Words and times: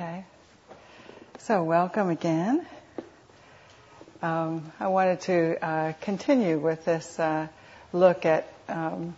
Okay. 0.00 0.24
So, 1.40 1.62
welcome 1.62 2.08
again. 2.08 2.64
Um, 4.22 4.72
I 4.80 4.88
wanted 4.88 5.20
to 5.22 5.62
uh, 5.62 5.92
continue 6.00 6.58
with 6.58 6.86
this 6.86 7.20
uh, 7.20 7.48
look 7.92 8.24
at 8.24 8.50
um, 8.66 9.14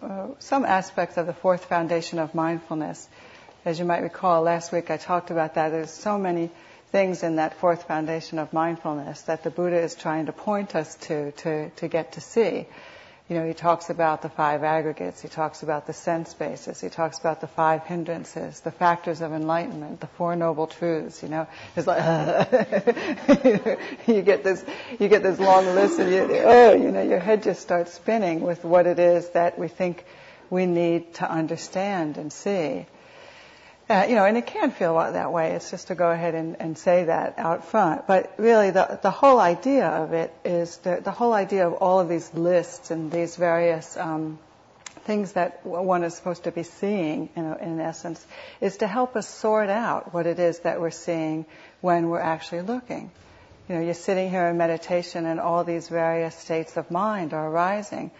uh, 0.00 0.28
some 0.38 0.64
aspects 0.64 1.18
of 1.18 1.26
the 1.26 1.34
fourth 1.34 1.66
foundation 1.66 2.18
of 2.18 2.34
mindfulness. 2.34 3.06
As 3.66 3.78
you 3.78 3.84
might 3.84 4.02
recall, 4.02 4.40
last 4.40 4.72
week 4.72 4.90
I 4.90 4.96
talked 4.96 5.30
about 5.30 5.56
that. 5.56 5.68
There's 5.68 5.90
so 5.90 6.16
many 6.16 6.48
things 6.90 7.22
in 7.22 7.36
that 7.36 7.58
fourth 7.58 7.82
foundation 7.82 8.38
of 8.38 8.54
mindfulness 8.54 9.20
that 9.22 9.42
the 9.42 9.50
Buddha 9.50 9.82
is 9.82 9.94
trying 9.94 10.24
to 10.26 10.32
point 10.32 10.74
us 10.74 10.94
to, 11.08 11.32
to, 11.32 11.68
to 11.68 11.88
get 11.88 12.12
to 12.12 12.22
see 12.22 12.66
you 13.28 13.36
know, 13.36 13.46
he 13.46 13.52
talks 13.52 13.90
about 13.90 14.22
the 14.22 14.30
five 14.30 14.64
aggregates, 14.64 15.20
he 15.20 15.28
talks 15.28 15.62
about 15.62 15.86
the 15.86 15.92
sense 15.92 16.32
basis, 16.32 16.80
he 16.80 16.88
talks 16.88 17.18
about 17.18 17.42
the 17.42 17.46
five 17.46 17.84
hindrances, 17.84 18.60
the 18.60 18.70
factors 18.70 19.20
of 19.20 19.32
enlightenment, 19.32 20.00
the 20.00 20.06
four 20.06 20.34
noble 20.34 20.66
truths, 20.66 21.22
you 21.22 21.28
know. 21.28 21.46
It's 21.76 21.86
like, 21.86 22.00
uh, 22.00 23.76
you 24.06 24.22
get 24.22 24.44
this, 24.44 24.64
you 24.98 25.08
get 25.08 25.22
this 25.22 25.38
long 25.38 25.66
list 25.66 25.98
and 25.98 26.10
you, 26.10 26.40
oh, 26.42 26.72
you 26.72 26.90
know, 26.90 27.02
your 27.02 27.18
head 27.18 27.42
just 27.42 27.60
starts 27.60 27.92
spinning 27.92 28.40
with 28.40 28.64
what 28.64 28.86
it 28.86 28.98
is 28.98 29.28
that 29.30 29.58
we 29.58 29.68
think 29.68 30.04
we 30.48 30.64
need 30.64 31.12
to 31.14 31.30
understand 31.30 32.16
and 32.16 32.32
see. 32.32 32.86
Uh, 33.90 34.04
you 34.06 34.16
know, 34.16 34.26
and 34.26 34.36
it 34.36 34.46
can 34.46 34.70
feel 34.70 34.96
that 34.96 35.32
way. 35.32 35.52
It's 35.52 35.70
just 35.70 35.88
to 35.88 35.94
go 35.94 36.10
ahead 36.10 36.34
and, 36.34 36.60
and 36.60 36.76
say 36.76 37.04
that 37.04 37.38
out 37.38 37.64
front. 37.64 38.06
But 38.06 38.34
really, 38.36 38.70
the, 38.70 38.98
the 39.00 39.10
whole 39.10 39.40
idea 39.40 39.86
of 39.86 40.12
it 40.12 40.34
is 40.44 40.76
the, 40.78 41.00
the 41.02 41.10
whole 41.10 41.32
idea 41.32 41.66
of 41.66 41.72
all 41.72 41.98
of 41.98 42.08
these 42.10 42.32
lists 42.34 42.90
and 42.90 43.10
these 43.10 43.36
various 43.36 43.96
um, 43.96 44.38
things 45.04 45.32
that 45.32 45.64
one 45.64 46.04
is 46.04 46.14
supposed 46.14 46.44
to 46.44 46.52
be 46.52 46.64
seeing, 46.64 47.30
in, 47.34 47.44
in 47.60 47.80
essence, 47.80 48.24
is 48.60 48.76
to 48.78 48.86
help 48.86 49.16
us 49.16 49.26
sort 49.26 49.70
out 49.70 50.12
what 50.12 50.26
it 50.26 50.38
is 50.38 50.58
that 50.60 50.82
we're 50.82 50.90
seeing 50.90 51.46
when 51.80 52.10
we're 52.10 52.20
actually 52.20 52.60
looking. 52.60 53.10
You 53.70 53.76
know, 53.76 53.80
you're 53.80 53.94
sitting 53.94 54.28
here 54.28 54.48
in 54.48 54.58
meditation 54.58 55.24
and 55.24 55.40
all 55.40 55.64
these 55.64 55.88
various 55.88 56.34
states 56.34 56.76
of 56.76 56.90
mind 56.90 57.32
are 57.32 57.48
arising. 57.48 58.10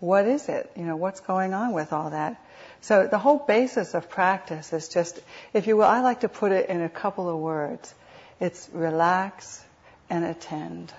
What 0.00 0.24
is 0.24 0.48
it? 0.48 0.70
You 0.74 0.84
know, 0.84 0.96
what's 0.96 1.20
going 1.20 1.52
on 1.52 1.74
with 1.74 1.92
all 1.92 2.10
that? 2.10 2.42
So 2.80 3.06
the 3.06 3.18
whole 3.18 3.38
basis 3.38 3.94
of 3.94 4.08
practice 4.08 4.72
is 4.72 4.88
just, 4.88 5.20
if 5.52 5.66
you 5.66 5.76
will, 5.76 5.84
I 5.84 6.00
like 6.00 6.20
to 6.20 6.28
put 6.28 6.52
it 6.52 6.68
in 6.68 6.82
a 6.82 6.88
couple 6.88 7.28
of 7.28 7.36
words. 7.36 7.92
It's 8.40 8.68
relax 8.72 9.62
and 10.08 10.24
attend. 10.24 10.92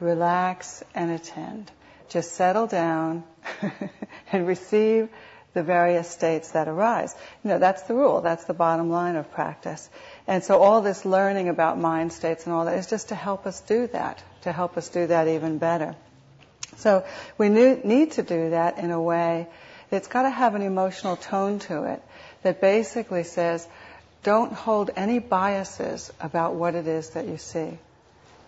Relax 0.00 0.82
and 0.94 1.10
attend. 1.10 1.70
Just 2.08 2.32
settle 2.32 2.66
down 2.66 3.24
and 4.32 4.46
receive 4.46 5.08
the 5.54 5.62
various 5.62 6.10
states 6.10 6.52
that 6.52 6.66
arise. 6.66 7.14
You 7.44 7.50
know, 7.50 7.58
that's 7.58 7.82
the 7.82 7.94
rule. 7.94 8.20
That's 8.20 8.44
the 8.44 8.54
bottom 8.54 8.90
line 8.90 9.16
of 9.16 9.30
practice. 9.32 9.88
And 10.26 10.42
so 10.42 10.58
all 10.58 10.80
this 10.80 11.04
learning 11.04 11.48
about 11.48 11.78
mind 11.78 12.12
states 12.12 12.46
and 12.46 12.54
all 12.54 12.64
that 12.64 12.78
is 12.78 12.88
just 12.88 13.08
to 13.08 13.14
help 13.14 13.46
us 13.46 13.60
do 13.60 13.86
that, 13.88 14.22
to 14.42 14.52
help 14.52 14.76
us 14.76 14.88
do 14.88 15.06
that 15.06 15.28
even 15.28 15.58
better. 15.58 15.94
So 16.76 17.04
we 17.38 17.48
need 17.48 18.12
to 18.12 18.22
do 18.22 18.50
that 18.50 18.78
in 18.78 18.90
a 18.90 19.00
way 19.00 19.46
it's 19.92 20.08
got 20.08 20.22
to 20.22 20.30
have 20.30 20.54
an 20.54 20.62
emotional 20.62 21.16
tone 21.16 21.58
to 21.60 21.84
it 21.84 22.02
that 22.42 22.60
basically 22.60 23.24
says, 23.24 23.66
don't 24.22 24.52
hold 24.52 24.90
any 24.96 25.18
biases 25.18 26.12
about 26.20 26.54
what 26.54 26.74
it 26.74 26.86
is 26.86 27.10
that 27.10 27.26
you 27.26 27.38
see. 27.38 27.78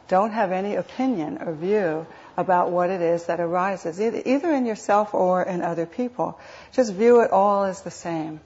Don't 0.09 0.33
have 0.33 0.53
any 0.53 0.77
opinion 0.77 1.39
or 1.41 1.53
view 1.53 2.07
about 2.37 2.71
what 2.71 2.91
it 2.91 3.01
is 3.01 3.27
that 3.27 3.41
arises, 3.41 4.01
either 4.01 4.53
in 4.53 4.67
yourself 4.67 5.15
or 5.15 5.43
in 5.43 5.63
other 5.63 5.87
people. 5.87 6.39
Just 6.73 6.93
view 6.93 7.21
it 7.21 7.31
all 7.31 7.65
as 7.65 7.83
the 7.83 7.91
same. 7.91 8.41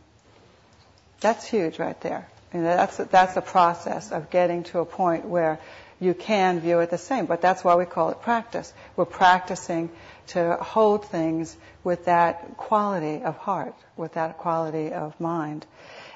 That's 1.20 1.44
huge 1.44 1.78
right 1.78 2.00
there. 2.00 2.28
Know, 2.52 2.62
that's, 2.62 2.96
that's 2.96 3.36
a 3.36 3.42
process 3.42 4.12
of 4.12 4.30
getting 4.30 4.64
to 4.64 4.78
a 4.78 4.84
point 4.84 5.26
where 5.26 5.58
you 6.00 6.14
can 6.14 6.60
view 6.60 6.78
it 6.80 6.90
the 6.90 6.98
same. 6.98 7.26
But 7.26 7.42
that's 7.42 7.64
why 7.64 7.74
we 7.74 7.84
call 7.84 8.10
it 8.10 8.22
practice. 8.22 8.72
We're 8.96 9.04
practicing 9.04 9.90
to 10.28 10.56
hold 10.56 11.06
things 11.06 11.56
with 11.88 12.04
that 12.04 12.58
quality 12.58 13.22
of 13.22 13.38
heart, 13.38 13.74
with 13.96 14.12
that 14.12 14.36
quality 14.36 14.92
of 14.92 15.18
mind. 15.18 15.64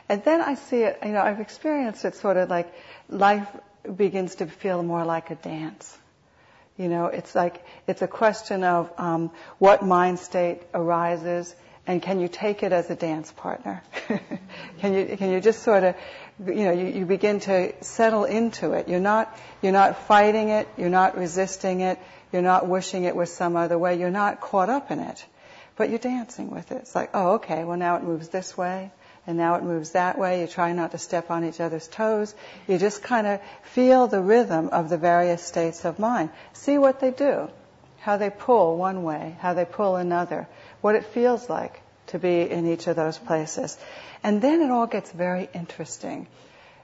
And 0.06 0.22
then 0.22 0.42
I 0.42 0.54
see 0.56 0.82
it, 0.82 0.98
you 1.02 1.12
know, 1.12 1.22
I've 1.22 1.40
experienced 1.40 2.04
it 2.04 2.14
sort 2.14 2.36
of 2.36 2.50
like 2.50 2.70
life 3.08 3.48
begins 3.96 4.34
to 4.34 4.46
feel 4.46 4.82
more 4.82 5.06
like 5.06 5.30
a 5.30 5.34
dance. 5.34 5.98
You 6.76 6.88
know, 6.88 7.06
it's 7.06 7.34
like, 7.34 7.64
it's 7.86 8.02
a 8.02 8.06
question 8.06 8.64
of 8.64 8.92
um, 8.98 9.30
what 9.58 9.82
mind 9.82 10.18
state 10.18 10.60
arises 10.74 11.54
and 11.86 12.02
can 12.02 12.20
you 12.20 12.28
take 12.28 12.62
it 12.62 12.72
as 12.72 12.90
a 12.90 12.94
dance 12.94 13.32
partner? 13.32 13.82
can 14.78 14.92
you, 14.92 15.16
can 15.16 15.32
you 15.32 15.40
just 15.40 15.62
sort 15.62 15.84
of, 15.84 15.94
you 16.46 16.64
know, 16.66 16.72
you, 16.72 16.86
you 16.98 17.06
begin 17.06 17.40
to 17.40 17.72
settle 17.82 18.24
into 18.26 18.72
it. 18.72 18.88
You're 18.88 19.00
not, 19.00 19.34
you're 19.62 19.72
not 19.72 20.06
fighting 20.06 20.50
it, 20.50 20.68
you're 20.76 20.96
not 21.00 21.16
resisting 21.16 21.80
it, 21.80 21.98
you're 22.30 22.42
not 22.42 22.68
wishing 22.68 23.04
it 23.04 23.16
was 23.16 23.32
some 23.32 23.56
other 23.56 23.78
way. 23.78 23.98
You're 23.98 24.10
not 24.10 24.42
caught 24.42 24.68
up 24.68 24.90
in 24.90 25.00
it. 25.00 25.24
But 25.76 25.90
you're 25.90 25.98
dancing 25.98 26.50
with 26.50 26.70
it. 26.72 26.78
It's 26.78 26.94
like, 26.94 27.10
oh, 27.14 27.34
okay, 27.34 27.64
well 27.64 27.78
now 27.78 27.96
it 27.96 28.02
moves 28.02 28.28
this 28.28 28.56
way, 28.56 28.90
and 29.26 29.36
now 29.36 29.54
it 29.54 29.62
moves 29.62 29.92
that 29.92 30.18
way. 30.18 30.40
You 30.42 30.46
try 30.46 30.72
not 30.72 30.90
to 30.92 30.98
step 30.98 31.30
on 31.30 31.44
each 31.44 31.60
other's 31.60 31.88
toes. 31.88 32.34
You 32.68 32.78
just 32.78 33.02
kind 33.02 33.26
of 33.26 33.40
feel 33.62 34.06
the 34.06 34.20
rhythm 34.20 34.68
of 34.68 34.88
the 34.88 34.98
various 34.98 35.42
states 35.42 35.84
of 35.84 35.98
mind. 35.98 36.30
See 36.52 36.78
what 36.78 37.00
they 37.00 37.10
do. 37.10 37.48
How 38.00 38.16
they 38.16 38.30
pull 38.30 38.76
one 38.76 39.04
way, 39.04 39.36
how 39.40 39.54
they 39.54 39.64
pull 39.64 39.96
another. 39.96 40.48
What 40.80 40.96
it 40.96 41.06
feels 41.06 41.48
like 41.48 41.80
to 42.08 42.18
be 42.18 42.42
in 42.50 42.66
each 42.66 42.86
of 42.88 42.96
those 42.96 43.16
places. 43.16 43.78
And 44.22 44.42
then 44.42 44.60
it 44.60 44.70
all 44.70 44.86
gets 44.86 45.10
very 45.10 45.48
interesting. 45.54 46.26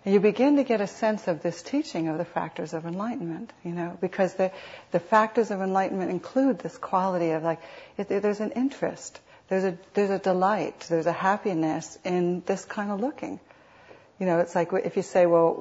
And 0.09 0.15
you 0.15 0.21
begin 0.21 0.57
to 0.57 0.65
get 0.65 0.81
a 0.81 0.87
sense 0.87 1.29
of 1.29 1.43
this 1.43 1.61
teaching 1.61 2.09
of 2.09 2.17
the 2.17 2.25
factors 2.25 2.73
of 2.73 2.87
enlightenment, 2.87 3.53
you 3.63 3.73
know, 3.73 3.99
because 4.01 4.33
the, 4.33 4.51
the 4.91 5.01
factors 5.01 5.51
of 5.51 5.61
enlightenment 5.61 6.11
include 6.11 6.61
this 6.61 6.79
quality 6.79 7.33
of 7.33 7.43
like, 7.43 7.61
it, 7.99 8.09
there's 8.09 8.41
an 8.41 8.53
interest, 8.53 9.21
there's 9.49 9.65
a, 9.65 9.77
there's 9.93 10.09
a 10.09 10.19
delight, 10.19 10.87
there's 10.89 11.05
a 11.05 11.13
happiness 11.13 11.99
in 12.07 12.43
this 12.47 12.65
kind 12.65 12.91
of 12.91 13.01
looking. 13.01 13.39
You 14.19 14.25
know, 14.25 14.39
it's 14.39 14.55
like 14.55 14.73
if 14.73 14.97
you 14.97 15.03
say, 15.03 15.27
well, 15.27 15.53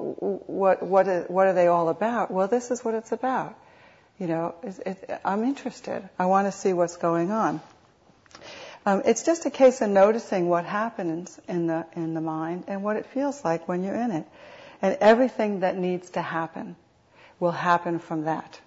what, 0.46 0.82
what, 0.82 1.06
are, 1.08 1.24
what 1.24 1.46
are 1.46 1.52
they 1.52 1.66
all 1.66 1.90
about? 1.90 2.30
Well, 2.30 2.48
this 2.48 2.70
is 2.70 2.82
what 2.82 2.94
it's 2.94 3.12
about. 3.12 3.54
You 4.18 4.28
know, 4.28 4.54
it, 4.62 4.78
it, 4.86 5.20
I'm 5.26 5.44
interested. 5.44 6.08
I 6.18 6.24
want 6.24 6.46
to 6.46 6.52
see 6.52 6.72
what's 6.72 6.96
going 6.96 7.32
on. 7.32 7.60
Um, 8.86 9.02
it's 9.04 9.22
just 9.22 9.44
a 9.46 9.50
case 9.50 9.80
of 9.80 9.90
noticing 9.90 10.48
what 10.48 10.64
happens 10.64 11.38
in 11.48 11.66
the 11.66 11.86
in 11.94 12.14
the 12.14 12.20
mind 12.20 12.64
and 12.68 12.82
what 12.82 12.96
it 12.96 13.06
feels 13.06 13.44
like 13.44 13.68
when 13.68 13.84
you're 13.84 13.94
in 13.94 14.10
it, 14.10 14.26
and 14.80 14.96
everything 15.00 15.60
that 15.60 15.76
needs 15.76 16.10
to 16.10 16.22
happen 16.22 16.76
will 17.40 17.50
happen 17.50 17.98
from 17.98 18.24
that. 18.24 18.60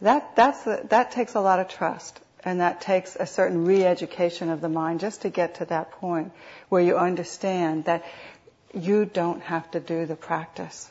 That 0.00 0.36
that's 0.36 0.66
a, 0.66 0.86
that 0.90 1.12
takes 1.12 1.34
a 1.34 1.40
lot 1.40 1.58
of 1.58 1.68
trust, 1.68 2.20
and 2.44 2.60
that 2.60 2.80
takes 2.80 3.16
a 3.16 3.26
certain 3.26 3.64
re-education 3.64 4.50
of 4.50 4.60
the 4.60 4.68
mind 4.68 5.00
just 5.00 5.22
to 5.22 5.30
get 5.30 5.56
to 5.56 5.64
that 5.66 5.92
point 5.92 6.32
where 6.68 6.82
you 6.82 6.96
understand 6.96 7.84
that 7.86 8.04
you 8.74 9.04
don't 9.04 9.42
have 9.42 9.70
to 9.72 9.80
do 9.80 10.06
the 10.06 10.16
practice. 10.16 10.90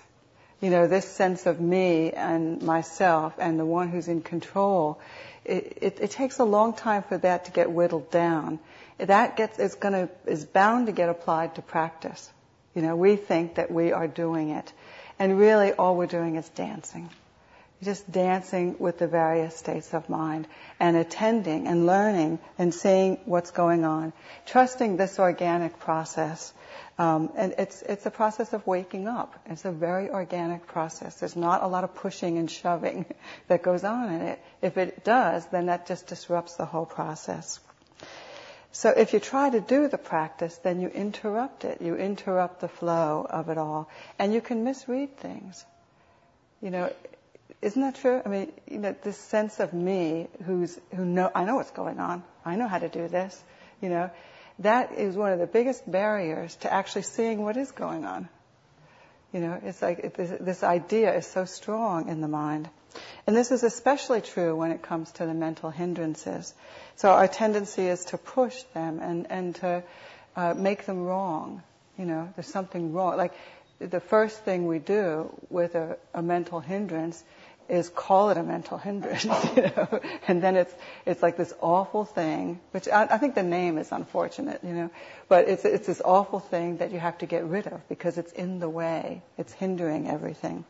You 0.62 0.70
know, 0.70 0.88
this 0.88 1.06
sense 1.06 1.48
of 1.48 1.60
me 1.60 2.12
and 2.12 2.62
myself 2.62 3.34
and 3.40 3.60
the 3.60 3.66
one 3.66 3.90
who's 3.90 4.08
in 4.08 4.22
control 4.22 5.00
it, 5.46 5.78
it, 5.82 5.98
it, 6.02 6.12
takes 6.12 6.40
a 6.40 6.44
long 6.44 6.74
time 6.74 7.04
for 7.04 7.18
that 7.18 7.46
to 7.46 7.52
get 7.52 7.72
whittled 7.72 8.12
down. 8.12 8.60
That 8.98 9.36
gets 9.36 9.58
is 9.58 9.76
going 9.76 9.94
to 9.94 10.10
is 10.26 10.46
bound 10.46 10.86
to 10.86 10.92
get 10.92 11.10
applied 11.10 11.56
to 11.56 11.62
practice. 11.62 12.30
You 12.76 12.82
know, 12.82 12.96
we 12.96 13.16
think 13.16 13.56
that 13.56 13.72
we 13.72 13.92
are 13.92 14.08
doing 14.08 14.50
it, 14.50 14.72
and 15.18 15.40
really 15.40 15.74
all 15.74 15.96
we're 15.96 16.06
doing 16.08 16.36
is 16.36 16.48
dancing. 16.50 17.10
Just 17.84 18.10
dancing 18.12 18.76
with 18.78 19.00
the 19.00 19.08
various 19.08 19.58
states 19.58 19.92
of 19.96 20.08
mind 20.08 20.48
and 20.80 20.96
attending 20.96 21.68
and 21.68 21.88
learning 21.88 22.38
and 22.60 22.72
seeing 22.72 23.18
what's 23.26 23.50
going 23.50 23.86
on, 23.86 24.14
trusting 24.46 24.98
this 24.98 25.18
organic 25.18 25.80
process 25.80 26.54
um, 26.98 27.32
and 27.36 27.56
it's 27.58 27.82
it's 27.82 28.06
a 28.06 28.12
process 28.12 28.54
of 28.54 28.68
waking 28.68 29.08
up. 29.08 29.40
It's 29.46 29.66
a 29.66 29.72
very 29.72 30.10
organic 30.10 30.68
process. 30.68 31.20
There's 31.20 31.36
not 31.36 31.64
a 31.64 31.68
lot 31.68 31.84
of 31.84 31.96
pushing 31.96 32.38
and 32.38 32.50
shoving 32.50 33.06
that 33.48 33.64
goes 33.64 33.84
on 33.84 34.12
in 34.14 34.22
it. 34.22 34.44
If 34.62 34.78
it 34.78 35.04
does, 35.04 35.46
then 35.48 35.68
that 35.68 35.88
just 35.88 36.08
disrupts 36.08 36.56
the 36.56 36.66
whole 36.66 36.86
process. 36.86 37.60
So 38.74 38.90
if 38.90 39.14
you 39.14 39.20
try 39.20 39.50
to 39.50 39.60
do 39.60 39.88
the 39.90 39.98
practice, 39.98 40.58
then 40.58 40.80
you 40.80 40.88
interrupt 40.88 41.66
it. 41.66 41.82
You 41.82 41.96
interrupt 41.96 42.62
the 42.62 42.70
flow 42.70 43.26
of 43.30 43.50
it 43.50 43.58
all, 43.58 43.90
and 44.18 44.34
you 44.34 44.42
can 44.42 44.64
misread 44.64 45.18
things. 45.18 45.66
You 46.62 46.70
know, 46.70 46.94
isn't 47.62 47.82
that 47.82 47.96
true? 47.96 48.22
I 48.26 48.30
mean, 48.30 48.52
you 48.68 48.78
know, 48.78 48.96
this 49.02 49.18
sense 49.18 49.60
of 49.60 49.74
me, 49.74 50.28
who's 50.46 50.80
who 50.96 51.06
know, 51.06 51.30
I 51.34 51.44
know 51.44 51.56
what's 51.56 51.72
going 51.72 52.00
on. 52.00 52.24
I 52.46 52.56
know 52.56 52.68
how 52.68 52.80
to 52.80 52.90
do 52.90 53.08
this. 53.08 53.44
You 53.82 53.90
know, 53.90 54.12
that 54.62 54.94
is 54.94 55.16
one 55.16 55.32
of 55.32 55.40
the 55.40 55.48
biggest 55.48 55.90
barriers 55.90 56.56
to 56.58 56.72
actually 56.72 57.04
seeing 57.04 57.42
what 57.44 57.58
is 57.58 57.72
going 57.72 58.06
on. 58.06 58.30
You 59.34 59.40
know, 59.40 59.60
it's 59.64 59.82
like 59.82 60.00
it, 60.00 60.14
this, 60.14 60.32
this 60.40 60.64
idea 60.64 61.16
is 61.16 61.26
so 61.26 61.46
strong 61.46 62.10
in 62.10 62.22
the 62.22 62.28
mind. 62.28 62.70
And 63.26 63.36
this 63.36 63.52
is 63.52 63.64
especially 63.64 64.22
true 64.22 64.56
when 64.56 64.72
it 64.72 64.82
comes 64.82 65.12
to 65.14 65.26
the 65.26 65.34
mental 65.34 65.70
hindrances. 65.70 66.54
So 66.98 67.10
our 67.10 67.28
tendency 67.28 67.88
is 67.88 68.06
to 68.06 68.18
push 68.18 68.62
them 68.74 69.00
and, 69.00 69.32
and 69.32 69.56
to 69.56 69.84
uh, 70.36 70.54
make 70.54 70.86
them 70.86 71.04
wrong. 71.04 71.64
You 71.98 72.06
know, 72.06 72.30
there's 72.36 72.48
something 72.48 72.94
wrong. 72.94 73.16
Like 73.18 73.34
the 73.80 74.00
first 74.00 74.44
thing 74.44 74.68
we 74.68 74.80
do 74.80 75.34
with 75.50 75.76
a, 75.76 75.98
a 76.14 76.22
mental 76.22 76.60
hindrance 76.60 77.24
is 77.72 77.88
call 77.88 78.32
it 78.32 78.38
a 78.38 78.44
mental 78.44 78.78
hindrance, 78.78 79.24
you 79.56 79.62
know, 79.62 80.02
and 80.28 80.44
then 80.44 80.58
it's 80.58 80.74
it's 81.06 81.24
like 81.24 81.38
this 81.38 81.54
awful 81.62 82.04
thing, 82.04 82.60
which 82.72 82.90
I, 82.90 83.04
I, 83.04 83.18
think 83.18 83.34
the 83.34 83.44
name 83.44 83.78
is 83.78 83.94
unfortunate, 83.94 84.60
you 84.62 84.74
know, 84.74 84.90
but 85.30 85.48
it's 85.48 85.64
it's 85.64 85.88
this 85.88 86.02
awful 86.04 86.42
thing 86.42 86.78
that 86.78 86.92
you 86.92 87.00
have 87.00 87.18
to 87.20 87.26
get 87.26 87.46
rid 87.46 87.68
of 87.68 87.88
because 87.88 88.18
it's 88.18 88.34
in 88.34 88.60
the 88.60 88.68
way, 88.68 89.22
it's 89.38 89.54
hindering 89.54 90.10
everything. 90.10 90.66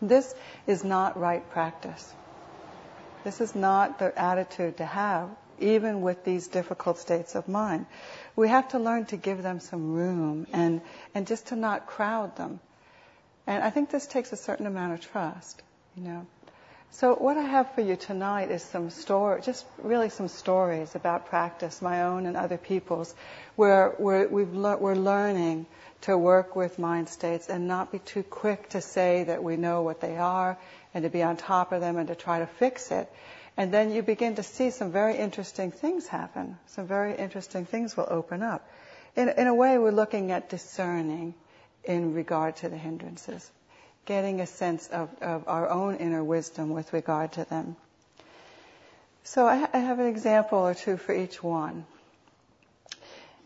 This 0.00 0.34
is 0.66 0.84
not 0.84 1.20
right 1.20 1.48
practice. 1.50 2.14
This 3.24 3.42
is 3.42 3.54
not 3.54 3.98
the 3.98 4.18
attitude 4.18 4.78
to 4.78 4.86
have, 4.86 5.28
even 5.58 6.00
with 6.00 6.24
these 6.24 6.48
difficult 6.48 6.98
states 6.98 7.34
of 7.34 7.46
mind. 7.46 7.84
We 8.36 8.48
have 8.48 8.68
to 8.68 8.78
learn 8.78 9.04
to 9.06 9.18
give 9.18 9.42
them 9.42 9.60
some 9.60 9.92
room 9.92 10.46
and 10.54 10.80
and 11.14 11.26
just 11.26 11.48
to 11.48 11.56
not 11.56 11.86
crowd 11.86 12.36
them. 12.36 12.60
And 13.46 13.62
I 13.62 13.68
think 13.68 13.90
this 13.90 14.06
takes 14.06 14.32
a 14.32 14.36
certain 14.36 14.66
amount 14.66 14.94
of 14.94 15.00
trust 15.02 15.62
you 15.96 16.02
know. 16.02 16.26
So 16.90 17.14
what 17.14 17.36
I 17.36 17.42
have 17.42 17.74
for 17.74 17.80
you 17.80 17.96
tonight 17.96 18.50
is 18.50 18.62
some 18.62 18.90
story, 18.90 19.42
just 19.42 19.66
really 19.82 20.08
some 20.08 20.28
stories 20.28 20.94
about 20.94 21.26
practice, 21.26 21.82
my 21.82 22.02
own 22.02 22.26
and 22.26 22.36
other 22.36 22.58
people's, 22.58 23.14
where 23.56 23.94
we're, 23.98 24.28
we've 24.28 24.54
le- 24.54 24.76
we're 24.76 24.94
learning 24.94 25.66
to 26.02 26.16
work 26.16 26.54
with 26.54 26.78
mind 26.78 27.08
states 27.08 27.48
and 27.48 27.66
not 27.66 27.92
be 27.92 27.98
too 27.98 28.22
quick 28.22 28.68
to 28.70 28.80
say 28.80 29.24
that 29.24 29.42
we 29.42 29.56
know 29.56 29.82
what 29.82 30.00
they 30.00 30.16
are 30.16 30.56
and 30.94 31.04
to 31.04 31.10
be 31.10 31.22
on 31.22 31.36
top 31.36 31.72
of 31.72 31.80
them 31.80 31.96
and 31.96 32.08
to 32.08 32.14
try 32.14 32.38
to 32.38 32.46
fix 32.46 32.90
it. 32.90 33.10
And 33.56 33.72
then 33.72 33.90
you 33.90 34.02
begin 34.02 34.36
to 34.36 34.42
see 34.42 34.70
some 34.70 34.92
very 34.92 35.16
interesting 35.16 35.70
things 35.70 36.06
happen. 36.06 36.58
Some 36.66 36.86
very 36.86 37.16
interesting 37.16 37.64
things 37.64 37.96
will 37.96 38.06
open 38.08 38.42
up. 38.42 38.68
In, 39.16 39.30
in 39.30 39.46
a 39.46 39.54
way, 39.54 39.78
we're 39.78 39.92
looking 39.92 40.30
at 40.30 40.50
discerning 40.50 41.34
in 41.84 42.14
regard 42.14 42.56
to 42.56 42.68
the 42.68 42.76
hindrances 42.76 43.50
getting 44.06 44.40
a 44.40 44.46
sense 44.46 44.88
of, 44.88 45.10
of 45.20 45.46
our 45.46 45.68
own 45.68 45.96
inner 45.96 46.24
wisdom 46.24 46.70
with 46.70 46.92
regard 46.92 47.32
to 47.32 47.44
them. 47.44 47.76
So 49.24 49.46
I, 49.46 49.68
I 49.72 49.78
have 49.78 49.98
an 49.98 50.06
example 50.06 50.58
or 50.58 50.74
two 50.74 50.96
for 50.96 51.12
each 51.12 51.42
one. 51.42 51.84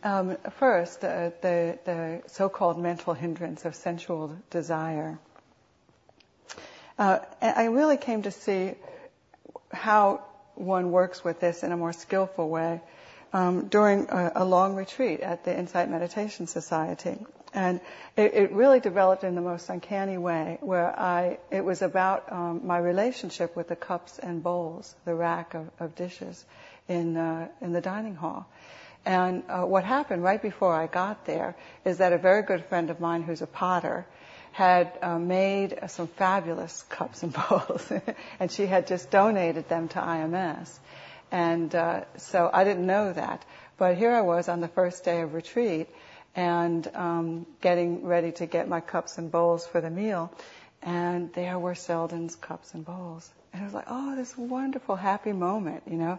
Um, 0.02 0.36
first, 0.58 1.04
uh, 1.04 1.30
the, 1.42 1.78
the 1.84 2.22
so-called 2.26 2.78
mental 2.78 3.12
hindrance 3.12 3.64
of 3.64 3.74
sensual 3.74 4.36
desire. 4.50 5.18
Uh, 6.98 7.18
I 7.40 7.64
really 7.64 7.96
came 7.96 8.22
to 8.22 8.30
see 8.30 8.74
how 9.72 10.22
one 10.54 10.90
works 10.90 11.24
with 11.24 11.40
this 11.40 11.62
in 11.62 11.72
a 11.72 11.76
more 11.76 11.92
skillful 11.92 12.48
way 12.48 12.80
um, 13.32 13.68
during 13.68 14.08
a, 14.10 14.32
a, 14.36 14.44
long 14.44 14.74
retreat 14.74 15.20
at 15.20 15.44
the 15.44 15.56
Insight 15.56 15.90
Meditation 15.90 16.46
Society. 16.46 17.16
And 17.52 17.80
it, 18.16 18.34
it, 18.34 18.52
really 18.52 18.78
developed 18.78 19.24
in 19.24 19.34
the 19.34 19.40
most 19.40 19.68
uncanny 19.68 20.18
way, 20.18 20.58
where 20.60 20.98
I 20.98 21.38
it 21.50 21.64
was 21.64 21.82
about 21.82 22.30
um, 22.32 22.60
my 22.64 22.78
relationship 22.78 23.56
with 23.56 23.68
the 23.68 23.76
cups 23.76 24.20
and 24.20 24.42
bowls, 24.42 24.94
the 25.04 25.14
rack 25.14 25.54
of, 25.54 25.68
of 25.80 25.96
dishes 25.96 26.44
in 26.88 27.16
uh, 27.16 27.48
in 27.60 27.72
the 27.72 27.80
dining 27.80 28.14
hall. 28.14 28.46
And 29.04 29.42
uh, 29.48 29.62
what 29.62 29.84
happened 29.84 30.22
right 30.22 30.40
before 30.40 30.74
I 30.74 30.86
got 30.86 31.24
there 31.24 31.56
is 31.84 31.98
that 31.98 32.12
a 32.12 32.18
very 32.18 32.42
good 32.42 32.64
friend 32.66 32.90
of 32.90 33.00
mine, 33.00 33.22
who's 33.22 33.42
a 33.42 33.46
potter, 33.46 34.06
had 34.52 34.92
uh, 35.00 35.18
made 35.18 35.78
some 35.88 36.06
fabulous 36.06 36.82
cups 36.88 37.22
and 37.22 37.32
bowls, 37.48 37.92
and 38.38 38.50
she 38.50 38.66
had 38.66 38.86
just 38.86 39.10
donated 39.10 39.68
them 39.68 39.88
to 39.88 39.98
IMS. 39.98 40.78
And 41.32 41.74
uh, 41.74 42.04
so 42.16 42.50
I 42.52 42.64
didn't 42.64 42.86
know 42.86 43.12
that. 43.12 43.44
But 43.78 43.96
here 43.96 44.12
I 44.12 44.20
was 44.20 44.48
on 44.48 44.60
the 44.60 44.68
first 44.68 45.04
day 45.04 45.22
of 45.22 45.32
retreat 45.32 45.88
and 46.34 46.88
um, 46.94 47.46
getting 47.60 48.04
ready 48.04 48.32
to 48.32 48.46
get 48.46 48.68
my 48.68 48.80
cups 48.80 49.18
and 49.18 49.30
bowls 49.30 49.66
for 49.66 49.80
the 49.80 49.90
meal. 49.90 50.32
And 50.82 51.32
there 51.34 51.58
were 51.58 51.74
Selden's 51.74 52.36
cups 52.36 52.72
and 52.74 52.84
bowls. 52.84 53.28
And 53.52 53.62
it 53.62 53.64
was 53.64 53.74
like, 53.74 53.86
oh, 53.88 54.14
this 54.14 54.36
wonderful, 54.38 54.94
happy 54.96 55.32
moment, 55.32 55.82
you 55.90 55.96
know. 55.96 56.18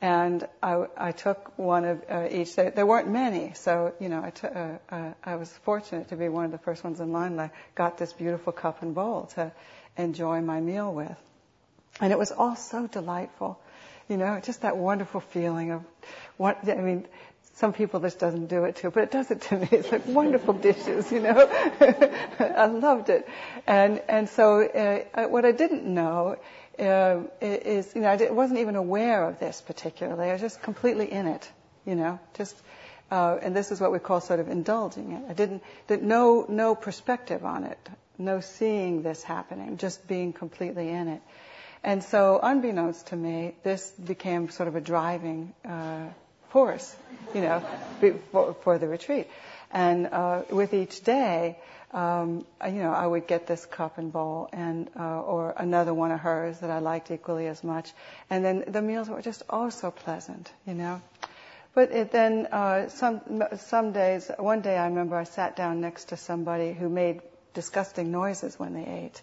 And 0.00 0.46
I, 0.62 0.86
I 0.96 1.12
took 1.12 1.56
one 1.56 1.84
of 1.84 2.02
uh, 2.10 2.28
each. 2.30 2.56
There, 2.56 2.70
there, 2.70 2.86
weren't 2.86 3.08
many, 3.08 3.52
so 3.54 3.94
you 4.00 4.08
know, 4.08 4.20
I, 4.24 4.30
t- 4.30 4.48
uh, 4.48 4.78
uh, 4.90 5.12
I 5.22 5.36
was 5.36 5.48
fortunate 5.62 6.08
to 6.08 6.16
be 6.16 6.28
one 6.28 6.44
of 6.44 6.50
the 6.50 6.58
first 6.58 6.82
ones 6.82 6.98
in 6.98 7.12
line. 7.12 7.36
that 7.36 7.52
got 7.76 7.98
this 7.98 8.12
beautiful 8.12 8.52
cup 8.52 8.82
and 8.82 8.96
bowl 8.96 9.26
to 9.34 9.52
enjoy 9.96 10.40
my 10.40 10.60
meal 10.60 10.92
with, 10.92 11.16
and 12.00 12.12
it 12.12 12.18
was 12.18 12.32
all 12.32 12.56
so 12.56 12.88
delightful. 12.88 13.60
You 14.08 14.16
know, 14.16 14.40
just 14.40 14.62
that 14.62 14.76
wonderful 14.76 15.20
feeling 15.20 15.70
of 15.70 15.84
what, 16.36 16.68
I 16.68 16.74
mean, 16.74 17.06
some 17.54 17.72
people 17.72 18.00
this 18.00 18.14
doesn't 18.14 18.46
do 18.46 18.64
it 18.64 18.76
to, 18.76 18.90
but 18.90 19.02
it 19.04 19.10
does 19.10 19.30
it 19.30 19.42
to 19.42 19.58
me. 19.58 19.68
It's 19.70 19.92
like 19.92 20.06
wonderful 20.06 20.54
dishes, 20.54 21.12
you 21.12 21.20
know. 21.20 21.48
I 22.40 22.66
loved 22.66 23.10
it, 23.10 23.28
and 23.66 24.00
and 24.08 24.28
so 24.28 24.62
uh, 24.62 25.28
what 25.28 25.44
I 25.44 25.52
didn't 25.52 25.84
know 25.84 26.36
uh, 26.78 27.20
is, 27.40 27.94
you 27.94 28.00
know, 28.00 28.08
I 28.08 28.30
wasn't 28.30 28.60
even 28.60 28.76
aware 28.76 29.28
of 29.28 29.38
this 29.38 29.60
particularly. 29.60 30.30
I 30.30 30.32
was 30.32 30.40
just 30.40 30.62
completely 30.62 31.10
in 31.10 31.26
it, 31.26 31.50
you 31.84 31.94
know, 31.94 32.18
just. 32.34 32.56
Uh, 33.10 33.38
and 33.42 33.54
this 33.54 33.70
is 33.70 33.78
what 33.78 33.92
we 33.92 33.98
call 33.98 34.22
sort 34.22 34.40
of 34.40 34.48
indulging 34.48 35.12
it. 35.12 35.22
I 35.28 35.34
didn't, 35.34 35.62
didn't 35.86 36.08
no 36.08 36.46
no 36.48 36.74
perspective 36.74 37.44
on 37.44 37.64
it, 37.64 37.78
no 38.16 38.40
seeing 38.40 39.02
this 39.02 39.22
happening, 39.22 39.76
just 39.76 40.08
being 40.08 40.32
completely 40.32 40.88
in 40.88 41.08
it. 41.08 41.20
And 41.84 42.02
so, 42.02 42.40
unbeknownst 42.42 43.08
to 43.08 43.16
me, 43.16 43.54
this 43.64 43.90
became 43.90 44.48
sort 44.48 44.68
of 44.68 44.76
a 44.76 44.80
driving 44.80 45.52
force, 46.52 46.94
you 47.34 47.40
know, 47.40 47.60
for, 48.30 48.54
for 48.62 48.78
the 48.78 48.86
retreat. 48.86 49.26
And 49.72 50.06
uh, 50.06 50.42
with 50.50 50.74
each 50.74 51.02
day, 51.02 51.56
um, 51.92 52.44
you 52.66 52.82
know, 52.82 52.92
I 52.92 53.06
would 53.06 53.26
get 53.26 53.46
this 53.46 53.66
cup 53.66 53.98
and 53.98 54.12
bowl, 54.12 54.48
and 54.52 54.88
uh, 54.98 55.20
or 55.22 55.54
another 55.56 55.92
one 55.92 56.10
of 56.10 56.20
hers 56.20 56.58
that 56.60 56.70
I 56.70 56.78
liked 56.78 57.10
equally 57.10 57.46
as 57.46 57.62
much. 57.62 57.92
And 58.30 58.44
then 58.44 58.64
the 58.66 58.82
meals 58.82 59.08
were 59.08 59.22
just 59.22 59.42
oh 59.50 59.70
so 59.70 59.90
pleasant, 59.90 60.50
you 60.66 60.74
know. 60.74 61.00
But 61.74 61.90
it, 61.90 62.10
then 62.12 62.46
uh, 62.46 62.88
some 62.88 63.44
some 63.56 63.92
days, 63.92 64.30
one 64.38 64.60
day 64.60 64.76
I 64.76 64.86
remember 64.86 65.16
I 65.16 65.24
sat 65.24 65.56
down 65.56 65.80
next 65.80 66.10
to 66.10 66.16
somebody 66.16 66.72
who 66.72 66.88
made 66.88 67.20
disgusting 67.54 68.10
noises 68.10 68.58
when 68.58 68.74
they 68.74 68.86
ate. 68.86 69.20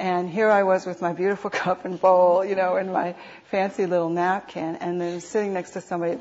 And 0.00 0.30
here 0.30 0.48
I 0.48 0.62
was 0.62 0.86
with 0.86 1.02
my 1.02 1.12
beautiful 1.12 1.50
cup 1.62 1.84
and 1.84 2.00
bowl, 2.00 2.42
you 2.42 2.54
know, 2.54 2.76
and 2.76 2.90
my 2.90 3.14
fancy 3.50 3.84
little 3.84 4.08
napkin, 4.08 4.76
and 4.76 4.98
then 4.98 5.20
sitting 5.20 5.52
next 5.52 5.72
to 5.72 5.82
somebody 5.82 6.18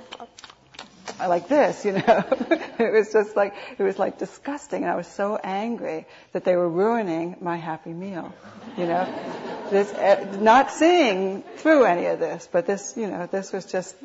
like 1.17 1.47
this, 1.47 1.85
you 1.85 1.93
know. 1.93 2.01
it 2.77 2.91
was 2.91 3.13
just 3.13 3.37
like, 3.37 3.55
it 3.77 3.81
was 3.81 3.97
like 3.97 4.19
disgusting. 4.19 4.83
And 4.83 4.91
I 4.91 4.97
was 4.97 5.07
so 5.07 5.37
angry 5.41 6.05
that 6.33 6.43
they 6.43 6.57
were 6.57 6.67
ruining 6.67 7.37
my 7.39 7.55
happy 7.55 7.93
meal, 7.93 8.33
you 8.77 8.85
know. 8.85 9.07
This, 9.71 9.93
uh, 9.93 10.37
not 10.41 10.71
seeing 10.71 11.43
through 11.55 11.85
any 11.85 12.07
of 12.07 12.19
this, 12.19 12.49
but 12.51 12.65
this, 12.65 12.95
you 12.97 13.07
know, 13.07 13.27
this 13.27 13.53
was 13.53 13.65
just, 13.65 13.95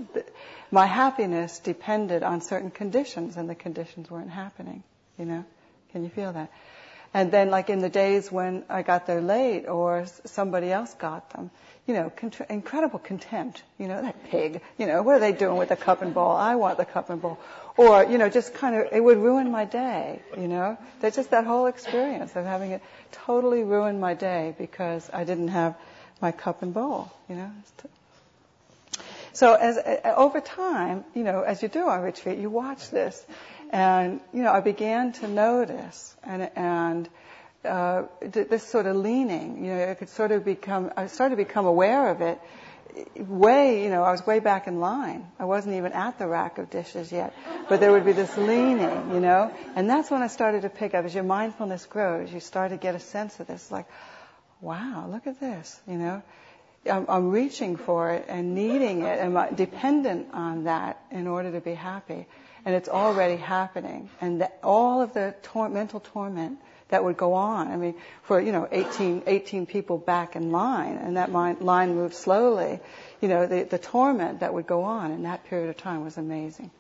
my 0.71 0.87
happiness 0.87 1.59
depended 1.59 2.23
on 2.23 2.43
certain 2.43 2.71
conditions, 2.71 3.37
and 3.37 3.51
the 3.51 3.57
conditions 3.57 4.09
weren't 4.09 4.31
happening, 4.31 4.85
you 5.19 5.25
know. 5.25 5.45
Can 5.91 6.05
you 6.05 6.11
feel 6.11 6.33
that? 6.33 6.49
And 7.15 7.31
then, 7.31 7.49
like 7.49 7.71
in 7.71 7.79
the 7.79 7.89
days 7.89 8.31
when 8.31 8.65
I 8.69 8.83
got 8.83 9.07
there 9.07 9.21
late 9.21 9.67
or 9.67 10.05
somebody 10.25 10.73
else 10.73 10.93
got 10.95 11.31
them, 11.31 11.51
you 11.87 11.95
know, 11.95 12.11
con- 12.11 12.33
incredible 12.51 12.99
contempt. 12.99 13.63
You 13.79 13.87
know, 13.87 14.03
that 14.03 14.25
pig. 14.25 14.61
You 14.79 14.87
know, 14.87 15.03
what 15.03 15.15
are 15.15 15.21
they 15.21 15.33
doing 15.33 15.57
with 15.57 15.69
the 15.69 15.77
cup 15.77 16.03
and 16.03 16.13
bowl? 16.13 16.33
I 16.33 16.57
want 16.57 16.77
the 16.77 16.85
cup 16.85 17.11
and 17.11 17.23
bowl. 17.23 17.39
Or, 17.77 18.05
you 18.05 18.19
know, 18.19 18.29
just 18.29 18.55
kind 18.55 18.75
of, 18.75 18.93
it 18.93 19.03
would 19.03 19.19
ruin 19.19 19.51
my 19.51 19.65
day. 19.65 20.23
You 20.37 20.49
know, 20.49 20.77
that's 21.01 21.17
just 21.17 21.31
that 21.31 21.45
whole 21.45 21.67
experience 21.67 22.35
of 22.37 22.45
having 22.45 22.73
it 22.73 22.83
totally 23.13 23.63
ruin 23.63 24.01
my 24.01 24.15
day 24.15 24.55
because 24.59 25.09
I 25.13 25.25
didn't 25.25 25.49
have 25.49 25.77
my 26.21 26.33
cup 26.33 26.63
and 26.63 26.75
bowl. 26.75 27.13
You 27.29 27.37
know. 27.37 27.51
So 29.35 29.55
as 29.55 29.79
over 30.05 30.41
time, 30.41 31.05
you 31.15 31.25
know, 31.25 31.43
as 31.43 31.61
you 31.63 31.69
do 31.69 31.89
on 31.89 32.03
retreat, 32.03 32.39
you 32.39 32.49
watch 32.51 32.91
this, 32.91 33.25
and, 33.75 34.21
you 34.33 34.45
know, 34.45 34.53
I 34.53 34.61
began 34.61 35.13
to 35.15 35.27
notice 35.27 36.15
and, 36.23 36.49
and, 36.55 37.09
uh, 37.65 38.05
this 38.21 38.63
sort 38.63 38.87
of 38.87 38.95
leaning, 38.95 39.65
you 39.65 39.73
know, 39.73 39.79
it 39.79 39.99
could 39.99 40.11
sort 40.11 40.31
of 40.31 40.45
become, 40.45 40.93
I 40.97 41.09
started 41.09 41.37
to 41.37 41.45
become 41.45 41.67
aware 41.67 42.09
of 42.11 42.21
it 42.21 42.41
way, 43.17 43.83
you 43.83 43.91
know, 43.91 44.05
I 44.05 44.13
was 44.13 44.25
way 44.25 44.39
back 44.39 44.69
in 44.69 44.79
line. 44.79 45.27
I 45.41 45.47
wasn't 45.47 45.75
even 45.75 45.93
at 45.93 46.21
the 46.21 46.29
rack 46.29 46.59
of 46.59 46.71
dishes 46.71 47.11
yet. 47.11 47.35
But 47.69 47.81
there 47.81 47.91
would 47.91 48.05
be 48.05 48.13
this 48.13 48.37
leaning, 48.37 49.11
you 49.13 49.19
know, 49.19 49.53
and 49.75 49.91
that's 49.91 50.09
when 50.09 50.23
I 50.23 50.29
started 50.29 50.63
to 50.63 50.69
pick 50.69 50.95
up. 50.95 51.05
As 51.05 51.13
your 51.13 51.25
mindfulness 51.25 51.85
grows, 51.87 52.33
you 52.33 52.39
start 52.39 52.71
to 52.71 52.77
get 52.77 52.95
a 52.95 53.01
sense 53.01 53.41
of 53.41 53.49
this, 53.49 53.73
like, 53.73 53.87
wow, 54.61 55.09
look 55.11 55.27
at 55.27 55.41
this, 55.41 55.81
you 55.89 55.99
know. 55.99 56.23
I'm, 56.89 57.07
I'm 57.09 57.31
reaching 57.31 57.77
for 57.77 58.13
it 58.13 58.27
and 58.29 58.55
needing 58.55 59.03
it 59.03 59.19
and 59.19 59.37
I'm 59.37 59.55
dependent 59.57 60.29
on 60.33 60.65
that 60.65 61.01
in 61.11 61.27
order 61.27 61.51
to 61.53 61.61
be 61.61 61.75
happy 61.75 62.27
and 62.65 62.75
it's 62.75 62.89
already 62.89 63.37
happening. 63.37 64.11
And 64.21 64.41
the, 64.41 64.51
all 64.63 65.03
of 65.03 65.13
the 65.13 65.35
tor- 65.43 65.69
mental 65.69 66.01
torment 66.01 66.59
that 66.89 67.03
would 67.03 67.17
go 67.17 67.35
on. 67.35 67.69
I 67.69 67.77
mean, 67.77 67.95
for, 68.23 68.41
you 68.41 68.53
know, 68.53 68.69
18, 68.71 69.25
18 69.27 69.67
people 69.67 69.99
back 69.99 70.37
in 70.37 70.53
line, 70.53 70.97
and 70.97 71.17
that 71.17 71.31
mind, 71.31 71.61
line 71.61 71.95
moved 71.95 72.15
slowly, 72.15 72.81
you 73.21 73.29
know, 73.29 73.47
the, 73.47 73.65
the 73.65 73.79
torment 73.79 74.41
that 74.41 74.53
would 74.55 74.67
go 74.67 74.83
on 74.85 75.11
in 75.11 75.25
that 75.25 75.45
period 75.45 75.71
of 75.71 75.77
time 75.77 76.05
was 76.05 76.19
amazing. 76.19 76.71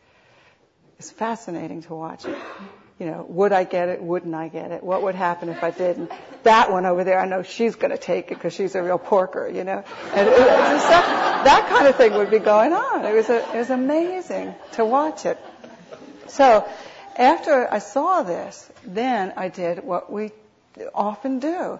It's 0.98 1.10
fascinating 1.10 1.82
to 1.82 1.94
watch 1.94 2.24
it. 2.24 2.36
You 2.98 3.06
know, 3.06 3.26
would 3.28 3.52
I 3.52 3.64
get 3.64 3.88
it? 3.88 4.00
Wouldn't 4.00 4.34
I 4.34 4.46
get 4.46 4.70
it? 4.70 4.84
What 4.84 5.02
would 5.02 5.16
happen 5.16 5.48
if 5.48 5.64
I 5.64 5.72
didn't? 5.72 6.12
That 6.44 6.70
one 6.70 6.86
over 6.86 7.02
there, 7.02 7.18
I 7.18 7.26
know 7.26 7.42
she's 7.42 7.74
going 7.74 7.90
to 7.90 7.98
take 7.98 8.26
it 8.30 8.34
because 8.34 8.52
she's 8.52 8.76
a 8.76 8.82
real 8.82 8.98
porker, 8.98 9.48
you 9.48 9.64
know. 9.64 9.82
And 10.14 10.28
it, 10.28 10.32
it 10.32 10.38
that, 10.38 11.42
that 11.44 11.68
kind 11.68 11.88
of 11.88 11.96
thing 11.96 12.14
would 12.14 12.30
be 12.30 12.38
going 12.38 12.72
on. 12.72 13.04
It 13.04 13.14
was 13.14 13.28
a, 13.30 13.38
it 13.52 13.58
was 13.58 13.70
amazing 13.70 14.54
to 14.72 14.84
watch 14.84 15.26
it. 15.26 15.38
So 16.28 16.66
after 17.16 17.72
I 17.72 17.78
saw 17.78 18.22
this, 18.22 18.70
then 18.84 19.32
I 19.36 19.48
did 19.48 19.84
what 19.84 20.10
we 20.10 20.32
often 20.94 21.38
do. 21.38 21.78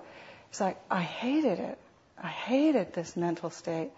It's 0.50 0.60
like 0.60 0.78
I 0.90 1.02
hated 1.02 1.58
it. 1.58 1.78
I 2.22 2.28
hated 2.28 2.92
this 2.92 3.16
mental 3.16 3.50
state, 3.50 3.90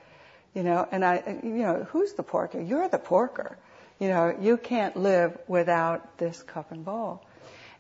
you 0.54 0.62
know. 0.62 0.88
And 0.90 1.04
I, 1.04 1.38
you 1.42 1.50
know, 1.50 1.86
who's 1.90 2.14
the 2.14 2.22
porker? 2.22 2.60
You're 2.60 2.88
the 2.88 2.98
porker. 2.98 3.58
You 3.98 4.08
know, 4.08 4.36
you 4.40 4.56
can't 4.56 4.96
live 4.96 5.36
without 5.46 6.18
this 6.18 6.42
cup 6.42 6.72
and 6.72 6.84
bowl. 6.84 7.22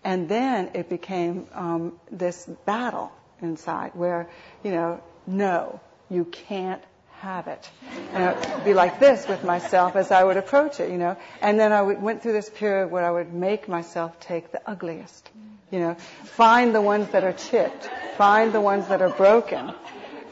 And 0.04 0.28
then 0.28 0.70
it 0.74 0.88
became 0.88 1.46
um, 1.52 1.98
this 2.10 2.46
battle 2.64 3.10
inside 3.42 3.92
where, 3.94 4.28
you 4.62 4.70
know, 4.70 5.00
no, 5.26 5.80
you 6.08 6.24
can't 6.24 6.82
have 7.20 7.48
it. 7.48 7.70
And 8.12 8.36
would 8.54 8.64
be 8.64 8.74
like 8.74 8.98
this 9.00 9.26
with 9.28 9.44
myself 9.44 9.96
as 9.96 10.10
I 10.10 10.22
would 10.22 10.36
approach 10.36 10.80
it, 10.80 10.90
you 10.90 10.98
know. 10.98 11.16
And 11.40 11.58
then 11.58 11.72
I 11.72 11.82
would, 11.82 12.00
went 12.00 12.22
through 12.22 12.32
this 12.32 12.50
period 12.50 12.90
where 12.90 13.04
I 13.04 13.10
would 13.10 13.32
make 13.32 13.68
myself 13.68 14.18
take 14.20 14.52
the 14.52 14.60
ugliest, 14.66 15.28
you 15.70 15.78
know. 15.78 15.94
Find 15.94 16.74
the 16.74 16.82
ones 16.82 17.08
that 17.10 17.24
are 17.24 17.32
chipped. 17.32 17.88
Find 18.16 18.52
the 18.52 18.60
ones 18.60 18.88
that 18.88 19.02
are 19.02 19.10
broken. 19.10 19.72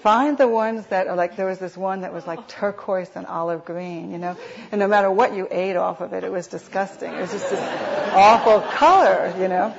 Find 0.03 0.37
the 0.37 0.47
ones 0.47 0.85
that 0.89 1.07
are 1.07 1.17
like, 1.17 1.37
there 1.37 1.47
was 1.47 1.59
this 1.59 1.77
one 1.77 2.03
that 2.03 2.13
was 2.13 2.27
like 2.27 2.47
turquoise 2.47 3.09
and 3.15 3.27
olive 3.27 3.65
green, 3.65 4.13
you 4.13 4.19
know. 4.19 4.37
And 4.71 4.79
no 4.79 4.87
matter 4.87 5.11
what 5.11 5.35
you 5.35 5.49
ate 5.51 5.77
off 5.77 6.03
of 6.03 6.13
it, 6.13 6.25
it 6.25 6.31
was 6.31 6.47
disgusting. 6.47 7.11
It 7.11 7.21
was 7.23 7.33
just 7.33 7.49
this 7.49 8.13
awful 8.13 8.61
color, 8.61 9.35
you 9.39 9.49
know. 9.49 9.75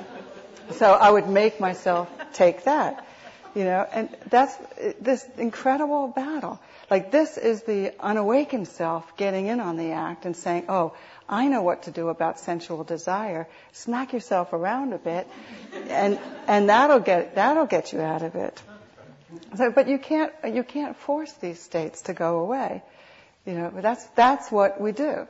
So 0.72 0.92
I 0.92 1.10
would 1.10 1.28
make 1.28 1.60
myself 1.60 2.10
take 2.32 2.64
that, 2.64 3.06
you 3.54 3.62
know. 3.62 3.86
And 3.92 4.08
that's 4.28 4.52
this 5.00 5.24
incredible 5.38 6.08
battle. 6.08 6.60
Like 6.90 7.10
this 7.10 7.36
is 7.36 7.62
the 7.62 7.92
unawakened 7.98 8.68
self 8.68 9.16
getting 9.16 9.46
in 9.46 9.60
on 9.60 9.76
the 9.76 9.92
act 9.92 10.24
and 10.24 10.36
saying, 10.36 10.66
oh, 10.68 10.94
I 11.28 11.48
know 11.48 11.62
what 11.62 11.84
to 11.84 11.90
do 11.90 12.08
about 12.08 12.38
sensual 12.38 12.84
desire. 12.84 13.48
Smack 13.72 14.12
yourself 14.12 14.52
around 14.52 14.92
a 14.92 14.98
bit 14.98 15.26
and, 15.88 16.20
and 16.46 16.68
that'll 16.68 17.00
get, 17.00 17.34
that'll 17.34 17.66
get 17.66 17.92
you 17.92 18.00
out 18.00 18.22
of 18.22 18.36
it. 18.36 18.62
So, 19.56 19.72
but 19.72 19.88
you 19.88 19.98
can't, 19.98 20.32
you 20.46 20.62
can't 20.62 20.96
force 20.96 21.32
these 21.34 21.60
states 21.60 22.02
to 22.02 22.14
go 22.14 22.38
away. 22.38 22.82
You 23.44 23.54
know, 23.54 23.70
but 23.74 23.82
that's, 23.82 24.04
that's 24.14 24.50
what 24.50 24.80
we 24.80 24.92
do. 24.92 25.26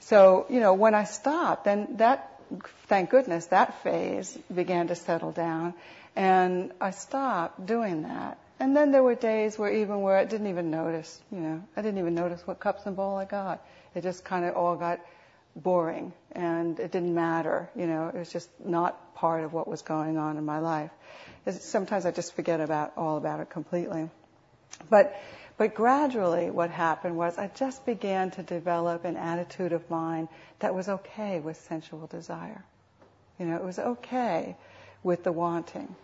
So, 0.00 0.46
you 0.48 0.60
know, 0.60 0.74
when 0.74 0.94
I 0.94 1.04
stopped, 1.04 1.64
then 1.64 1.96
that, 1.96 2.40
thank 2.86 3.10
goodness, 3.10 3.46
that 3.46 3.82
phase 3.82 4.36
began 4.54 4.88
to 4.88 4.94
settle 4.94 5.32
down 5.32 5.74
and 6.14 6.72
I 6.80 6.92
stopped 6.92 7.64
doing 7.66 8.02
that. 8.02 8.38
And 8.58 8.74
then 8.74 8.90
there 8.90 9.02
were 9.02 9.14
days 9.14 9.58
where 9.58 9.72
even 9.72 10.00
where 10.00 10.16
I 10.16 10.24
didn't 10.24 10.46
even 10.46 10.70
notice, 10.70 11.20
you 11.30 11.40
know, 11.40 11.62
I 11.76 11.82
didn't 11.82 11.98
even 11.98 12.14
notice 12.14 12.46
what 12.46 12.58
cups 12.58 12.86
and 12.86 12.96
bowl 12.96 13.16
I 13.16 13.26
got. 13.26 13.64
It 13.94 14.02
just 14.02 14.24
kind 14.24 14.44
of 14.44 14.56
all 14.56 14.76
got 14.76 15.00
boring 15.54 16.12
and 16.32 16.78
it 16.78 16.92
didn't 16.92 17.14
matter, 17.14 17.68
you 17.74 17.86
know, 17.86 18.08
it 18.08 18.14
was 18.14 18.30
just 18.30 18.48
not 18.64 19.14
part 19.14 19.44
of 19.44 19.52
what 19.52 19.66
was 19.66 19.82
going 19.82 20.18
on 20.18 20.36
in 20.36 20.44
my 20.44 20.58
life. 20.58 20.90
Sometimes 21.48 22.06
I 22.06 22.10
just 22.10 22.34
forget 22.34 22.60
about 22.60 22.92
all 22.96 23.16
about 23.16 23.40
it 23.40 23.50
completely. 23.50 24.10
But 24.90 25.16
but 25.58 25.74
gradually 25.74 26.50
what 26.50 26.70
happened 26.70 27.16
was 27.16 27.38
I 27.38 27.48
just 27.48 27.86
began 27.86 28.30
to 28.32 28.42
develop 28.42 29.04
an 29.04 29.16
attitude 29.16 29.72
of 29.72 29.88
mind 29.88 30.28
that 30.58 30.74
was 30.74 30.88
okay 30.88 31.40
with 31.40 31.56
sensual 31.56 32.06
desire. 32.06 32.62
You 33.38 33.46
know, 33.46 33.56
it 33.56 33.64
was 33.64 33.78
okay 33.78 34.56
with 35.02 35.24
the 35.24 35.32
wanting. 35.32 35.94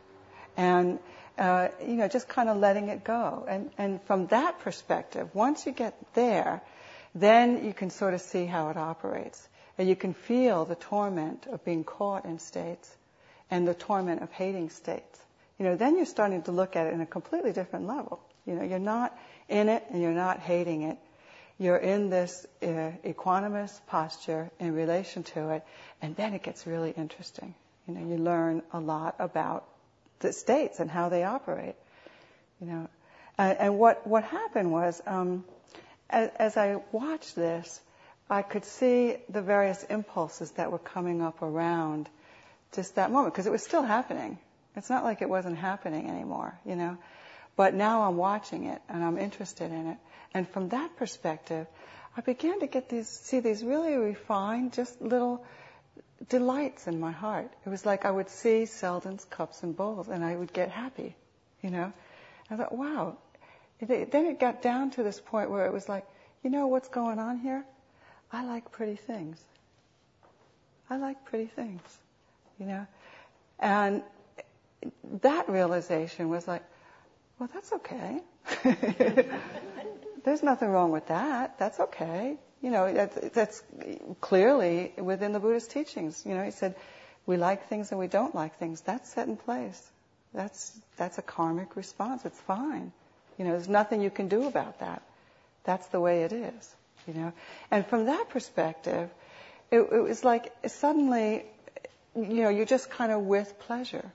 And 0.56 0.98
uh, 1.38 1.68
you 1.80 1.94
know, 1.94 2.08
just 2.08 2.28
kind 2.28 2.48
of 2.48 2.58
letting 2.58 2.88
it 2.88 3.04
go. 3.04 3.44
And, 3.48 3.70
and 3.78 4.02
from 4.02 4.26
that 4.28 4.60
perspective, 4.60 5.28
once 5.34 5.66
you 5.66 5.72
get 5.72 5.94
there, 6.14 6.62
then 7.14 7.64
you 7.64 7.72
can 7.72 7.90
sort 7.90 8.14
of 8.14 8.20
see 8.20 8.46
how 8.46 8.70
it 8.70 8.76
operates. 8.76 9.48
And 9.78 9.88
you 9.88 9.96
can 9.96 10.14
feel 10.14 10.64
the 10.64 10.74
torment 10.74 11.46
of 11.50 11.64
being 11.64 11.84
caught 11.84 12.24
in 12.24 12.38
states 12.38 12.94
and 13.50 13.66
the 13.66 13.74
torment 13.74 14.22
of 14.22 14.30
hating 14.32 14.70
states. 14.70 15.18
You 15.58 15.66
know, 15.66 15.76
then 15.76 15.96
you're 15.96 16.06
starting 16.06 16.42
to 16.42 16.52
look 16.52 16.76
at 16.76 16.86
it 16.86 16.94
in 16.94 17.00
a 17.00 17.06
completely 17.06 17.52
different 17.52 17.86
level. 17.86 18.20
You 18.46 18.54
know, 18.54 18.64
you're 18.64 18.78
not 18.78 19.16
in 19.48 19.68
it 19.68 19.84
and 19.90 20.02
you're 20.02 20.12
not 20.12 20.40
hating 20.40 20.82
it. 20.82 20.98
You're 21.58 21.76
in 21.76 22.10
this 22.10 22.46
uh, 22.62 22.90
equanimous 23.04 23.78
posture 23.86 24.50
in 24.58 24.74
relation 24.74 25.22
to 25.34 25.50
it, 25.50 25.64
and 26.00 26.16
then 26.16 26.34
it 26.34 26.42
gets 26.42 26.66
really 26.66 26.90
interesting. 26.90 27.54
You 27.86 27.94
know, 27.94 28.00
you 28.00 28.16
learn 28.16 28.62
a 28.72 28.80
lot 28.80 29.16
about 29.18 29.64
the 30.22 30.32
states 30.32 30.80
and 30.80 30.90
how 30.90 31.08
they 31.08 31.24
operate. 31.24 31.74
You 32.60 32.66
know, 32.68 32.88
and, 33.36 33.58
and 33.58 33.78
what 33.78 34.06
what 34.06 34.24
happened 34.24 34.72
was, 34.72 35.00
um, 35.06 35.44
as, 36.08 36.30
as 36.36 36.56
I 36.56 36.80
watched 36.92 37.34
this, 37.36 37.80
I 38.30 38.42
could 38.42 38.64
see 38.64 39.16
the 39.28 39.42
various 39.42 39.82
impulses 39.84 40.52
that 40.52 40.72
were 40.72 40.78
coming 40.78 41.20
up 41.20 41.42
around 41.42 42.08
just 42.74 42.94
that 42.94 43.10
moment 43.10 43.34
because 43.34 43.46
it 43.46 43.52
was 43.52 43.62
still 43.62 43.82
happening. 43.82 44.38
It's 44.74 44.88
not 44.88 45.04
like 45.04 45.20
it 45.20 45.28
wasn't 45.28 45.58
happening 45.58 46.08
anymore, 46.08 46.58
you 46.64 46.76
know. 46.76 46.96
But 47.56 47.74
now 47.74 48.02
I'm 48.02 48.16
watching 48.16 48.64
it 48.64 48.80
and 48.88 49.04
I'm 49.04 49.18
interested 49.18 49.70
in 49.70 49.88
it, 49.88 49.98
and 50.32 50.48
from 50.48 50.70
that 50.70 50.96
perspective, 50.96 51.66
I 52.16 52.20
began 52.20 52.60
to 52.60 52.66
get 52.66 52.88
these, 52.88 53.08
see 53.08 53.40
these 53.40 53.62
really 53.64 53.96
refined, 53.96 54.74
just 54.74 55.00
little 55.00 55.44
delights 56.28 56.86
in 56.86 57.00
my 57.00 57.12
heart. 57.12 57.50
It 57.64 57.68
was 57.68 57.84
like 57.86 58.04
I 58.04 58.10
would 58.10 58.28
see 58.28 58.66
Selden's 58.66 59.24
cups 59.24 59.62
and 59.62 59.76
bowls 59.76 60.08
and 60.08 60.24
I 60.24 60.36
would 60.36 60.52
get 60.52 60.70
happy, 60.70 61.14
you 61.62 61.70
know. 61.70 61.92
I 62.50 62.56
thought, 62.56 62.72
wow. 62.72 63.16
then 63.80 64.26
it 64.26 64.38
got 64.38 64.62
down 64.62 64.90
to 64.92 65.02
this 65.02 65.20
point 65.20 65.50
where 65.50 65.66
it 65.66 65.72
was 65.72 65.88
like, 65.88 66.06
you 66.42 66.50
know 66.50 66.66
what's 66.66 66.88
going 66.88 67.18
on 67.18 67.38
here? 67.38 67.64
I 68.30 68.44
like 68.44 68.72
pretty 68.72 68.96
things. 68.96 69.42
I 70.90 70.96
like 70.96 71.24
pretty 71.24 71.46
things, 71.46 71.80
you 72.58 72.66
know. 72.66 72.86
And 73.58 74.02
that 75.22 75.48
realization 75.48 76.28
was 76.28 76.46
like, 76.48 76.62
well, 77.38 77.48
that's 77.52 77.72
okay. 77.72 78.20
There's 80.24 80.42
nothing 80.42 80.68
wrong 80.68 80.90
with 80.90 81.06
that. 81.08 81.58
That's 81.58 81.80
okay. 81.80 82.36
You 82.62 82.70
know, 82.70 82.92
that's, 82.92 83.28
that's 83.30 83.62
clearly 84.20 84.92
within 84.96 85.32
the 85.32 85.40
Buddhist 85.40 85.72
teachings. 85.72 86.22
You 86.24 86.34
know, 86.34 86.44
he 86.44 86.52
said, 86.52 86.76
we 87.26 87.36
like 87.36 87.68
things 87.68 87.90
and 87.90 87.98
we 87.98 88.06
don't 88.06 88.34
like 88.34 88.58
things. 88.58 88.80
That's 88.80 89.12
set 89.12 89.28
in 89.28 89.36
place. 89.36 89.90
That's, 90.32 90.72
that's 90.96 91.18
a 91.18 91.22
karmic 91.22 91.76
response. 91.76 92.24
It's 92.24 92.40
fine. 92.42 92.92
You 93.38 93.44
know, 93.44 93.50
there's 93.52 93.68
nothing 93.68 94.00
you 94.00 94.10
can 94.10 94.28
do 94.28 94.46
about 94.46 94.80
that. 94.80 95.02
That's 95.64 95.86
the 95.88 96.00
way 96.00 96.22
it 96.22 96.32
is. 96.32 96.74
You 97.06 97.14
know, 97.14 97.32
and 97.70 97.84
from 97.84 98.06
that 98.06 98.28
perspective, 98.28 99.10
it, 99.72 99.80
it 99.80 100.02
was 100.02 100.22
like 100.22 100.52
suddenly, 100.68 101.44
you 102.14 102.42
know, 102.42 102.48
you're 102.48 102.64
just 102.64 102.90
kind 102.90 103.10
of 103.10 103.22
with 103.22 103.58
pleasure. 103.60 104.12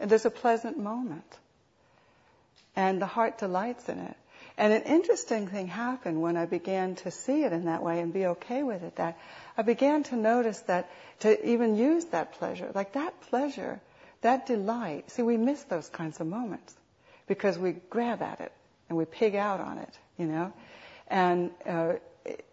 And 0.00 0.08
there's 0.08 0.24
a 0.24 0.30
pleasant 0.30 0.78
moment. 0.78 1.24
And 2.76 3.02
the 3.02 3.06
heart 3.06 3.38
delights 3.38 3.88
in 3.88 3.98
it. 3.98 4.16
And 4.56 4.72
an 4.72 4.82
interesting 4.82 5.48
thing 5.48 5.66
happened 5.66 6.22
when 6.22 6.36
I 6.36 6.46
began 6.46 6.94
to 6.96 7.10
see 7.10 7.42
it 7.42 7.52
in 7.52 7.64
that 7.64 7.82
way 7.82 8.00
and 8.00 8.12
be 8.12 8.26
okay 8.26 8.62
with 8.62 8.82
it. 8.84 8.96
That 8.96 9.18
I 9.58 9.62
began 9.62 10.04
to 10.04 10.16
notice 10.16 10.60
that 10.60 10.88
to 11.20 11.48
even 11.48 11.76
use 11.76 12.04
that 12.06 12.34
pleasure, 12.34 12.70
like 12.74 12.92
that 12.92 13.20
pleasure, 13.22 13.80
that 14.20 14.46
delight. 14.46 15.10
See, 15.10 15.22
we 15.22 15.36
miss 15.36 15.62
those 15.64 15.88
kinds 15.88 16.20
of 16.20 16.28
moments 16.28 16.74
because 17.26 17.58
we 17.58 17.72
grab 17.90 18.22
at 18.22 18.40
it 18.40 18.52
and 18.88 18.96
we 18.96 19.04
pig 19.06 19.34
out 19.34 19.60
on 19.60 19.78
it, 19.78 19.98
you 20.18 20.26
know. 20.26 20.52
And 21.08 21.50
uh, 21.66 21.94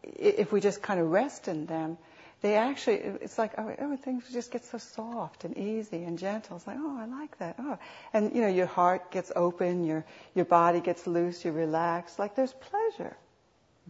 if 0.03 0.51
we 0.51 0.59
just 0.59 0.81
kind 0.81 0.99
of 0.99 1.11
rest 1.11 1.47
in 1.47 1.67
them, 1.67 1.97
they 2.41 2.55
actually, 2.55 2.95
it's 2.95 3.37
like, 3.37 3.51
oh, 3.59 3.75
oh, 3.79 3.95
things 3.97 4.23
just 4.33 4.51
get 4.51 4.65
so 4.65 4.79
soft 4.79 5.45
and 5.45 5.55
easy 5.57 6.03
and 6.03 6.17
gentle. 6.17 6.57
It's 6.57 6.65
like, 6.65 6.77
oh, 6.79 6.97
I 6.99 7.05
like 7.05 7.37
that. 7.37 7.55
Oh, 7.59 7.77
and 8.13 8.33
you 8.33 8.41
know, 8.41 8.47
your 8.47 8.65
heart 8.65 9.11
gets 9.11 9.31
open, 9.35 9.85
your 9.85 10.03
your 10.33 10.45
body 10.45 10.79
gets 10.79 11.05
loose, 11.05 11.45
you 11.45 11.51
relax. 11.51 12.17
Like 12.17 12.35
there's 12.35 12.53
pleasure. 12.53 13.15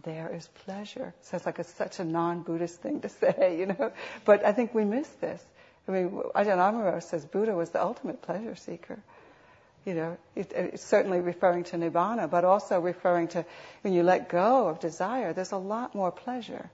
There 0.02 0.34
is 0.34 0.46
pleasure. 0.66 1.14
So 1.22 1.36
it's 1.38 1.46
like 1.46 1.60
a, 1.60 1.64
such 1.64 1.98
a 1.98 2.04
non-Buddhist 2.04 2.82
thing 2.82 3.00
to 3.00 3.08
say, 3.20 3.56
you 3.58 3.66
know. 3.66 3.92
But 4.26 4.44
I 4.44 4.52
think 4.52 4.74
we 4.74 4.84
miss 4.84 5.08
this. 5.20 5.42
I 5.88 5.92
mean, 5.92 6.10
Ajahn 6.10 6.58
Amaro 6.58 7.02
says 7.02 7.24
Buddha 7.24 7.54
was 7.54 7.70
the 7.70 7.82
ultimate 7.82 8.20
pleasure 8.20 8.54
seeker. 8.54 9.02
You 9.86 9.94
know, 9.94 10.16
it, 10.36 10.52
it's 10.54 10.84
certainly 10.84 11.20
referring 11.20 11.64
to 11.64 11.76
nibbana, 11.76 12.30
but 12.30 12.44
also 12.44 12.80
referring 12.80 13.28
to 13.28 13.46
when 13.80 13.94
you 13.94 14.02
let 14.02 14.28
go 14.28 14.68
of 14.68 14.78
desire, 14.78 15.32
there's 15.32 15.52
a 15.52 15.56
lot 15.56 15.94
more 15.94 16.12
pleasure 16.12 16.70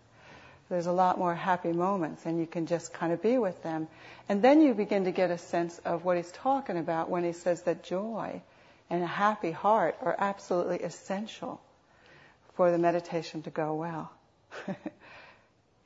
there's 0.69 0.87
a 0.87 0.93
lot 0.93 1.19
more 1.19 1.35
happy 1.35 1.73
moments 1.73 2.27
and 2.27 2.39
you 2.39 2.47
can 2.47 2.67
just 2.67 2.93
kind 2.93 3.13
of 3.13 3.23
be 3.23 3.39
with 3.39 3.63
them. 3.63 3.89
And 4.29 4.43
then 4.43 4.61
you 4.61 4.75
begin 4.75 5.05
to 5.05 5.11
get 5.11 5.31
a 5.31 5.39
sense 5.39 5.79
of 5.85 6.05
what 6.05 6.17
he's 6.17 6.31
talking 6.33 6.77
about 6.77 7.09
when 7.09 7.25
he 7.25 7.33
says 7.33 7.63
that 7.63 7.85
joy 7.85 8.43
and 8.91 9.03
a 9.03 9.07
happy 9.07 9.51
heart 9.51 9.97
are 10.03 10.15
absolutely 10.19 10.79
essential 10.79 11.61
for 12.55 12.71
the 12.71 12.79
meditation 12.79 13.43
to 13.43 13.51
go 13.51 13.75
well. 13.75 14.13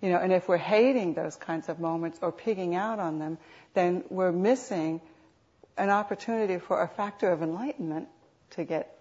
You 0.03 0.11
know, 0.11 0.19
and 0.19 0.33
if 0.33 0.49
we're 0.49 0.57
hating 0.57 1.15
those 1.15 1.37
kinds 1.37 1.69
of 1.69 1.79
moments 1.79 2.19
or 2.21 2.33
pigging 2.33 2.75
out 2.75 2.99
on 2.99 3.21
them, 3.21 3.39
then 3.73 4.03
we're 4.11 4.33
missing 4.33 5.01
an 5.79 5.91
opportunity 5.91 6.59
for 6.59 6.83
a 6.83 6.89
factor 6.89 7.31
of 7.31 7.41
enlightenment 7.41 8.09
to 8.51 8.65
get 8.65 8.99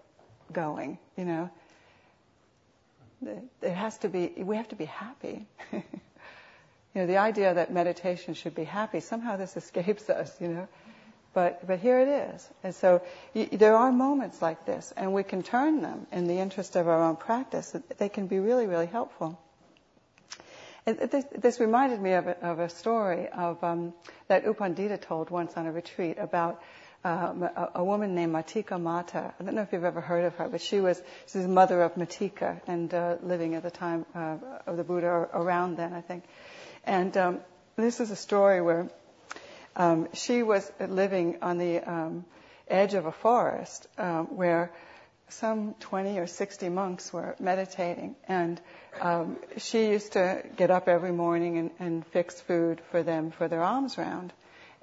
going, 0.52 0.98
you 1.16 1.24
know. 1.24 1.50
It 3.62 3.72
has 3.72 3.98
to 3.98 4.08
be, 4.08 4.32
we 4.36 4.56
have 4.56 4.68
to 4.68 4.76
be 4.76 4.86
happy. 4.86 5.46
you 5.72 5.82
know, 6.94 7.06
the 7.06 7.18
idea 7.18 7.54
that 7.54 7.72
meditation 7.72 8.34
should 8.34 8.54
be 8.54 8.64
happy, 8.64 9.00
somehow 9.00 9.36
this 9.36 9.56
escapes 9.62 10.08
us, 10.10 10.34
you 10.40 10.48
know. 10.48 10.68
But, 11.34 11.66
but 11.66 11.78
here 11.78 11.98
it 11.98 12.08
is. 12.08 12.48
And 12.62 12.74
so 12.74 13.00
y- 13.34 13.48
there 13.50 13.74
are 13.76 13.90
moments 13.90 14.42
like 14.42 14.66
this, 14.66 14.92
and 14.96 15.14
we 15.14 15.22
can 15.22 15.42
turn 15.42 15.80
them 15.80 16.06
in 16.12 16.26
the 16.26 16.38
interest 16.38 16.76
of 16.76 16.88
our 16.88 17.02
own 17.02 17.16
practice. 17.16 17.74
They 17.96 18.10
can 18.10 18.26
be 18.26 18.38
really, 18.38 18.66
really 18.66 18.86
helpful. 18.86 19.38
And 20.84 20.98
this, 20.98 21.24
this 21.36 21.60
reminded 21.60 22.00
me 22.02 22.12
of 22.12 22.26
a, 22.26 22.44
of 22.44 22.58
a 22.58 22.68
story 22.68 23.28
of 23.28 23.62
um, 23.62 23.94
that 24.28 24.44
U 24.44 24.52
Pandita 24.52 25.00
told 25.00 25.30
once 25.30 25.56
on 25.56 25.66
a 25.66 25.72
retreat 25.72 26.18
about 26.18 26.60
um, 27.04 27.42
a, 27.42 27.70
a, 27.76 27.84
woman 27.84 28.14
named 28.14 28.32
Matika 28.32 28.80
Mata. 28.80 29.34
I 29.38 29.44
don't 29.44 29.54
know 29.54 29.62
if 29.62 29.72
you've 29.72 29.84
ever 29.84 30.00
heard 30.00 30.24
of 30.24 30.34
her, 30.36 30.48
but 30.48 30.60
she 30.60 30.80
was 30.80 31.02
she's 31.26 31.42
the 31.42 31.48
mother 31.48 31.82
of 31.82 31.96
Matika 31.96 32.60
and 32.66 32.92
uh, 32.94 33.16
living 33.22 33.54
at 33.54 33.62
the 33.62 33.70
time 33.70 34.06
uh, 34.14 34.36
of 34.66 34.76
the 34.76 34.84
Buddha 34.84 35.28
around 35.32 35.76
then, 35.76 35.92
I 35.92 36.00
think. 36.00 36.24
And 36.84 37.16
um, 37.16 37.40
this 37.76 38.00
is 38.00 38.10
a 38.10 38.16
story 38.16 38.60
where 38.60 38.88
um, 39.74 40.08
she 40.12 40.42
was 40.42 40.70
living 40.80 41.38
on 41.42 41.58
the 41.58 41.80
um, 41.80 42.24
edge 42.68 42.94
of 42.94 43.06
a 43.06 43.12
forest 43.12 43.86
um, 43.98 44.36
where 44.36 44.70
some 45.28 45.74
20 45.80 46.18
or 46.18 46.26
60 46.26 46.68
monks 46.68 47.12
were 47.12 47.34
meditating, 47.40 48.14
and 48.28 48.60
um, 49.00 49.38
she 49.56 49.88
used 49.88 50.12
to 50.12 50.42
get 50.56 50.70
up 50.70 50.88
every 50.88 51.12
morning 51.12 51.58
and, 51.58 51.70
and, 51.78 52.06
fix 52.08 52.38
food 52.40 52.82
for 52.90 53.02
them 53.02 53.30
for 53.30 53.48
their 53.48 53.62
alms 53.62 53.96
round. 53.96 54.32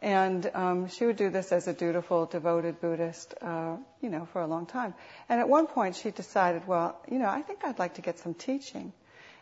And 0.01 0.49
um, 0.53 0.87
she 0.87 1.05
would 1.05 1.17
do 1.17 1.29
this 1.29 1.51
as 1.51 1.67
a 1.67 1.73
dutiful, 1.73 2.25
devoted 2.25 2.79
Buddhist, 2.79 3.33
uh, 3.41 3.75
you 4.01 4.09
know, 4.09 4.27
for 4.31 4.41
a 4.41 4.47
long 4.47 4.65
time. 4.65 4.93
And 5.27 5.41
at 5.41 5.49
one 5.49 5.67
point, 5.67 5.97
she 5.97 6.11
decided, 6.11 6.67
well, 6.67 6.97
you 7.11 7.19
know, 7.19 7.27
I 7.27 7.41
think 7.41 7.65
I'd 7.65 7.79
like 7.79 7.95
to 7.95 8.01
get 8.01 8.19
some 8.19 8.33
teaching. 8.33 8.93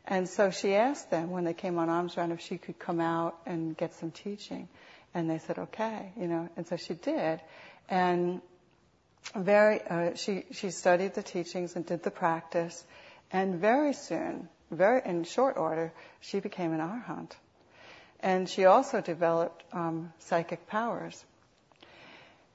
And 0.06 0.28
so 0.28 0.50
she 0.50 0.74
asked 0.74 1.12
them 1.12 1.30
when 1.30 1.44
they 1.44 1.54
came 1.54 1.78
on 1.78 1.90
alms 1.90 2.18
round 2.18 2.32
if 2.32 2.40
she 2.40 2.58
could 2.58 2.80
come 2.80 3.00
out 3.00 3.38
and 3.46 3.78
get 3.78 3.94
some 3.96 4.10
teaching. 4.10 4.68
And 5.14 5.30
they 5.30 5.38
said, 5.38 5.60
okay, 5.60 6.12
you 6.20 6.28
know. 6.28 6.50
And 6.58 6.66
so 6.66 6.76
she 6.76 6.96
did. 6.96 7.40
And 7.88 8.42
very, 9.36 9.82
uh, 9.82 10.16
she, 10.16 10.46
she 10.52 10.72
studied 10.72 11.14
the 11.14 11.24
teachings 11.24 11.76
and 11.76 11.86
did 11.86 12.02
the 12.02 12.12
practice. 12.12 12.84
And 13.32 13.56
very 13.56 13.94
soon, 13.94 14.50
very 14.72 15.02
in 15.06 15.24
short 15.24 15.58
order, 15.58 15.94
she 16.22 16.40
became 16.40 16.74
an 16.74 16.80
arhat. 16.80 17.32
And 18.20 18.50
she 18.50 18.66
also 18.66 19.02
developed 19.02 19.64
um, 19.74 20.12
psychic 20.20 20.68
powers. 20.68 21.24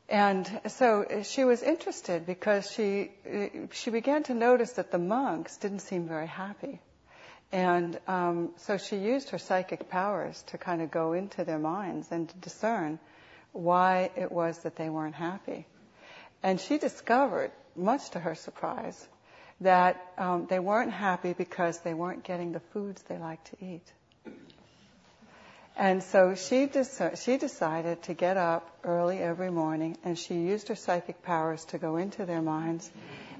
And 0.08 0.60
so 0.66 1.22
she 1.22 1.44
was 1.44 1.62
interested 1.62 2.26
because 2.26 2.70
she 2.70 3.12
she 3.72 3.90
began 3.90 4.24
to 4.24 4.34
notice 4.34 4.72
that 4.72 4.90
the 4.90 4.98
monks 4.98 5.56
didn't 5.56 5.78
seem 5.78 6.06
very 6.06 6.26
happy, 6.26 6.80
and 7.50 7.98
um, 8.06 8.50
so 8.58 8.76
she 8.76 8.96
used 8.96 9.30
her 9.30 9.38
psychic 9.38 9.88
powers 9.88 10.42
to 10.48 10.58
kind 10.58 10.82
of 10.82 10.90
go 10.90 11.12
into 11.12 11.44
their 11.44 11.58
minds 11.58 12.08
and 12.10 12.28
to 12.28 12.36
discern 12.38 12.98
why 13.52 14.10
it 14.16 14.32
was 14.32 14.58
that 14.60 14.76
they 14.76 14.90
weren't 14.90 15.14
happy. 15.14 15.66
And 16.42 16.60
she 16.60 16.78
discovered, 16.78 17.52
much 17.76 18.10
to 18.10 18.20
her 18.20 18.34
surprise, 18.34 19.08
that 19.60 19.96
um, 20.18 20.46
they 20.48 20.58
weren't 20.58 20.92
happy 20.92 21.34
because 21.34 21.78
they 21.80 21.94
weren't 21.94 22.24
getting 22.24 22.52
the 22.52 22.60
foods 22.60 23.02
they 23.02 23.18
like 23.18 23.42
to 23.44 23.64
eat. 23.64 23.92
And 25.76 26.02
so 26.02 26.34
she, 26.34 26.66
deci- 26.66 27.22
she 27.22 27.38
decided 27.38 28.02
to 28.04 28.14
get 28.14 28.36
up 28.36 28.68
early 28.84 29.18
every 29.18 29.50
morning 29.50 29.96
and 30.04 30.18
she 30.18 30.34
used 30.34 30.68
her 30.68 30.74
psychic 30.74 31.22
powers 31.22 31.64
to 31.66 31.78
go 31.78 31.96
into 31.96 32.26
their 32.26 32.42
minds 32.42 32.90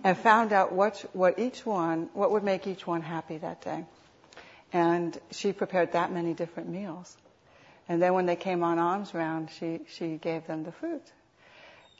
and 0.02 0.16
found 0.16 0.52
out 0.52 0.72
what, 0.72 1.04
what 1.12 1.38
each 1.38 1.64
one, 1.64 2.08
what 2.14 2.30
would 2.32 2.42
make 2.42 2.66
each 2.66 2.86
one 2.86 3.02
happy 3.02 3.38
that 3.38 3.62
day. 3.62 3.84
And 4.72 5.18
she 5.30 5.52
prepared 5.52 5.92
that 5.92 6.10
many 6.10 6.32
different 6.32 6.70
meals. 6.70 7.16
And 7.88 8.00
then 8.00 8.14
when 8.14 8.26
they 8.26 8.36
came 8.36 8.62
on 8.62 8.78
alms 8.78 9.12
round, 9.12 9.50
she, 9.50 9.80
she 9.88 10.16
gave 10.16 10.46
them 10.46 10.64
the 10.64 10.72
food. 10.72 11.02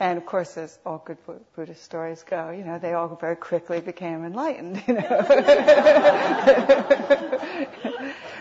And 0.01 0.19
of 0.19 0.27
course, 0.27 0.57
as 0.57 0.79
all 0.85 1.03
good 1.05 1.19
Buddhist 1.55 1.85
stories 1.85 2.25
go, 2.29 2.51
you 2.51 2.65
know, 2.65 2.79
they 2.79 2.93
all 2.93 3.17
very 3.21 3.37
quickly 3.37 3.81
became 3.81 4.25
enlightened, 4.25 4.83
you 4.87 4.95
know. 4.95 5.03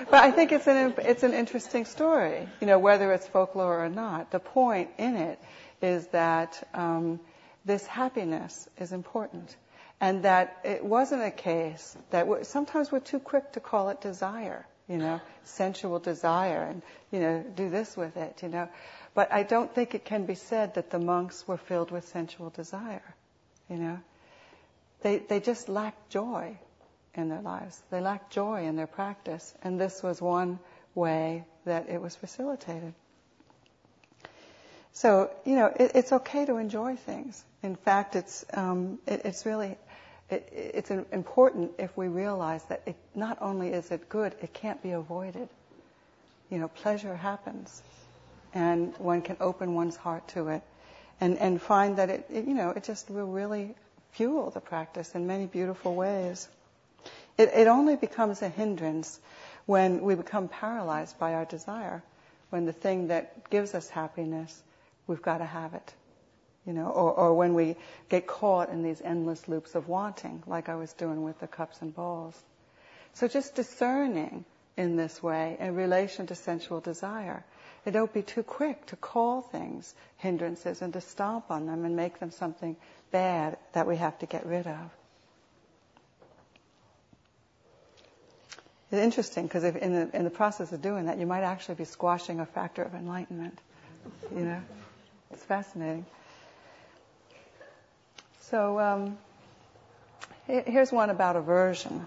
but 0.10 0.14
I 0.14 0.32
think 0.32 0.52
it's 0.52 0.68
an, 0.68 0.96
it's 1.00 1.24
an 1.24 1.34
interesting 1.34 1.86
story, 1.86 2.48
you 2.62 2.68
know, 2.68 2.80
whether 2.80 3.12
it's 3.14 3.28
folklore 3.28 3.86
or 3.86 3.90
not. 3.90 4.32
The 4.32 4.40
point 4.40 4.90
in 4.98 5.16
it 5.16 5.40
is 5.82 6.08
that 6.08 6.68
um, 6.74 7.20
this 7.66 7.86
happiness 7.86 8.68
is 8.78 8.92
important. 8.92 9.56
And 10.00 10.24
that 10.24 10.58
it 10.64 10.84
wasn't 10.84 11.22
a 11.22 11.30
case 11.30 11.96
that 12.10 12.28
we're, 12.28 12.44
sometimes 12.44 12.92
we're 12.92 13.02
too 13.02 13.20
quick 13.20 13.52
to 13.52 13.60
call 13.60 13.90
it 13.90 14.02
desire, 14.02 14.66
you 14.90 14.98
know, 14.98 15.22
sensual 15.44 16.00
desire, 16.00 16.64
and, 16.64 16.82
you 17.12 17.20
know, 17.20 17.46
do 17.56 17.70
this 17.70 17.96
with 17.96 18.18
it, 18.18 18.42
you 18.42 18.50
know. 18.50 18.68
But 19.14 19.32
I 19.32 19.44
don't 19.44 19.74
think 19.74 19.94
it 19.94 20.06
can 20.06 20.26
be 20.26 20.36
said 20.36 20.76
that 20.76 20.90
the 20.90 21.00
monks 21.00 21.48
were 21.48 21.58
filled 21.58 21.92
with 21.92 22.08
sensual 22.08 22.50
desire. 22.50 23.16
You 23.70 23.78
know, 23.78 24.00
they 25.02 25.18
they 25.18 25.40
just 25.40 25.68
lacked 25.68 26.10
joy 26.10 26.58
in 27.14 27.30
their 27.30 27.42
lives. 27.42 27.82
They 27.90 28.00
lacked 28.00 28.32
joy 28.32 28.66
in 28.66 28.76
their 28.76 28.88
practice, 28.88 29.54
and 29.64 29.80
this 29.80 30.02
was 30.02 30.22
one 30.22 30.60
way 30.96 31.44
that 31.66 31.90
it 31.90 32.02
was 32.02 32.16
facilitated. 32.16 32.94
So 34.94 35.30
you 35.46 35.56
know, 35.56 35.68
it, 35.68 35.92
it's 35.96 36.14
okay 36.14 36.46
to 36.46 36.58
enjoy 36.58 36.96
things. 36.96 37.44
In 37.64 37.76
fact, 37.76 38.16
it's 38.16 38.46
um, 38.54 39.00
it, 39.06 39.22
it's 39.26 39.46
really 39.46 39.78
it, 40.30 40.48
it's 40.54 40.90
important 40.90 41.72
if 41.78 41.96
we 41.98 42.08
realize 42.08 42.64
that 42.66 42.84
it, 42.86 42.96
not 43.14 43.38
only 43.42 43.74
is 43.74 43.92
it 43.92 44.08
good, 44.08 44.34
it 44.42 44.54
can't 44.54 44.82
be 44.82 44.92
avoided. 44.92 45.50
You 46.50 46.60
know, 46.60 46.70
pleasure 46.70 47.16
happens 47.16 47.82
and 48.54 48.96
one 48.98 49.22
can 49.22 49.38
open 49.40 49.74
one's 49.74 49.96
heart 49.96 50.28
to 50.30 50.50
it 50.50 50.62
and, 51.20 51.38
and 51.38 51.62
find 51.62 51.98
that 51.98 52.10
it, 52.10 52.26
it, 52.30 52.46
you 52.46 52.54
know, 52.54 52.72
it 52.72 52.84
just 52.84 53.10
will 53.10 53.28
really 53.28 53.76
fuel 54.12 54.50
the 54.50 54.60
practice 54.60 55.14
in 55.16 55.28
many 55.28 55.46
beautiful 55.46 55.96
ways. 55.96 56.50
It, 57.38 57.50
it 57.54 57.68
only 57.68 57.96
becomes 57.96 58.42
a 58.42 58.50
hindrance 58.50 59.20
when 59.66 60.02
we 60.02 60.16
become 60.16 60.48
paralyzed 60.48 61.18
by 61.20 61.36
our 61.36 61.46
desire, 61.46 62.04
when 62.50 62.66
the 62.66 62.74
thing 62.74 63.08
that 63.08 63.50
gives 63.50 63.74
us 63.74 63.88
happiness, 63.88 64.62
we've 65.08 65.22
got 65.22 65.38
to 65.38 65.46
have 65.46 65.74
it. 65.74 65.94
You 66.66 66.74
know, 66.74 66.88
or, 66.88 67.12
or 67.14 67.34
when 67.34 67.56
we 67.56 67.76
get 68.10 68.28
caught 68.28 68.70
in 68.70 68.84
these 68.84 69.02
endless 69.02 69.48
loops 69.48 69.74
of 69.74 69.88
wanting, 69.88 70.44
like 70.46 70.70
I 70.70 70.76
was 70.76 70.94
doing 70.94 71.24
with 71.24 71.40
the 71.40 71.48
cups 71.48 71.82
and 71.82 71.96
balls. 71.96 72.40
So 73.14 73.28
just 73.28 73.56
discerning 73.56 74.46
in 74.78 74.96
this 74.96 75.24
way 75.24 75.58
in 75.60 75.76
relation 75.76 76.28
to 76.28 76.36
sensual 76.36 76.80
desire 76.80 77.44
and 77.86 77.94
don't 77.94 78.14
be 78.14 78.22
too 78.22 78.44
quick 78.44 78.86
to 78.88 78.96
call 78.96 79.42
things 79.42 79.94
hindrances 80.18 80.82
and 80.82 80.94
to 80.94 81.02
stomp 81.02 81.50
on 81.50 81.66
them 81.66 81.84
and 81.86 81.96
make 81.96 82.20
them 82.20 82.32
something 82.32 82.76
bad 83.12 83.58
that 83.74 83.88
we 83.88 83.98
have 83.98 84.18
to 84.20 84.26
get 84.26 84.46
rid 84.46 84.68
of. 84.68 84.90
It's 88.92 89.02
interesting 89.02 89.44
because 89.48 89.64
in 89.64 89.94
the, 89.94 90.10
in 90.16 90.24
the 90.26 90.30
process 90.30 90.74
of 90.74 90.82
doing 90.82 91.06
that, 91.06 91.18
you 91.18 91.26
might 91.26 91.44
actually 91.44 91.76
be 91.76 91.86
squashing 91.86 92.42
a 92.42 92.46
factor 92.46 92.84
of 92.84 92.94
enlightenment. 92.94 93.58
You 94.36 94.44
know, 94.44 94.62
it's 95.32 95.44
fascinating. 95.44 96.06
So 98.42 98.80
um, 98.80 99.18
here's 100.46 100.92
one 100.92 101.10
about 101.10 101.38
aversion. 101.38 102.06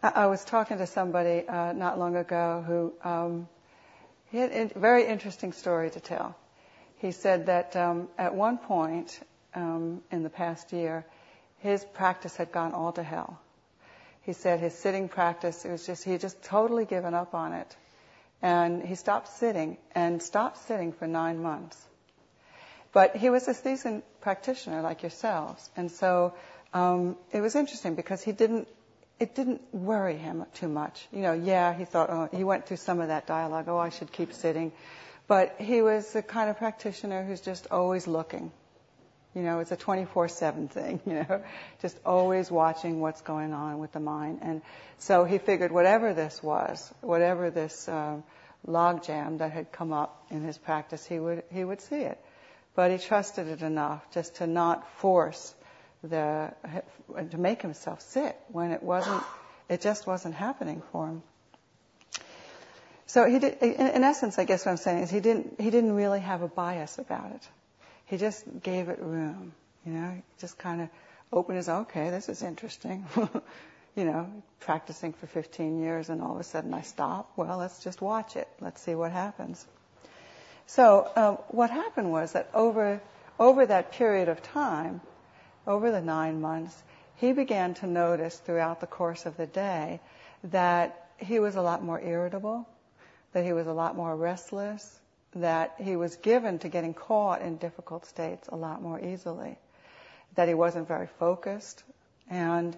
I 0.00 0.26
was 0.26 0.44
talking 0.44 0.78
to 0.78 0.86
somebody 0.86 1.46
uh, 1.48 1.72
not 1.72 1.98
long 1.98 2.14
ago 2.14 2.62
who 2.64 2.92
um, 3.02 3.48
he 4.30 4.38
had 4.38 4.52
a 4.52 4.78
very 4.78 5.04
interesting 5.06 5.52
story 5.52 5.90
to 5.90 5.98
tell. 5.98 6.36
He 6.98 7.10
said 7.10 7.46
that 7.46 7.74
um, 7.74 8.08
at 8.16 8.32
one 8.32 8.58
point 8.58 9.18
um, 9.54 10.02
in 10.12 10.22
the 10.22 10.30
past 10.30 10.72
year, 10.72 11.04
his 11.58 11.84
practice 11.84 12.36
had 12.36 12.52
gone 12.52 12.74
all 12.74 12.92
to 12.92 13.02
hell. 13.02 13.40
He 14.22 14.34
said 14.34 14.60
his 14.60 14.72
sitting 14.74 15.08
practice, 15.08 15.64
it 15.64 15.70
was 15.72 15.84
just, 15.84 16.04
he 16.04 16.12
had 16.12 16.20
just 16.20 16.44
totally 16.44 16.84
given 16.84 17.14
up 17.14 17.34
on 17.34 17.52
it. 17.52 17.76
And 18.40 18.84
he 18.84 18.94
stopped 18.94 19.26
sitting 19.26 19.78
and 19.96 20.22
stopped 20.22 20.58
sitting 20.68 20.92
for 20.92 21.08
nine 21.08 21.42
months. 21.42 21.76
But 22.92 23.16
he 23.16 23.30
was 23.30 23.48
a 23.48 23.54
seasoned 23.54 24.04
practitioner 24.20 24.80
like 24.80 25.02
yourselves. 25.02 25.68
And 25.76 25.90
so 25.90 26.34
um, 26.72 27.16
it 27.32 27.40
was 27.40 27.56
interesting 27.56 27.96
because 27.96 28.22
he 28.22 28.30
didn't 28.30 28.68
it 29.20 29.34
didn't 29.34 29.62
worry 29.72 30.16
him 30.16 30.44
too 30.54 30.68
much. 30.68 31.06
You 31.12 31.20
know, 31.20 31.32
yeah, 31.32 31.74
he 31.74 31.84
thought, 31.84 32.10
oh, 32.10 32.28
he 32.36 32.44
went 32.44 32.66
through 32.66 32.76
some 32.76 33.00
of 33.00 33.08
that 33.08 33.26
dialogue, 33.26 33.66
oh, 33.68 33.78
I 33.78 33.88
should 33.88 34.12
keep 34.12 34.32
sitting. 34.32 34.72
But 35.26 35.56
he 35.58 35.82
was 35.82 36.12
the 36.12 36.22
kind 36.22 36.48
of 36.48 36.56
practitioner 36.56 37.24
who's 37.24 37.40
just 37.40 37.66
always 37.70 38.06
looking. 38.06 38.50
You 39.34 39.42
know, 39.42 39.60
it's 39.60 39.72
a 39.72 39.76
24/7 39.76 40.70
thing. 40.70 41.00
You 41.06 41.14
know, 41.14 41.42
just 41.82 41.98
always 42.04 42.50
watching 42.50 43.00
what's 43.00 43.20
going 43.20 43.52
on 43.52 43.78
with 43.78 43.92
the 43.92 44.00
mind. 44.00 44.38
And 44.42 44.62
so 44.98 45.24
he 45.24 45.38
figured 45.38 45.70
whatever 45.70 46.14
this 46.14 46.42
was, 46.42 46.92
whatever 47.02 47.50
this 47.50 47.88
uh, 47.88 48.16
logjam 48.66 49.38
that 49.38 49.52
had 49.52 49.70
come 49.70 49.92
up 49.92 50.26
in 50.30 50.42
his 50.42 50.56
practice, 50.56 51.04
he 51.04 51.18
would 51.18 51.42
he 51.52 51.62
would 51.62 51.80
see 51.80 52.00
it. 52.00 52.18
But 52.74 52.90
he 52.90 52.98
trusted 52.98 53.48
it 53.48 53.62
enough 53.62 54.02
just 54.12 54.36
to 54.36 54.46
not 54.46 54.88
force 54.98 55.54
the 56.02 56.52
to 57.30 57.38
make 57.38 57.62
himself 57.62 58.00
sit 58.00 58.36
when 58.48 58.70
it 58.70 58.82
wasn't 58.82 59.22
it 59.68 59.80
just 59.80 60.06
wasn't 60.06 60.34
happening 60.34 60.82
for 60.92 61.06
him. 61.08 61.22
So 63.06 63.24
he 63.24 63.38
did, 63.38 63.58
in, 63.62 63.72
in 63.72 64.04
essence, 64.04 64.38
I 64.38 64.44
guess 64.44 64.66
what 64.66 64.72
I'm 64.72 64.78
saying 64.78 65.04
is 65.04 65.10
he 65.10 65.20
didn't 65.20 65.60
he 65.60 65.70
didn't 65.70 65.92
really 65.92 66.20
have 66.20 66.42
a 66.42 66.48
bias 66.48 66.98
about 66.98 67.32
it. 67.32 67.48
He 68.06 68.16
just 68.16 68.44
gave 68.62 68.88
it 68.88 68.98
room. 69.00 69.52
You 69.84 69.92
know, 69.92 70.10
he 70.14 70.22
just 70.40 70.58
kind 70.58 70.82
of 70.82 70.88
opened 71.32 71.56
his 71.56 71.68
okay, 71.68 72.10
this 72.10 72.28
is 72.28 72.42
interesting. 72.42 73.06
you 73.96 74.04
know, 74.04 74.30
practicing 74.60 75.12
for 75.12 75.26
15 75.26 75.80
years 75.80 76.08
and 76.08 76.22
all 76.22 76.34
of 76.34 76.40
a 76.40 76.44
sudden 76.44 76.72
I 76.72 76.82
stop. 76.82 77.32
Well, 77.36 77.58
let's 77.58 77.82
just 77.82 78.00
watch 78.00 78.36
it. 78.36 78.46
Let's 78.60 78.80
see 78.80 78.94
what 78.94 79.10
happens. 79.10 79.66
So 80.66 81.10
uh, 81.16 81.32
what 81.48 81.70
happened 81.70 82.12
was 82.12 82.32
that 82.32 82.50
over 82.54 83.00
over 83.38 83.64
that 83.64 83.92
period 83.92 84.28
of 84.28 84.42
time, 84.42 85.00
over 85.68 85.92
the 85.92 86.00
nine 86.00 86.40
months, 86.40 86.82
he 87.16 87.32
began 87.32 87.74
to 87.74 87.86
notice 87.86 88.38
throughout 88.38 88.80
the 88.80 88.86
course 88.86 89.26
of 89.26 89.36
the 89.36 89.46
day 89.46 90.00
that 90.44 91.10
he 91.18 91.38
was 91.38 91.56
a 91.56 91.62
lot 91.62 91.84
more 91.84 92.00
irritable, 92.00 92.66
that 93.32 93.44
he 93.44 93.52
was 93.52 93.66
a 93.66 93.72
lot 93.72 93.94
more 93.94 94.16
restless, 94.16 94.98
that 95.34 95.74
he 95.78 95.94
was 95.94 96.16
given 96.16 96.58
to 96.58 96.68
getting 96.68 96.94
caught 96.94 97.42
in 97.42 97.56
difficult 97.56 98.06
states 98.06 98.48
a 98.48 98.56
lot 98.56 98.80
more 98.80 98.98
easily, 99.00 99.58
that 100.34 100.48
he 100.48 100.54
wasn't 100.54 100.88
very 100.88 101.08
focused. 101.18 101.84
And 102.30 102.76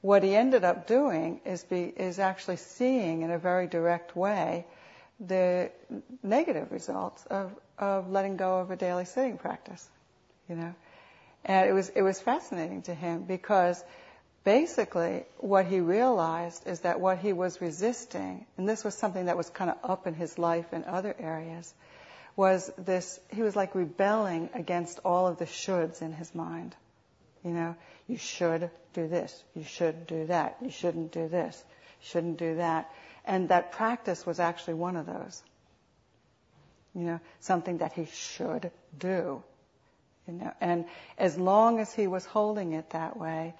what 0.00 0.24
he 0.24 0.34
ended 0.34 0.64
up 0.64 0.88
doing 0.88 1.40
is, 1.44 1.62
be, 1.62 1.92
is 1.96 2.18
actually 2.18 2.56
seeing 2.56 3.22
in 3.22 3.30
a 3.30 3.38
very 3.38 3.68
direct 3.68 4.16
way 4.16 4.66
the 5.20 5.70
negative 6.24 6.72
results 6.72 7.24
of, 7.26 7.52
of 7.78 8.10
letting 8.10 8.36
go 8.36 8.58
of 8.58 8.72
a 8.72 8.76
daily 8.76 9.04
sitting 9.04 9.38
practice, 9.38 9.88
you 10.48 10.56
know. 10.56 10.74
And 11.44 11.68
it 11.68 11.72
was, 11.72 11.88
it 11.88 12.02
was 12.02 12.20
fascinating 12.20 12.82
to 12.82 12.94
him 12.94 13.24
because 13.24 13.82
basically 14.44 15.24
what 15.38 15.66
he 15.66 15.80
realized 15.80 16.66
is 16.66 16.80
that 16.80 17.00
what 17.00 17.18
he 17.18 17.32
was 17.32 17.60
resisting, 17.60 18.46
and 18.56 18.68
this 18.68 18.84
was 18.84 18.94
something 18.94 19.26
that 19.26 19.36
was 19.36 19.50
kind 19.50 19.70
of 19.70 19.76
up 19.82 20.06
in 20.06 20.14
his 20.14 20.38
life 20.38 20.72
in 20.72 20.84
other 20.84 21.14
areas, 21.18 21.72
was 22.36 22.70
this, 22.78 23.20
he 23.30 23.42
was 23.42 23.54
like 23.54 23.74
rebelling 23.74 24.48
against 24.54 25.00
all 25.04 25.26
of 25.26 25.38
the 25.38 25.44
shoulds 25.44 26.00
in 26.00 26.12
his 26.12 26.34
mind. 26.34 26.74
You 27.44 27.50
know, 27.50 27.76
you 28.06 28.16
should 28.16 28.70
do 28.94 29.08
this, 29.08 29.42
you 29.54 29.64
should 29.64 30.06
do 30.06 30.26
that, 30.26 30.58
you 30.62 30.70
shouldn't 30.70 31.12
do 31.12 31.28
this, 31.28 31.62
you 32.00 32.08
shouldn't 32.08 32.38
do 32.38 32.56
that. 32.56 32.90
And 33.24 33.48
that 33.48 33.72
practice 33.72 34.24
was 34.24 34.40
actually 34.40 34.74
one 34.74 34.96
of 34.96 35.06
those. 35.06 35.42
You 36.94 37.02
know, 37.02 37.20
something 37.40 37.78
that 37.78 37.92
he 37.92 38.06
should 38.12 38.70
do. 38.98 39.42
You 40.32 40.38
know, 40.38 40.52
and 40.60 40.84
as 41.18 41.36
long 41.36 41.78
as 41.78 41.92
he 41.92 42.06
was 42.06 42.24
holding 42.24 42.72
it 42.72 42.90
that 42.90 43.16
way, 43.18 43.54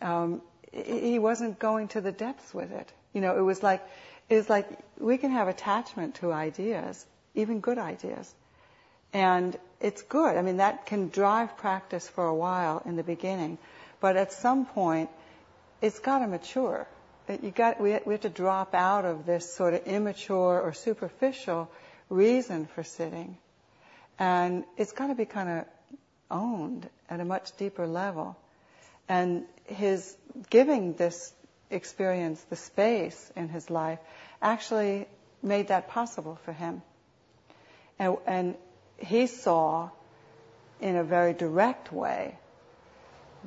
um, 0.00 0.40
he 0.72 1.18
wasn't 1.18 1.58
going 1.58 1.88
to 1.88 2.00
the 2.00 2.12
depths 2.12 2.54
with 2.54 2.72
it. 2.72 2.90
You 3.12 3.20
know, 3.20 3.36
it 3.36 3.42
was 3.42 3.62
like 3.62 3.86
it 4.28 4.36
was 4.36 4.48
like 4.48 4.66
we 4.98 5.18
can 5.18 5.30
have 5.32 5.48
attachment 5.48 6.16
to 6.16 6.32
ideas, 6.32 7.04
even 7.34 7.60
good 7.60 7.78
ideas, 7.78 8.32
and 9.12 9.56
it's 9.80 10.02
good. 10.02 10.36
I 10.36 10.42
mean, 10.42 10.56
that 10.56 10.86
can 10.86 11.10
drive 11.10 11.58
practice 11.58 12.08
for 12.08 12.26
a 12.26 12.34
while 12.34 12.82
in 12.86 12.96
the 12.96 13.02
beginning, 13.02 13.58
but 14.00 14.16
at 14.16 14.32
some 14.32 14.64
point, 14.64 15.10
it's 15.82 15.98
got 15.98 16.20
to 16.20 16.26
mature. 16.26 16.86
You 17.28 17.50
got 17.50 17.80
we 17.80 17.98
we 18.06 18.14
have 18.14 18.22
to 18.22 18.30
drop 18.30 18.74
out 18.74 19.04
of 19.04 19.26
this 19.26 19.54
sort 19.54 19.74
of 19.74 19.86
immature 19.86 20.60
or 20.60 20.72
superficial 20.72 21.70
reason 22.08 22.66
for 22.66 22.82
sitting, 22.82 23.36
and 24.18 24.64
it's 24.78 24.92
got 24.92 25.08
to 25.08 25.14
be 25.14 25.26
kind 25.26 25.48
of 25.50 25.64
owned 26.30 26.88
at 27.08 27.20
a 27.20 27.24
much 27.24 27.56
deeper 27.56 27.86
level. 27.86 28.36
And 29.08 29.44
his 29.64 30.16
giving 30.50 30.94
this 30.94 31.32
experience 31.70 32.40
the 32.50 32.56
space 32.56 33.32
in 33.36 33.48
his 33.48 33.70
life 33.70 33.98
actually 34.40 35.06
made 35.42 35.68
that 35.68 35.88
possible 35.88 36.38
for 36.44 36.52
him. 36.52 36.82
And, 37.98 38.16
and 38.26 38.54
he 38.98 39.26
saw 39.26 39.90
in 40.80 40.96
a 40.96 41.04
very 41.04 41.32
direct 41.32 41.92
way 41.92 42.36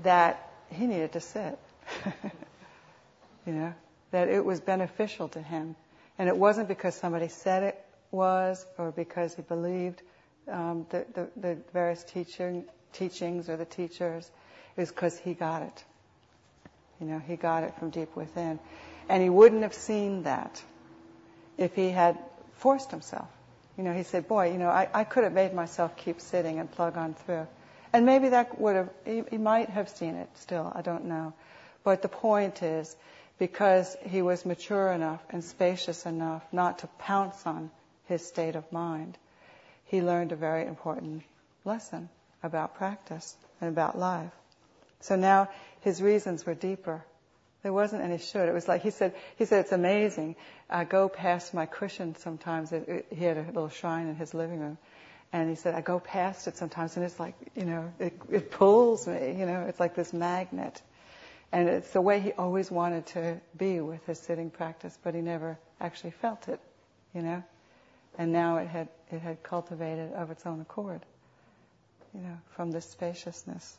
that 0.03 0.51
he 0.71 0.85
needed 0.85 1.13
to 1.13 1.21
sit. 1.21 1.57
you 3.45 3.53
know, 3.53 3.73
that 4.11 4.29
it 4.29 4.43
was 4.43 4.59
beneficial 4.59 5.29
to 5.29 5.41
him. 5.41 5.75
And 6.19 6.29
it 6.29 6.37
wasn't 6.37 6.67
because 6.67 6.95
somebody 6.95 7.27
said 7.27 7.63
it 7.63 7.85
was 8.11 8.65
or 8.77 8.91
because 8.91 9.35
he 9.35 9.41
believed 9.41 10.01
um, 10.49 10.85
the, 10.89 11.05
the, 11.13 11.27
the, 11.37 11.57
various 11.73 12.03
teaching, 12.03 12.65
teachings 12.93 13.49
or 13.49 13.57
the 13.57 13.65
teachers. 13.65 14.29
is 14.75 14.89
because 14.89 15.17
he 15.17 15.33
got 15.33 15.61
it. 15.63 15.83
You 16.99 17.07
know, 17.07 17.19
he 17.19 17.35
got 17.35 17.63
it 17.63 17.73
from 17.77 17.89
deep 17.89 18.15
within. 18.15 18.59
And 19.09 19.23
he 19.23 19.29
wouldn't 19.29 19.61
have 19.63 19.73
seen 19.73 20.23
that 20.23 20.61
if 21.57 21.75
he 21.75 21.89
had 21.89 22.17
forced 22.57 22.91
himself. 22.91 23.27
You 23.77 23.83
know, 23.83 23.93
he 23.93 24.03
said, 24.03 24.27
boy, 24.27 24.51
you 24.51 24.57
know, 24.57 24.69
I, 24.69 24.89
I 24.93 25.03
could 25.03 25.23
have 25.23 25.33
made 25.33 25.53
myself 25.53 25.95
keep 25.95 26.19
sitting 26.19 26.59
and 26.59 26.69
plug 26.69 26.97
on 26.97 27.13
through. 27.13 27.47
And 27.93 28.05
maybe 28.05 28.29
that 28.29 28.59
would 28.59 28.75
have, 28.75 28.89
he, 29.05 29.23
he 29.29 29.37
might 29.37 29.69
have 29.69 29.89
seen 29.89 30.15
it 30.15 30.29
still, 30.35 30.71
I 30.75 30.81
don't 30.81 31.05
know. 31.05 31.33
But 31.83 32.01
the 32.01 32.09
point 32.09 32.63
is, 32.63 32.95
because 33.39 33.95
he 34.03 34.21
was 34.21 34.45
mature 34.45 34.91
enough 34.91 35.21
and 35.29 35.43
spacious 35.43 36.05
enough 36.05 36.43
not 36.51 36.79
to 36.79 36.87
pounce 36.99 37.45
on 37.45 37.69
his 38.07 38.25
state 38.25 38.55
of 38.55 38.69
mind, 38.71 39.17
he 39.87 40.01
learned 40.01 40.31
a 40.31 40.35
very 40.35 40.65
important 40.65 41.23
lesson 41.65 42.09
about 42.43 42.75
practice 42.75 43.35
and 43.59 43.69
about 43.69 43.97
life. 43.97 44.31
So 44.99 45.15
now 45.15 45.49
his 45.81 46.01
reasons 46.01 46.45
were 46.45 46.53
deeper. 46.53 47.03
There 47.63 47.73
wasn't 47.73 48.03
any 48.03 48.17
should. 48.17 48.47
It 48.47 48.53
was 48.53 48.67
like 48.67 48.81
he 48.81 48.91
said. 48.91 49.13
He 49.37 49.45
said 49.45 49.61
it's 49.61 49.71
amazing. 49.71 50.35
I 50.69 50.83
go 50.83 51.09
past 51.09 51.53
my 51.53 51.65
cushion 51.65 52.15
sometimes. 52.15 52.71
It, 52.71 52.87
it, 52.87 53.05
he 53.09 53.23
had 53.25 53.37
a 53.37 53.41
little 53.41 53.69
shrine 53.69 54.07
in 54.07 54.15
his 54.15 54.33
living 54.33 54.59
room, 54.59 54.77
and 55.33 55.49
he 55.49 55.55
said 55.55 55.73
I 55.73 55.81
go 55.81 55.99
past 55.99 56.47
it 56.47 56.55
sometimes, 56.57 56.95
and 56.95 57.05
it's 57.05 57.19
like 57.19 57.35
you 57.55 57.65
know 57.65 57.91
it, 57.99 58.13
it 58.29 58.51
pulls 58.51 59.07
me. 59.07 59.35
You 59.37 59.45
know, 59.45 59.65
it's 59.67 59.79
like 59.79 59.95
this 59.95 60.13
magnet, 60.13 60.81
and 61.51 61.67
it's 61.67 61.91
the 61.91 62.01
way 62.01 62.19
he 62.19 62.31
always 62.33 62.69
wanted 62.69 63.07
to 63.07 63.41
be 63.57 63.81
with 63.81 64.05
his 64.05 64.19
sitting 64.19 64.49
practice, 64.49 64.97
but 65.03 65.15
he 65.15 65.21
never 65.21 65.57
actually 65.81 66.11
felt 66.11 66.47
it. 66.47 66.59
You 67.13 67.21
know, 67.23 67.43
and 68.17 68.31
now 68.31 68.57
it 68.57 68.67
had 68.67 68.89
it 69.11 69.19
had 69.19 69.43
cultivated 69.43 70.13
of 70.13 70.31
its 70.31 70.45
own 70.45 70.61
accord. 70.61 71.01
You 72.13 72.21
know, 72.21 72.37
from 72.55 72.71
this 72.71 72.89
spaciousness. 72.89 73.77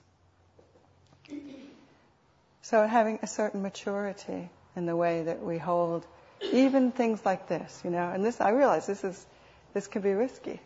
So 2.62 2.86
having 2.86 3.18
a 3.22 3.26
certain 3.26 3.62
maturity 3.62 4.50
in 4.76 4.86
the 4.86 4.94
way 4.94 5.22
that 5.22 5.42
we 5.42 5.58
hold 5.58 6.06
even 6.40 6.92
things 6.92 7.24
like 7.24 7.48
this, 7.48 7.80
you 7.84 7.90
know, 7.90 8.10
and 8.10 8.24
this, 8.24 8.40
I 8.40 8.50
realize 8.50 8.86
this 8.86 9.02
is, 9.04 9.26
this 9.74 9.86
can 9.86 10.02
be 10.02 10.12
risky, 10.12 10.60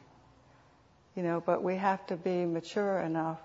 you 1.16 1.22
know, 1.22 1.42
but 1.44 1.62
we 1.62 1.76
have 1.76 2.04
to 2.08 2.16
be 2.16 2.44
mature 2.44 2.98
enough 2.98 3.40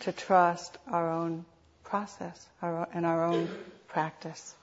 to 0.00 0.12
trust 0.12 0.78
our 0.86 1.10
own 1.10 1.44
process 1.82 2.48
our, 2.62 2.88
and 2.92 3.06
our 3.06 3.24
own 3.24 3.48
practice. 3.88 4.54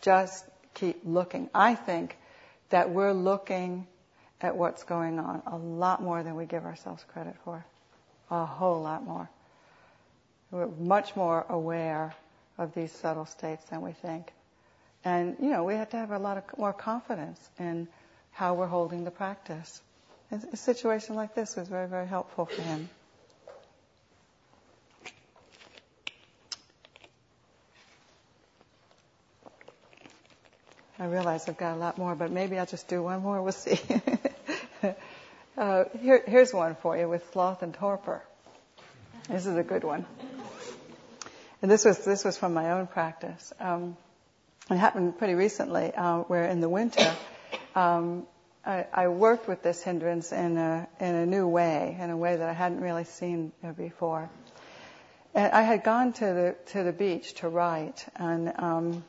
Just 0.00 0.44
keep 0.74 1.00
looking. 1.04 1.50
I 1.54 1.74
think 1.74 2.16
that 2.70 2.90
we're 2.90 3.12
looking 3.12 3.86
at 4.44 4.54
what's 4.56 4.82
going 4.84 5.18
on 5.18 5.42
a 5.46 5.56
lot 5.56 6.02
more 6.02 6.22
than 6.22 6.36
we 6.36 6.44
give 6.44 6.66
ourselves 6.66 7.02
credit 7.08 7.34
for. 7.44 7.64
A 8.30 8.44
whole 8.44 8.82
lot 8.82 9.02
more. 9.02 9.30
We're 10.50 10.66
much 10.66 11.16
more 11.16 11.46
aware 11.48 12.14
of 12.58 12.74
these 12.74 12.92
subtle 12.92 13.24
states 13.24 13.64
than 13.70 13.80
we 13.80 13.92
think. 13.92 14.30
And, 15.02 15.36
you 15.40 15.48
know, 15.48 15.64
we 15.64 15.74
have 15.74 15.88
to 15.90 15.96
have 15.96 16.10
a 16.10 16.18
lot 16.18 16.36
of 16.36 16.44
more 16.58 16.74
confidence 16.74 17.40
in 17.58 17.88
how 18.32 18.52
we're 18.52 18.66
holding 18.66 19.04
the 19.04 19.10
practice. 19.10 19.80
And 20.30 20.44
a 20.52 20.56
situation 20.58 21.16
like 21.16 21.34
this 21.34 21.56
was 21.56 21.68
very, 21.68 21.88
very 21.88 22.06
helpful 22.06 22.44
for 22.44 22.60
him. 22.60 22.90
I 30.98 31.06
realize 31.06 31.48
I've 31.48 31.56
got 31.56 31.74
a 31.76 31.78
lot 31.78 31.96
more, 31.96 32.14
but 32.14 32.30
maybe 32.30 32.58
I'll 32.58 32.66
just 32.66 32.88
do 32.88 33.02
one 33.02 33.22
more. 33.22 33.40
We'll 33.42 33.52
see. 33.52 33.80
uh, 35.56 35.84
here, 36.00 36.22
here's 36.26 36.52
one 36.52 36.76
for 36.76 36.96
you 36.96 37.08
with 37.08 37.30
sloth 37.32 37.62
and 37.62 37.72
torpor. 37.74 38.22
This 39.28 39.46
is 39.46 39.56
a 39.56 39.62
good 39.62 39.84
one. 39.84 40.04
And 41.62 41.70
this 41.70 41.84
was 41.84 42.04
this 42.04 42.24
was 42.24 42.36
from 42.36 42.52
my 42.52 42.72
own 42.72 42.86
practice. 42.86 43.52
Um, 43.58 43.96
it 44.70 44.76
happened 44.76 45.18
pretty 45.18 45.34
recently, 45.34 45.92
uh, 45.94 46.18
where 46.20 46.44
in 46.44 46.60
the 46.60 46.68
winter, 46.68 47.10
um, 47.74 48.26
I, 48.66 48.86
I, 48.92 49.08
worked 49.08 49.48
with 49.48 49.62
this 49.62 49.82
hindrance 49.82 50.32
in 50.32 50.58
a 50.58 50.88
in 51.00 51.14
a 51.14 51.26
new 51.26 51.46
way, 51.46 51.96
in 51.98 52.10
a 52.10 52.16
way 52.16 52.36
that 52.36 52.48
I 52.48 52.52
hadn't 52.52 52.80
really 52.80 53.04
seen 53.04 53.52
before. 53.78 54.28
and 55.34 55.52
I 55.52 55.62
had 55.62 55.84
gone 55.84 56.12
to 56.14 56.24
the 56.24 56.56
to 56.72 56.82
the 56.82 56.92
beach 56.92 57.34
to 57.34 57.48
write, 57.48 58.04
and 58.16 58.52
um, 58.56 59.04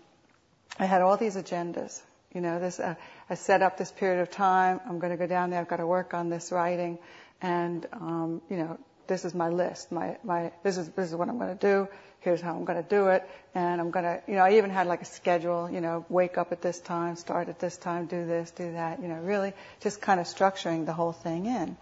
I 0.79 0.86
had 0.86 1.01
all 1.01 1.17
these 1.17 1.36
agendas. 1.36 2.01
You 2.36 2.41
know, 2.41 2.60
this 2.60 2.80
uh, 2.80 2.95
I 3.30 3.36
set 3.36 3.62
up 3.62 3.78
this 3.78 3.91
period 3.91 4.21
of 4.21 4.30
time. 4.30 4.82
I'm 4.88 5.00
going 5.00 5.12
to 5.12 5.17
go 5.17 5.26
down 5.26 5.50
there. 5.50 5.60
I've 5.60 5.67
got 5.67 5.78
to 5.78 5.88
work 5.88 6.13
on 6.13 6.30
this 6.30 6.52
writing, 6.52 7.00
and 7.41 7.88
um, 7.93 8.41
you 8.50 8.58
know, 8.58 8.78
this 9.08 9.26
is 9.26 9.34
my 9.34 9.50
list. 9.50 9.91
My 9.91 10.17
my 10.24 10.52
this 10.62 10.78
is 10.78 10.89
this 10.89 11.10
is 11.10 11.15
what 11.15 11.30
I'm 11.30 11.39
going 11.39 11.58
to 11.58 11.67
do. 11.67 11.88
Here's 12.19 12.41
how 12.41 12.56
I'm 12.56 12.65
going 12.65 12.84
to 12.84 12.89
do 12.89 13.08
it, 13.08 13.28
and 13.56 13.80
I'm 13.82 13.89
going 13.89 14.06
to 14.06 14.21
you 14.28 14.36
know 14.36 14.41
I 14.41 14.58
even 14.58 14.69
had 14.69 14.86
like 14.86 15.02
a 15.02 15.06
schedule. 15.06 15.69
You 15.71 15.82
know, 15.82 16.06
wake 16.10 16.38
up 16.38 16.52
at 16.52 16.62
this 16.62 16.80
time, 16.80 17.15
start 17.15 17.50
at 17.50 17.60
this 17.60 17.78
time, 17.78 18.06
do 18.06 18.26
this, 18.26 18.52
do 18.52 18.74
that. 18.74 19.02
You 19.02 19.08
know, 19.08 19.21
really 19.21 19.54
just 19.80 20.02
kind 20.02 20.19
of 20.19 20.28
structuring 20.28 20.86
the 20.86 20.93
whole 20.93 21.13
thing 21.13 21.45
in. 21.48 21.78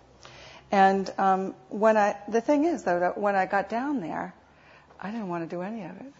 And 0.74 1.12
um, 1.20 1.54
when 1.70 1.98
I, 1.98 2.16
the 2.28 2.42
thing 2.42 2.66
is 2.66 2.82
though, 2.82 3.00
that 3.00 3.18
when 3.18 3.36
I 3.36 3.46
got 3.46 3.70
down 3.70 4.02
there, 4.02 4.34
I 5.00 5.12
didn't 5.12 5.28
want 5.28 5.48
to 5.48 5.56
do 5.56 5.62
any 5.62 5.84
of 5.84 5.92
it. 5.92 6.13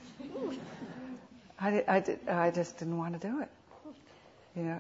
I, 1.60 1.72
did, 1.72 1.86
I, 1.88 2.00
did, 2.02 2.30
I 2.30 2.52
just 2.52 2.78
didn't 2.78 2.98
want 2.98 3.20
to 3.20 3.28
do 3.28 3.42
it. 3.42 3.50
You 4.56 4.64
know, 4.64 4.80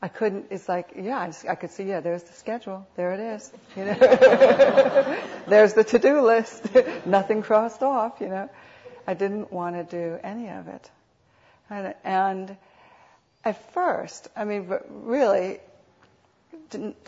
I 0.00 0.08
couldn't. 0.08 0.46
It's 0.50 0.68
like, 0.68 0.92
yeah, 0.96 1.18
I, 1.20 1.26
just, 1.26 1.46
I 1.46 1.54
could 1.54 1.70
see. 1.70 1.84
Yeah, 1.84 2.00
there's 2.00 2.22
the 2.22 2.32
schedule. 2.32 2.86
There 2.96 3.12
it 3.12 3.20
is. 3.20 3.52
You 3.76 3.84
know, 3.84 3.94
there's 5.46 5.74
the 5.74 5.84
to-do 5.84 6.20
list. 6.20 6.66
Nothing 7.06 7.42
crossed 7.42 7.82
off. 7.82 8.20
You 8.20 8.28
know, 8.28 8.50
I 9.06 9.14
didn't 9.14 9.52
want 9.52 9.76
to 9.76 9.84
do 9.84 10.18
any 10.22 10.48
of 10.48 10.68
it. 10.68 10.90
And, 11.70 11.94
and 12.04 12.56
at 13.44 13.72
first, 13.72 14.28
I 14.36 14.44
mean, 14.44 14.72
really, 14.90 15.60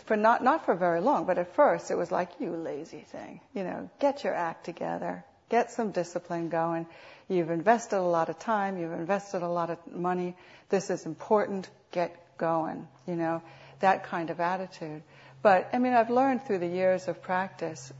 for 0.05 0.17
not 0.17 0.43
not 0.43 0.65
for 0.65 0.75
very 0.75 1.01
long, 1.01 1.25
but 1.25 1.37
at 1.37 1.55
first 1.55 1.91
it 1.91 1.95
was 1.95 2.11
like 2.11 2.29
you 2.39 2.51
lazy 2.51 3.05
thing, 3.11 3.41
you 3.53 3.63
know, 3.63 3.89
get 3.99 4.23
your 4.23 4.33
act 4.33 4.65
together, 4.65 5.23
get 5.55 5.71
some 5.71 5.91
discipline 5.91 6.49
going. 6.49 6.85
You've 7.29 7.49
invested 7.49 7.97
a 7.97 8.09
lot 8.17 8.27
of 8.27 8.37
time, 8.37 8.77
you've 8.77 8.91
invested 8.91 9.41
a 9.41 9.47
lot 9.47 9.69
of 9.69 9.77
money. 9.89 10.35
This 10.67 10.89
is 10.89 11.05
important. 11.05 11.69
Get 11.91 12.11
going, 12.37 12.85
you 13.07 13.15
know, 13.15 13.41
that 13.79 14.03
kind 14.03 14.31
of 14.31 14.41
attitude. 14.41 15.01
But 15.41 15.69
I 15.71 15.79
mean, 15.79 15.93
I've 15.93 16.09
learned 16.09 16.45
through 16.45 16.59
the 16.59 16.67
years 16.67 17.07
of 17.07 17.21
practice. 17.21 17.93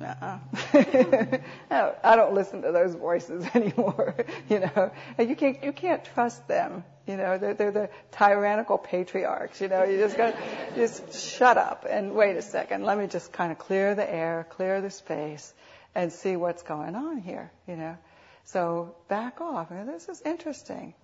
Uh-uh. 0.00 0.38
I 1.70 2.16
don't 2.16 2.32
listen 2.32 2.62
to 2.62 2.72
those 2.72 2.94
voices 2.94 3.44
anymore. 3.54 4.14
you 4.48 4.60
know, 4.60 4.90
you 5.18 5.36
can't 5.36 5.62
you 5.62 5.72
can't 5.72 6.02
trust 6.14 6.48
them. 6.48 6.84
You 7.06 7.18
know, 7.18 7.36
they're, 7.36 7.54
they're 7.54 7.72
the 7.72 7.90
tyrannical 8.12 8.78
patriarchs. 8.78 9.60
You 9.60 9.68
know, 9.68 9.84
you 9.84 9.98
just 9.98 10.16
got 10.16 10.34
just 10.74 11.36
shut 11.36 11.58
up 11.58 11.84
and 11.88 12.14
wait 12.14 12.36
a 12.36 12.42
second. 12.42 12.84
Let 12.84 12.96
me 12.96 13.08
just 13.08 13.30
kind 13.32 13.52
of 13.52 13.58
clear 13.58 13.94
the 13.94 14.08
air, 14.08 14.46
clear 14.48 14.80
the 14.80 14.90
space, 14.90 15.52
and 15.94 16.12
see 16.12 16.36
what's 16.36 16.62
going 16.62 16.94
on 16.94 17.18
here. 17.18 17.50
You 17.66 17.76
know, 17.76 17.96
so 18.44 18.94
back 19.08 19.40
off. 19.40 19.68
This 19.70 20.08
is 20.08 20.22
interesting. 20.22 20.94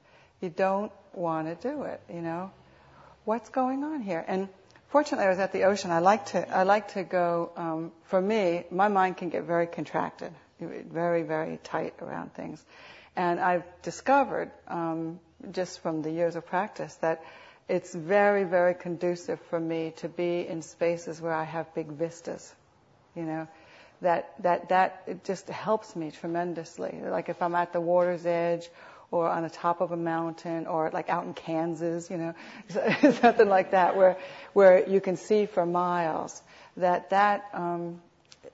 You 0.41 0.51
don't 0.51 0.93
want 1.13 1.49
to 1.49 1.69
do 1.69 1.83
it. 1.83 2.01
You 2.13 2.21
know, 2.21 2.51
what's 3.25 3.49
going 3.49 3.85
on 3.85 4.01
here? 4.01 4.25
And 4.27 4.49
fortunately, 4.89 5.27
I 5.27 5.31
was 5.31 5.39
at 5.39 5.53
the 5.53 5.65
ocean. 5.65 5.91
I 5.91 6.01
like 6.01 6.27
to 6.27 6.49
I 6.57 6.63
like 6.63 6.89
to 6.95 7.05
go. 7.05 7.51
Um, 7.57 7.93
for 8.05 8.21
me, 8.21 8.65
my 8.71 8.89
mind 8.89 9.17
can 9.17 9.29
get 9.29 9.45
very 9.45 9.67
contracted, 9.67 10.33
very 10.61 11.23
very 11.23 11.59
tight 11.63 11.95
around 12.01 12.35
things, 12.35 12.65
and 13.17 13.41
I've 13.41 13.65
discovered. 13.83 14.51
Um, 14.69 15.21
just 15.53 15.81
from 15.81 16.03
the 16.03 16.11
years 16.11 16.37
of 16.37 16.47
practice 16.47 16.95
that 16.97 17.23
it's 17.69 17.95
very, 17.95 18.45
very 18.45 18.75
conducive 18.75 19.41
for 19.49 19.59
me 19.59 19.93
to 19.97 20.09
be 20.09 20.47
in 20.47 20.63
spaces 20.63 21.21
where 21.21 21.33
I 21.33 21.45
have 21.45 21.75
big 21.75 21.89
vistas. 21.89 22.55
You 23.15 23.25
know, 23.25 23.49
that 24.05 24.35
that 24.43 24.69
that 24.69 25.03
it 25.07 25.25
just 25.25 25.49
helps 25.49 25.97
me 25.97 26.11
tremendously. 26.11 27.01
Like 27.03 27.29
if 27.29 27.43
I'm 27.43 27.55
at 27.55 27.73
the 27.73 27.81
water's 27.81 28.25
edge 28.25 28.69
or 29.11 29.29
on 29.29 29.43
the 29.43 29.51
top 29.51 29.81
of 29.81 29.93
a 29.93 29.97
mountain 29.97 30.67
or 30.67 30.91
like 30.93 31.09
out 31.09 31.25
in 31.25 31.35
Kansas, 31.35 32.11
you 32.11 32.17
know, 32.17 32.35
something 33.21 33.49
like 33.49 33.73
that 33.73 33.97
where 33.97 34.17
where 34.53 34.89
you 34.89 35.01
can 35.01 35.17
see 35.17 35.47
for 35.47 35.67
miles. 35.67 36.41
That 36.77 37.11
that 37.11 37.49
um, 37.53 38.01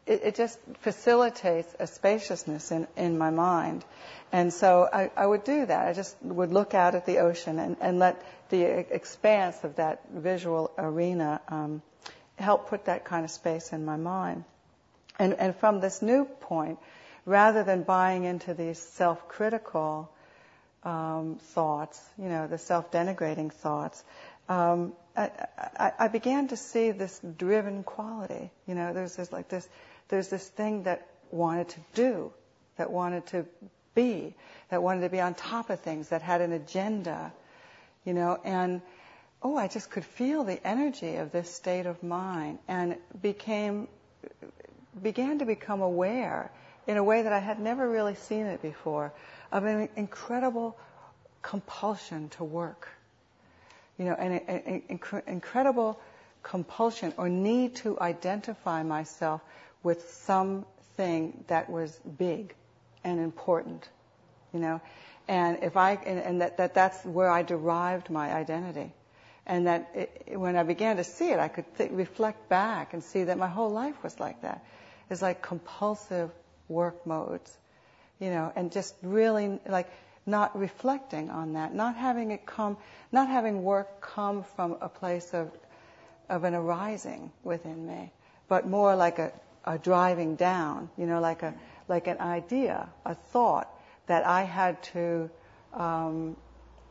it, 0.07 0.23
it 0.25 0.35
just 0.35 0.59
facilitates 0.81 1.75
a 1.79 1.87
spaciousness 1.87 2.71
in 2.71 2.87
in 2.97 3.19
my 3.19 3.31
mind, 3.31 3.85
and 4.33 4.53
so 4.53 4.89
I, 4.93 5.11
I 5.17 5.27
would 5.27 5.45
do 5.45 5.67
that. 5.67 5.89
I 5.89 5.93
just 5.93 6.17
would 6.23 6.53
look 6.53 6.75
out 6.75 6.95
at 6.95 7.07
the 7.07 7.19
ocean 7.19 7.59
and, 7.59 7.77
and 7.81 7.99
let 7.99 8.23
the 8.51 8.63
expanse 8.95 9.65
of 9.65 9.77
that 9.77 10.03
visual 10.13 10.71
arena 10.79 11.41
um, 11.49 11.83
help 12.37 12.69
put 12.69 12.85
that 12.85 13.05
kind 13.05 13.25
of 13.25 13.31
space 13.31 13.73
in 13.73 13.85
my 13.85 13.97
mind. 13.97 14.45
And, 15.20 15.35
and 15.35 15.54
from 15.54 15.80
this 15.80 16.00
new 16.00 16.24
point, 16.24 16.78
rather 17.26 17.62
than 17.62 17.83
buying 17.83 18.24
into 18.24 18.54
these 18.54 18.78
self-critical 18.78 20.11
um, 20.83 21.38
thoughts, 21.40 22.00
you 22.18 22.30
know, 22.30 22.46
the 22.46 22.56
self-denigrating 22.56 23.52
thoughts, 23.52 24.02
um, 24.48 24.94
I, 25.14 25.30
I, 25.59 25.92
I, 25.98 26.09
began 26.09 26.48
to 26.48 26.56
see 26.56 26.92
this 26.92 27.20
driven 27.37 27.83
quality. 27.83 28.50
You 28.66 28.74
know, 28.74 28.94
there's 28.94 29.14
this 29.14 29.30
like 29.30 29.50
this, 29.50 29.68
there's 30.09 30.28
this 30.28 30.48
thing 30.48 30.85
that 30.85 31.06
wanted 31.30 31.68
to 31.68 31.80
do, 31.92 32.33
that 32.78 32.90
wanted 32.90 33.26
to 33.26 33.44
be, 33.94 34.35
that 34.70 34.83
wanted 34.83 35.02
to 35.02 35.11
be 35.11 35.20
on 35.20 35.35
top 35.35 35.68
of 35.68 35.80
things, 35.80 36.09
that 36.09 36.22
had 36.22 36.40
an 36.40 36.52
agenda, 36.52 37.30
you 38.06 38.14
know, 38.14 38.40
and 38.42 38.80
oh, 39.42 39.54
I 39.54 39.68
just 39.68 39.90
could 39.90 40.06
feel 40.06 40.44
the 40.44 40.66
energy 40.66 41.16
of 41.16 41.30
this 41.30 41.54
state 41.54 41.85
of 41.85 42.02
mind 42.02 42.59
and 42.66 42.96
became, 43.20 43.87
began 45.03 45.38
to 45.38 45.44
become 45.44 45.81
aware 45.83 46.50
in 46.87 46.96
a 46.96 47.05
way 47.05 47.22
that 47.22 47.33
I 47.33 47.38
had 47.38 47.61
never 47.61 47.88
really 47.88 48.14
seen 48.14 48.46
it 48.46 48.62
before 48.62 49.12
of 49.53 49.64
an 49.64 49.88
incredible 49.96 50.76
compulsion 51.42 52.29
to 52.31 52.44
work. 52.44 52.88
You 53.98 54.07
know, 54.07 54.14
an, 54.14 54.33
an, 54.33 54.83
an 54.90 55.22
incredible 55.26 56.00
compulsion 56.42 57.12
or 57.16 57.29
need 57.29 57.76
to 57.76 57.98
identify 58.00 58.83
myself 58.83 59.42
with 59.83 60.11
something 60.11 61.44
that 61.48 61.68
was 61.70 61.98
big 62.18 62.55
and 63.05 63.20
important, 63.20 63.88
you 64.53 64.61
know. 64.61 64.81
And 65.29 65.59
if 65.62 65.76
I 65.76 65.92
and, 65.92 66.18
and 66.18 66.40
that, 66.40 66.57
that 66.57 66.74
that's 66.74 67.05
where 67.05 67.31
I 67.31 67.42
derived 67.42 68.11
my 68.11 68.33
identity, 68.33 68.92
and 69.51 69.67
that 69.67 69.91
it, 69.95 70.39
when 70.39 70.55
I 70.55 70.63
began 70.63 70.97
to 70.99 71.05
see 71.05 71.31
it, 71.31 71.41
I 71.41 71.49
could 71.49 71.65
th- 71.77 71.91
reflect 71.91 72.49
back 72.49 72.95
and 72.95 73.03
see 73.03 73.25
that 73.25 73.37
my 73.37 73.49
whole 73.49 73.71
life 73.71 74.01
was 74.05 74.21
like 74.21 74.41
that. 74.43 74.65
It's 75.11 75.21
like 75.21 75.43
compulsive 75.43 76.31
work 76.69 77.05
modes, 77.05 77.59
you 78.21 78.31
know, 78.31 78.53
and 78.55 78.71
just 78.71 78.95
really 79.03 79.59
like 79.69 79.91
not 80.25 80.57
reflecting 80.57 81.31
on 81.31 81.55
that, 81.55 81.75
not 81.75 81.97
having 81.97 82.31
it 82.31 82.47
come, 82.47 82.77
not 83.11 83.27
having 83.27 83.65
work 83.65 84.01
come 84.01 84.45
from 84.55 84.77
a 84.81 84.89
place 84.89 85.35
of 85.35 85.51
of 86.29 86.45
an 86.45 86.55
arising 86.55 87.33
within 87.43 87.89
me, 87.89 88.13
but 88.47 88.69
more 88.69 88.95
like 88.95 89.19
a, 89.19 89.33
a 89.65 89.79
driving 89.79 90.37
down, 90.37 90.89
you 90.97 91.07
know, 91.07 91.21
like 91.21 91.43
a 91.43 91.53
like 91.89 92.07
an 92.07 92.21
idea, 92.21 92.89
a 93.05 93.17
thought 93.17 93.69
that 94.07 94.25
I 94.25 94.43
had 94.43 94.81
to 94.95 95.29
um, 95.73 96.37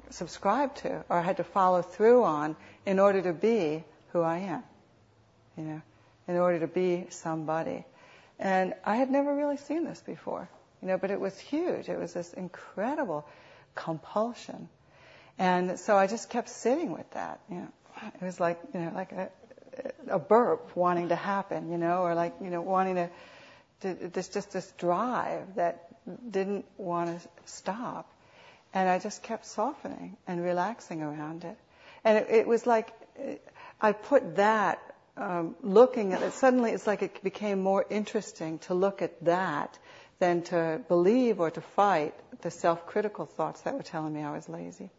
subscribe 0.10 0.76
to 0.76 1.04
or 1.10 1.22
had 1.22 1.38
to 1.38 1.44
follow 1.44 1.82
through 1.82 2.24
on 2.24 2.56
in 2.86 3.00
order 3.00 3.22
to 3.22 3.34
be 3.34 3.84
who 4.12 4.22
I 4.22 4.40
am, 4.40 4.64
you 5.58 5.64
know, 5.64 5.82
in 6.28 6.38
order 6.38 6.60
to 6.60 6.68
be 6.68 7.06
somebody. 7.10 7.86
And 8.40 8.74
I 8.86 8.96
had 8.96 9.12
never 9.12 9.36
really 9.36 9.58
seen 9.58 9.84
this 9.84 10.02
before, 10.02 10.50
you 10.82 10.88
know, 10.88 10.98
but 10.98 11.12
it 11.12 11.20
was 11.20 11.38
huge. 11.38 11.90
It 11.90 12.00
was 12.00 12.14
this 12.14 12.34
incredible 12.34 13.28
compulsion. 13.76 14.70
And 15.38 15.80
so 15.80 15.98
I 15.98 16.08
just 16.08 16.30
kept 16.30 16.50
sitting 16.50 16.92
with 16.92 17.10
that, 17.12 17.40
you 17.50 17.58
know. 17.58 17.68
It 18.22 18.24
was 18.24 18.40
like, 18.40 18.60
you 18.74 18.80
know, 18.80 18.92
like 18.96 19.12
a, 19.12 19.30
a 20.08 20.20
burp 20.20 20.76
wanting 20.76 21.10
to 21.10 21.16
happen, 21.16 21.70
you 21.70 21.78
know, 21.78 22.02
or 22.02 22.16
like, 22.16 22.34
you 22.42 22.50
know, 22.50 22.62
wanting 22.62 22.96
to 22.96 23.10
this 23.82 24.28
just 24.28 24.52
this 24.52 24.72
drive 24.78 25.56
that 25.56 25.88
didn't 26.32 26.66
want 26.78 27.22
to 27.22 27.30
stop. 27.46 28.12
And 28.74 28.88
I 28.88 29.00
just 29.00 29.24
kept 29.24 29.46
softening 29.46 30.18
and 30.28 30.44
relaxing 30.44 31.02
around 31.02 31.44
it. 31.44 31.58
And 32.04 32.18
it, 32.20 32.28
it 32.30 32.48
was 32.48 32.66
like 32.66 32.94
I 33.82 33.92
put 33.92 34.36
that 34.36 34.80
um, 35.18 35.56
looking 35.62 36.14
at 36.14 36.22
it. 36.22 36.34
Suddenly, 36.34 36.72
it's 36.72 36.88
like 36.88 37.02
it 37.02 37.24
became 37.24 37.62
more 37.62 37.86
interesting 37.90 38.60
to 38.60 38.74
look 38.74 39.02
at 39.02 39.26
that 39.26 39.78
than 40.20 40.44
to 40.44 40.82
believe 40.88 41.40
or 41.40 41.52
to 41.52 41.62
fight 41.62 42.14
the 42.42 42.52
self-critical 42.52 43.26
thoughts 43.26 43.62
that 43.62 43.74
were 43.74 43.84
telling 43.84 44.14
me 44.14 44.22
I 44.22 44.32
was 44.32 44.48
lazy. 44.48 44.90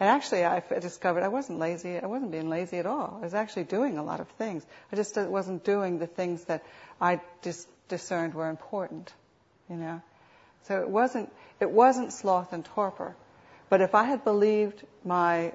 And 0.00 0.08
actually, 0.08 0.44
I 0.44 0.62
discovered 0.80 1.22
I 1.22 1.28
wasn't 1.28 1.58
lazy. 1.58 1.98
I 1.98 2.06
wasn't 2.06 2.32
being 2.32 2.48
lazy 2.48 2.78
at 2.78 2.86
all. 2.86 3.18
I 3.20 3.24
was 3.24 3.34
actually 3.34 3.64
doing 3.64 3.98
a 3.98 4.02
lot 4.02 4.20
of 4.20 4.28
things. 4.30 4.66
I 4.90 4.96
just 4.96 5.16
wasn't 5.16 5.64
doing 5.64 5.98
the 5.98 6.06
things 6.06 6.44
that 6.44 6.64
I 7.00 7.20
just 7.42 7.68
discerned 7.88 8.34
were 8.34 8.48
important, 8.48 9.12
you 9.70 9.76
know. 9.76 10.02
So 10.62 10.80
it 10.80 10.88
wasn't 10.88 11.32
it 11.60 11.70
wasn't 11.70 12.12
sloth 12.12 12.52
and 12.52 12.64
torpor, 12.64 13.14
but 13.68 13.80
if 13.80 13.94
I 13.94 14.04
had 14.04 14.24
believed 14.24 14.82
my 15.04 15.52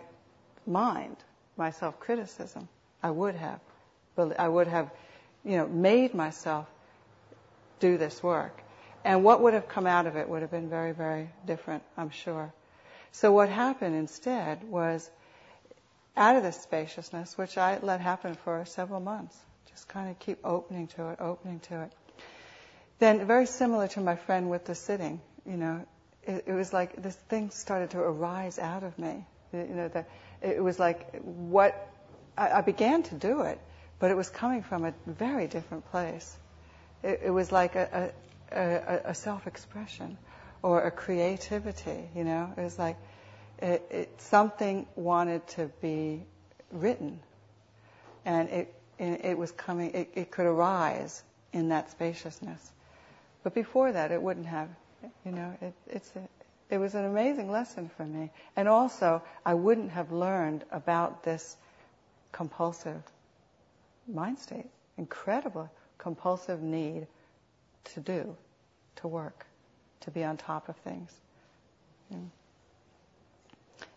mind, 0.65 1.17
my 1.57 1.71
self-criticism, 1.71 2.67
I 3.03 3.11
would 3.11 3.35
have, 3.35 3.59
I 4.37 4.47
would 4.47 4.67
have, 4.67 4.89
you 5.43 5.57
know, 5.57 5.67
made 5.67 6.13
myself 6.13 6.65
do 7.79 7.97
this 7.97 8.23
work. 8.23 8.61
And 9.03 9.23
what 9.23 9.41
would 9.41 9.53
have 9.53 9.67
come 9.67 9.85
out 9.85 10.07
of 10.07 10.15
it 10.15 10.27
would 10.29 10.41
have 10.41 10.51
been 10.51 10.69
very, 10.69 10.93
very 10.93 11.29
different, 11.45 11.83
I'm 11.97 12.09
sure. 12.09 12.53
So 13.11 13.31
what 13.31 13.49
happened 13.49 13.95
instead 13.95 14.63
was, 14.63 15.09
out 16.15 16.35
of 16.35 16.43
this 16.43 16.59
spaciousness, 16.61 17.37
which 17.37 17.57
I 17.57 17.79
let 17.81 18.01
happen 18.01 18.33
for 18.33 18.65
several 18.65 18.99
months, 18.99 19.37
just 19.69 19.87
kind 19.87 20.09
of 20.09 20.17
keep 20.19 20.39
opening 20.43 20.87
to 20.87 21.09
it, 21.09 21.19
opening 21.21 21.59
to 21.61 21.83
it. 21.83 21.91
Then, 22.99 23.25
very 23.27 23.45
similar 23.45 23.87
to 23.89 24.01
my 24.01 24.15
friend 24.15 24.49
with 24.49 24.65
the 24.65 24.75
sitting, 24.75 25.21
you 25.45 25.57
know, 25.57 25.85
it, 26.23 26.45
it 26.47 26.53
was 26.53 26.73
like 26.73 27.01
this 27.01 27.15
thing 27.15 27.51
started 27.51 27.91
to 27.91 27.99
arise 27.99 28.59
out 28.59 28.83
of 28.83 28.97
me. 28.97 29.25
You 29.53 29.63
know, 29.65 29.87
the, 29.87 30.05
it 30.41 30.63
was 30.63 30.79
like 30.79 31.21
what 31.21 31.89
I, 32.37 32.51
I 32.51 32.61
began 32.61 33.03
to 33.03 33.15
do 33.15 33.41
it, 33.41 33.59
but 33.99 34.11
it 34.11 34.17
was 34.17 34.29
coming 34.29 34.63
from 34.63 34.85
a 34.85 34.93
very 35.05 35.47
different 35.47 35.89
place. 35.91 36.35
It, 37.03 37.21
it 37.25 37.29
was 37.31 37.51
like 37.51 37.75
a, 37.75 38.11
a, 38.51 38.57
a, 38.59 39.01
a 39.11 39.15
self-expression 39.15 40.17
or 40.61 40.81
a 40.81 40.91
creativity. 40.91 42.09
You 42.15 42.23
know, 42.23 42.51
it 42.57 42.61
was 42.61 42.77
like 42.77 42.97
it, 43.59 43.85
it, 43.89 44.21
something 44.21 44.87
wanted 44.95 45.47
to 45.49 45.71
be 45.81 46.23
written, 46.71 47.19
and 48.25 48.49
it 48.49 48.73
it 48.99 49.37
was 49.37 49.51
coming. 49.51 49.91
It, 49.93 50.09
it 50.15 50.31
could 50.31 50.47
arise 50.47 51.23
in 51.53 51.69
that 51.69 51.91
spaciousness, 51.91 52.71
but 53.47 53.53
before 53.53 53.93
that, 53.93 54.11
it 54.11 54.21
wouldn't 54.21 54.47
have. 54.47 54.67
You 55.23 55.31
know, 55.31 55.55
it, 55.61 55.73
it's 55.87 56.11
a, 56.17 56.27
it 56.69 56.79
was 56.79 56.95
an 56.95 57.05
amazing 57.05 57.49
lesson 57.49 57.89
for 57.95 58.03
me, 58.03 58.29
and 58.57 58.67
also 58.67 59.23
I 59.45 59.53
wouldn't 59.53 59.91
have 59.91 60.11
learned 60.11 60.65
about 60.69 61.23
this 61.23 61.55
compulsive 62.33 63.01
mind 64.05 64.39
state, 64.39 64.65
incredible 64.97 65.71
compulsive 65.97 66.61
need 66.61 67.07
to 67.93 68.01
do, 68.01 68.35
to 68.97 69.07
work, 69.07 69.45
to 70.01 70.11
be 70.11 70.25
on 70.25 70.35
top 70.35 70.67
of 70.67 70.75
things. 70.79 71.09
Yeah. 72.11 72.17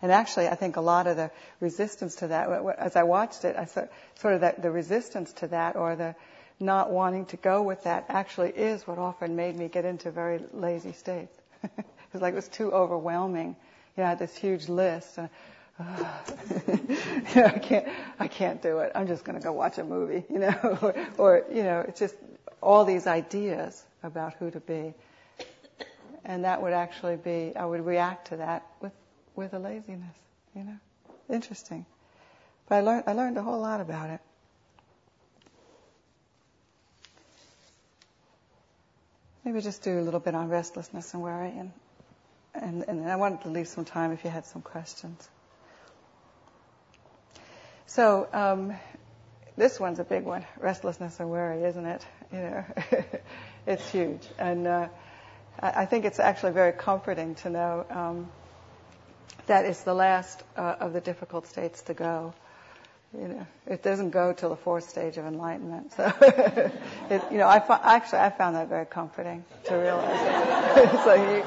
And 0.00 0.12
actually, 0.12 0.46
I 0.46 0.54
think 0.54 0.76
a 0.76 0.80
lot 0.80 1.08
of 1.08 1.16
the 1.16 1.32
resistance 1.58 2.14
to 2.16 2.28
that, 2.28 2.48
as 2.78 2.94
I 2.94 3.02
watched 3.02 3.44
it, 3.44 3.56
I 3.56 3.64
saw 3.64 3.86
sort 4.20 4.34
of 4.34 4.42
that 4.42 4.62
the 4.62 4.70
resistance 4.70 5.32
to 5.32 5.48
that 5.48 5.74
or 5.74 5.96
the 5.96 6.14
not 6.60 6.90
wanting 6.90 7.26
to 7.26 7.36
go 7.38 7.62
with 7.62 7.84
that 7.84 8.04
actually 8.08 8.50
is 8.50 8.86
what 8.86 8.98
often 8.98 9.34
made 9.34 9.56
me 9.56 9.68
get 9.68 9.84
into 9.84 10.10
very 10.10 10.40
lazy 10.52 10.92
states. 10.92 11.36
it 11.62 11.84
was 12.12 12.22
like 12.22 12.32
it 12.32 12.36
was 12.36 12.48
too 12.48 12.72
overwhelming. 12.72 13.56
You 13.96 14.02
know, 14.02 14.04
I 14.04 14.08
had 14.10 14.18
this 14.18 14.36
huge 14.36 14.68
list. 14.68 15.18
And, 15.18 15.28
uh, 15.78 15.84
know, 17.34 17.44
I 17.46 17.58
can't, 17.58 17.88
I 18.18 18.28
can't 18.28 18.62
do 18.62 18.78
it. 18.80 18.92
I'm 18.94 19.06
just 19.06 19.24
going 19.24 19.38
to 19.38 19.42
go 19.42 19.52
watch 19.52 19.78
a 19.78 19.84
movie, 19.84 20.24
you 20.30 20.38
know, 20.38 20.78
or, 20.82 20.94
or, 21.16 21.44
you 21.52 21.62
know, 21.62 21.84
it's 21.86 21.98
just 21.98 22.14
all 22.62 22.84
these 22.84 23.06
ideas 23.06 23.82
about 24.02 24.34
who 24.34 24.50
to 24.50 24.60
be. 24.60 24.92
And 26.24 26.44
that 26.44 26.60
would 26.60 26.74
actually 26.74 27.16
be, 27.16 27.52
I 27.56 27.64
would 27.64 27.84
react 27.84 28.28
to 28.28 28.36
that 28.36 28.66
with, 28.80 28.92
with 29.34 29.54
a 29.54 29.58
laziness, 29.58 30.14
you 30.54 30.64
know. 30.64 30.76
Interesting. 31.30 31.86
But 32.68 32.76
I 32.76 32.80
learned, 32.82 33.04
I 33.06 33.12
learned 33.12 33.38
a 33.38 33.42
whole 33.42 33.60
lot 33.60 33.80
about 33.80 34.10
it. 34.10 34.20
Maybe 39.44 39.61
just 39.61 39.83
do 39.83 39.98
a 39.98 40.03
little 40.03 40.20
bit 40.20 40.35
on 40.35 40.48
restlessness 40.48 41.14
and 41.14 41.22
worry, 41.22 41.53
and, 41.57 41.72
and, 42.55 42.85
and 42.87 43.11
I 43.11 43.16
wanted 43.16 43.42
to 43.42 43.48
leave 43.48 43.68
some 43.68 43.85
time 43.85 44.12
if 44.12 44.24
you 44.24 44.31
had 44.31 44.44
some 44.44 44.61
questions. 44.62 45.29
So, 47.87 48.29
um, 48.33 48.74
this 49.57 49.81
one's 49.81 49.98
a 49.98 50.05
big 50.05 50.24
one, 50.24 50.44
restlessness 50.59 51.18
and 51.20 51.31
worry, 51.31 51.64
isn't 51.64 51.87
it? 51.87 52.07
You 52.33 52.38
know, 52.38 52.64
it's 53.66 53.90
huge, 53.90 54.26
and 54.38 54.66
uh, 54.66 54.88
I 55.59 55.87
think 55.87 56.05
it's 56.05 56.20
actually 56.20 56.53
very 56.53 56.72
comforting 56.72 57.35
to 57.37 57.50
know 57.50 57.87
um, 57.90 58.31
that 59.46 59.64
it's 59.64 59.83
the 59.83 59.94
last 59.94 60.42
uh, 60.57 60.76
of 60.81 60.92
the 60.92 61.00
difficult 61.00 61.46
states 61.46 61.83
to 61.83 61.94
go. 61.94 62.35
You 63.12 63.26
know, 63.26 63.46
it 63.66 63.82
doesn't 63.82 64.10
go 64.10 64.32
till 64.32 64.50
the 64.50 64.56
fourth 64.56 64.88
stage 64.88 65.16
of 65.16 65.26
enlightenment. 65.26 65.92
So, 65.94 66.12
it, 67.10 67.22
you 67.32 67.38
know, 67.38 67.48
I 67.48 67.56
actually 67.82 68.20
I 68.20 68.30
found 68.30 68.54
that 68.54 68.68
very 68.68 68.86
comforting 68.86 69.44
to 69.64 69.74
realize 69.74 71.06
like 71.06 71.20
you, 71.20 71.44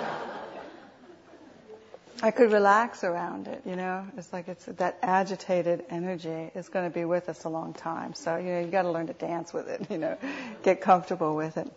I 2.21 2.31
could 2.31 2.51
relax 2.51 3.05
around 3.05 3.47
it. 3.47 3.61
You 3.65 3.77
know, 3.77 4.05
it's 4.17 4.33
like 4.33 4.49
it's 4.49 4.65
that 4.65 4.97
agitated 5.01 5.85
energy 5.89 6.51
is 6.53 6.67
going 6.67 6.89
to 6.89 6.93
be 6.93 7.05
with 7.05 7.29
us 7.29 7.45
a 7.45 7.49
long 7.49 7.73
time. 7.73 8.13
So 8.13 8.35
you 8.35 8.51
know, 8.51 8.59
you 8.59 8.67
got 8.67 8.81
to 8.81 8.91
learn 8.91 9.07
to 9.07 9.13
dance 9.13 9.53
with 9.53 9.69
it. 9.69 9.87
You 9.89 9.99
know, 9.99 10.17
get 10.63 10.81
comfortable 10.81 11.33
with 11.33 11.55
it. 11.55 11.71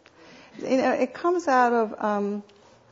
You 0.58 0.78
know, 0.78 0.92
it 0.92 1.14
comes 1.14 1.46
out 1.46 1.72
of 1.72 1.94
um, 2.02 2.42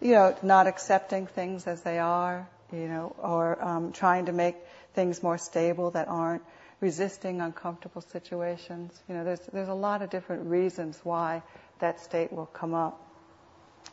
you 0.00 0.12
know 0.12 0.36
not 0.44 0.68
accepting 0.68 1.26
things 1.26 1.66
as 1.66 1.82
they 1.82 1.98
are. 1.98 2.48
You 2.72 2.86
know, 2.86 3.16
or 3.18 3.62
um, 3.64 3.92
trying 3.92 4.26
to 4.26 4.32
make 4.32 4.54
things 4.94 5.24
more 5.24 5.38
stable 5.38 5.90
that 5.92 6.06
aren't 6.06 6.42
resisting 6.80 7.40
uncomfortable 7.40 8.02
situations. 8.02 8.92
You 9.08 9.14
know, 9.14 9.24
there's 9.24 9.40
there's 9.52 9.68
a 9.68 9.74
lot 9.74 10.02
of 10.02 10.10
different 10.10 10.46
reasons 10.46 11.00
why 11.02 11.42
that 11.80 12.00
state 12.00 12.32
will 12.32 12.46
come 12.46 12.74
up. 12.74 13.00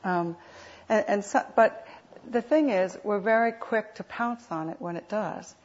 Um, 0.03 0.35
and, 0.89 1.05
and 1.07 1.25
so, 1.25 1.43
but 1.55 1.87
the 2.29 2.41
thing 2.41 2.69
is, 2.69 2.97
we're 3.03 3.19
very 3.19 3.51
quick 3.51 3.95
to 3.95 4.03
pounce 4.03 4.45
on 4.51 4.69
it 4.69 4.77
when 4.79 4.95
it 4.95 5.09
does. 5.09 5.55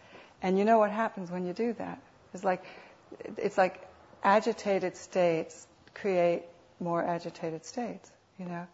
And 0.42 0.58
you 0.58 0.64
know 0.64 0.78
what 0.78 0.90
happens 0.90 1.30
when 1.30 1.46
you 1.46 1.52
do 1.52 1.72
that? 1.74 2.00
It's 2.34 2.44
like 2.44 2.64
it's 3.36 3.56
like 3.56 3.80
agitated 4.22 4.96
states 4.96 5.66
create 5.94 6.42
more 6.80 7.02
agitated 7.02 7.64
states. 7.64 8.10
You 8.38 8.46
know, 8.46 8.66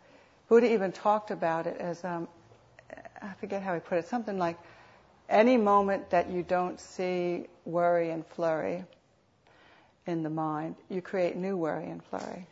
Buddha 0.49 0.73
even 0.73 0.93
talked 0.93 1.31
about 1.31 1.67
it 1.67 1.77
as 1.79 2.05
um, 2.05 2.29
I 3.21 3.33
forget 3.39 3.63
how 3.63 3.75
he 3.75 3.81
put 3.81 3.99
it, 3.99 4.09
something 4.09 4.39
like 4.39 4.59
any 5.33 5.57
moment 5.57 6.11
that 6.11 6.31
you 6.31 6.43
don't 6.43 6.79
see 6.79 7.47
worry 7.65 8.11
and 8.11 8.27
flurry 8.27 8.85
in 10.07 10.23
the 10.23 10.31
mind, 10.31 10.77
you 10.89 11.01
create 11.01 11.37
new 11.37 11.57
worry 11.57 11.89
and 11.89 12.03
flurry. 12.05 12.47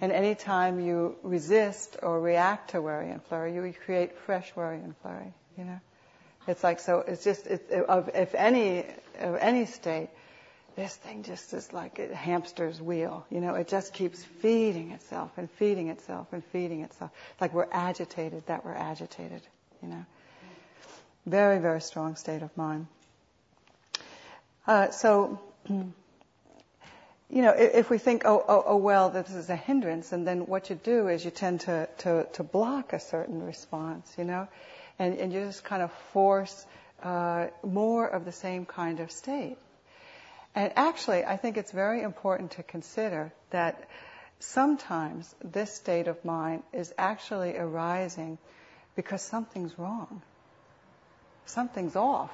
And 0.00 0.12
anytime 0.12 0.80
you 0.80 1.16
resist 1.22 1.96
or 2.02 2.20
react 2.20 2.70
to 2.70 2.82
worry 2.82 3.10
and 3.10 3.22
flurry, 3.24 3.54
you 3.54 3.74
create 3.84 4.18
fresh 4.18 4.54
worry 4.54 4.78
and 4.78 4.94
flurry. 4.98 5.32
You 5.56 5.64
know, 5.64 5.80
it's 6.46 6.62
like 6.64 6.80
so. 6.80 6.98
It's 7.06 7.24
just 7.24 7.46
it, 7.46 7.70
of 7.70 8.10
if 8.14 8.34
any 8.34 8.84
of 9.20 9.36
any 9.36 9.66
state, 9.66 10.10
this 10.76 10.94
thing 10.94 11.22
just 11.22 11.54
is 11.54 11.72
like 11.72 11.98
a 12.00 12.14
hamster's 12.14 12.82
wheel. 12.82 13.24
You 13.30 13.40
know, 13.40 13.54
it 13.54 13.68
just 13.68 13.94
keeps 13.94 14.22
feeding 14.22 14.90
itself 14.90 15.30
and 15.36 15.50
feeding 15.52 15.88
itself 15.88 16.26
and 16.32 16.44
feeding 16.46 16.82
itself. 16.82 17.10
It's 17.32 17.40
like 17.40 17.54
we're 17.54 17.68
agitated 17.70 18.46
that 18.46 18.64
we're 18.64 18.74
agitated. 18.74 19.42
You 19.80 19.88
know. 19.88 20.04
Very, 21.26 21.58
very 21.58 21.80
strong 21.80 22.16
state 22.16 22.42
of 22.42 22.54
mind. 22.56 22.86
Uh, 24.66 24.90
so, 24.90 25.40
you 25.68 25.92
know, 27.30 27.50
if, 27.50 27.74
if 27.74 27.90
we 27.90 27.96
think, 27.96 28.26
oh, 28.26 28.44
oh, 28.46 28.64
oh, 28.66 28.76
well, 28.76 29.08
this 29.08 29.30
is 29.30 29.48
a 29.48 29.56
hindrance, 29.56 30.12
and 30.12 30.26
then 30.26 30.46
what 30.46 30.68
you 30.68 30.76
do 30.76 31.08
is 31.08 31.24
you 31.24 31.30
tend 31.30 31.60
to, 31.60 31.88
to, 31.98 32.26
to 32.34 32.42
block 32.42 32.92
a 32.92 33.00
certain 33.00 33.42
response, 33.42 34.12
you 34.18 34.24
know, 34.24 34.48
and, 34.98 35.18
and 35.18 35.32
you 35.32 35.40
just 35.40 35.64
kind 35.64 35.82
of 35.82 35.90
force 36.12 36.66
uh, 37.02 37.46
more 37.62 38.06
of 38.06 38.26
the 38.26 38.32
same 38.32 38.66
kind 38.66 39.00
of 39.00 39.10
state. 39.10 39.56
And 40.54 40.72
actually, 40.76 41.24
I 41.24 41.38
think 41.38 41.56
it's 41.56 41.72
very 41.72 42.02
important 42.02 42.52
to 42.52 42.62
consider 42.62 43.32
that 43.50 43.88
sometimes 44.40 45.34
this 45.42 45.74
state 45.74 46.06
of 46.06 46.22
mind 46.22 46.62
is 46.72 46.92
actually 46.98 47.56
arising 47.56 48.36
because 48.94 49.22
something's 49.22 49.78
wrong 49.78 50.22
something's 51.46 51.96
off. 51.96 52.30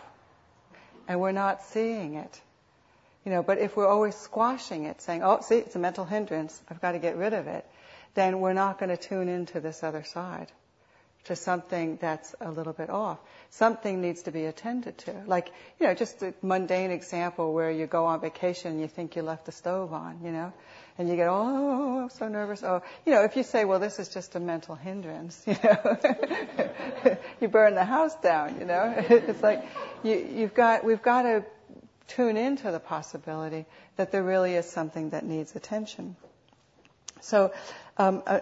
And 1.08 1.20
we're 1.20 1.32
not 1.32 1.62
seeing 1.62 2.14
it. 2.14 2.40
You 3.24 3.32
know, 3.32 3.42
but 3.42 3.58
if 3.58 3.76
we're 3.76 3.88
always 3.88 4.14
squashing 4.14 4.84
it, 4.84 5.02
saying, 5.02 5.22
oh, 5.22 5.40
see, 5.42 5.56
it's 5.56 5.76
a 5.76 5.78
mental 5.78 6.04
hindrance, 6.04 6.60
I've 6.70 6.80
got 6.80 6.92
to 6.92 6.98
get 6.98 7.16
rid 7.16 7.34
of 7.34 7.46
it, 7.46 7.66
then 8.14 8.40
we're 8.40 8.54
not 8.54 8.78
going 8.78 8.88
to 8.88 8.96
tune 8.96 9.28
into 9.28 9.60
this 9.60 9.82
other 9.82 10.04
side, 10.04 10.50
to 11.24 11.36
something 11.36 11.98
that's 12.00 12.34
a 12.40 12.50
little 12.50 12.72
bit 12.72 12.88
off. 12.88 13.18
Something 13.50 14.00
needs 14.00 14.22
to 14.22 14.30
be 14.30 14.46
attended 14.46 14.96
to. 14.98 15.22
Like, 15.26 15.50
you 15.78 15.86
know, 15.86 15.94
just 15.94 16.22
a 16.22 16.32
mundane 16.40 16.90
example 16.90 17.52
where 17.52 17.70
you 17.70 17.86
go 17.86 18.06
on 18.06 18.20
vacation 18.20 18.72
and 18.72 18.80
you 18.80 18.88
think 18.88 19.16
you 19.16 19.22
left 19.22 19.44
the 19.44 19.52
stove 19.52 19.92
on, 19.92 20.20
you 20.24 20.32
know, 20.32 20.52
and 21.00 21.08
you 21.08 21.16
get, 21.16 21.28
oh, 21.28 22.02
I'm 22.02 22.10
so 22.10 22.28
nervous. 22.28 22.62
Oh, 22.62 22.82
you 23.06 23.12
know, 23.12 23.22
if 23.24 23.34
you 23.34 23.42
say, 23.42 23.64
well, 23.64 23.80
this 23.80 23.98
is 23.98 24.10
just 24.10 24.34
a 24.34 24.40
mental 24.40 24.74
hindrance, 24.74 25.42
you 25.46 25.56
know, 25.64 25.98
you 27.40 27.48
burn 27.48 27.74
the 27.74 27.86
house 27.86 28.14
down, 28.16 28.60
you 28.60 28.66
know. 28.66 28.94
It's 29.08 29.42
like 29.42 29.64
you, 30.02 30.28
you've 30.30 30.52
got, 30.52 30.84
we've 30.84 31.00
got 31.00 31.22
to 31.22 31.44
tune 32.08 32.36
into 32.36 32.70
the 32.70 32.78
possibility 32.78 33.64
that 33.96 34.12
there 34.12 34.22
really 34.22 34.54
is 34.54 34.68
something 34.68 35.10
that 35.10 35.24
needs 35.24 35.56
attention. 35.56 36.16
So, 37.22 37.54
um, 37.96 38.22
uh, 38.26 38.40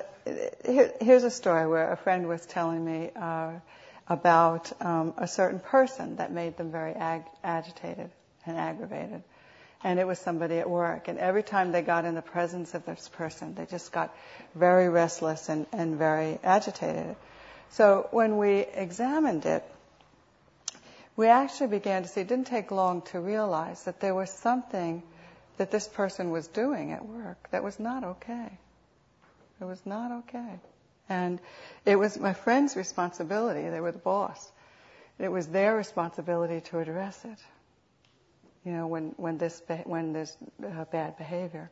here, 0.66 0.92
here's 1.00 1.22
a 1.22 1.30
story 1.30 1.68
where 1.68 1.92
a 1.92 1.96
friend 1.96 2.26
was 2.26 2.44
telling 2.44 2.84
me 2.84 3.10
uh, 3.14 3.52
about 4.08 4.72
um, 4.82 5.14
a 5.16 5.28
certain 5.28 5.60
person 5.60 6.16
that 6.16 6.32
made 6.32 6.56
them 6.56 6.72
very 6.72 6.94
ag- 6.94 7.30
agitated 7.44 8.10
and 8.46 8.56
aggravated. 8.56 9.22
And 9.82 10.00
it 10.00 10.06
was 10.06 10.18
somebody 10.18 10.58
at 10.58 10.68
work. 10.68 11.08
And 11.08 11.18
every 11.18 11.42
time 11.42 11.72
they 11.72 11.82
got 11.82 12.04
in 12.04 12.14
the 12.14 12.22
presence 12.22 12.74
of 12.74 12.84
this 12.84 13.08
person, 13.08 13.54
they 13.54 13.66
just 13.66 13.92
got 13.92 14.14
very 14.54 14.88
restless 14.88 15.48
and, 15.48 15.66
and 15.72 15.96
very 15.96 16.38
agitated. 16.42 17.14
So 17.70 18.08
when 18.10 18.38
we 18.38 18.60
examined 18.60 19.46
it, 19.46 19.64
we 21.16 21.26
actually 21.26 21.68
began 21.68 22.02
to 22.02 22.08
see, 22.08 22.20
it 22.20 22.28
didn't 22.28 22.46
take 22.46 22.70
long 22.70 23.02
to 23.12 23.20
realize 23.20 23.84
that 23.84 24.00
there 24.00 24.14
was 24.14 24.30
something 24.30 25.02
that 25.58 25.70
this 25.70 25.86
person 25.88 26.30
was 26.30 26.46
doing 26.48 26.92
at 26.92 27.04
work 27.04 27.48
that 27.50 27.64
was 27.64 27.78
not 27.78 28.04
okay. 28.04 28.58
It 29.60 29.64
was 29.64 29.84
not 29.84 30.12
okay. 30.20 30.60
And 31.08 31.40
it 31.84 31.96
was 31.96 32.18
my 32.18 32.32
friend's 32.32 32.76
responsibility, 32.76 33.68
they 33.68 33.80
were 33.80 33.92
the 33.92 33.98
boss. 33.98 34.52
It 35.18 35.32
was 35.32 35.48
their 35.48 35.74
responsibility 35.76 36.60
to 36.70 36.78
address 36.78 37.24
it 37.24 37.38
you 38.68 38.74
know, 38.74 38.86
when, 38.86 39.14
when 39.16 39.38
this, 39.38 39.62
when 39.84 40.12
there's 40.12 40.36
uh, 40.62 40.84
bad 40.92 41.16
behavior. 41.16 41.70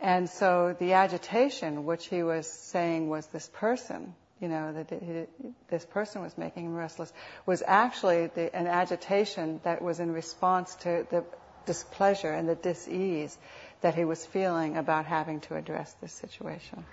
And 0.00 0.28
so 0.28 0.74
the 0.76 0.94
agitation, 0.94 1.84
which 1.84 2.08
he 2.08 2.24
was 2.24 2.50
saying 2.50 3.08
was 3.08 3.28
this 3.28 3.48
person, 3.52 4.12
you 4.40 4.48
know, 4.48 4.72
that 4.72 5.28
this 5.68 5.84
person 5.84 6.22
was 6.22 6.36
making 6.36 6.64
him 6.64 6.74
restless, 6.74 7.12
was 7.46 7.62
actually 7.64 8.26
the, 8.26 8.52
an 8.56 8.66
agitation 8.66 9.60
that 9.62 9.82
was 9.82 10.00
in 10.00 10.10
response 10.10 10.74
to 10.76 11.06
the 11.12 11.22
displeasure 11.64 12.32
and 12.32 12.48
the 12.48 12.56
dis-ease 12.56 13.38
that 13.82 13.94
he 13.94 14.04
was 14.04 14.26
feeling 14.26 14.76
about 14.76 15.06
having 15.06 15.38
to 15.42 15.54
address 15.54 15.94
this 16.02 16.12
situation, 16.12 16.84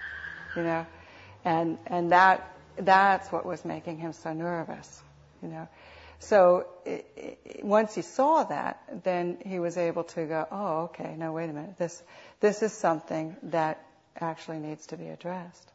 you 0.56 0.62
know, 0.62 0.86
and 1.44 1.80
and 1.88 2.12
that 2.12 2.56
that's 2.78 3.32
what 3.32 3.48
was 3.48 3.66
making 3.66 3.98
him 3.98 4.14
so 4.14 4.32
nervous, 4.32 5.02
you 5.42 5.48
know. 5.48 5.68
So 6.20 6.68
it, 6.86 7.06
it, 7.16 7.64
once 7.64 7.96
he 7.96 8.02
saw 8.02 8.44
that, 8.44 9.04
then 9.04 9.38
he 9.46 9.60
was 9.60 9.78
able 9.78 10.04
to 10.06 10.26
go, 10.26 10.48
oh, 10.52 10.78
okay, 10.86 11.16
no, 11.18 11.32
wait 11.32 11.50
a 11.50 11.54
minute. 11.54 11.78
This, 11.78 12.02
this 12.40 12.64
is 12.64 12.74
something 12.74 13.36
that 13.44 13.84
actually 14.20 14.60
needs 14.60 14.88
to 14.88 14.98
be 14.98 15.08
addressed. 15.08 15.72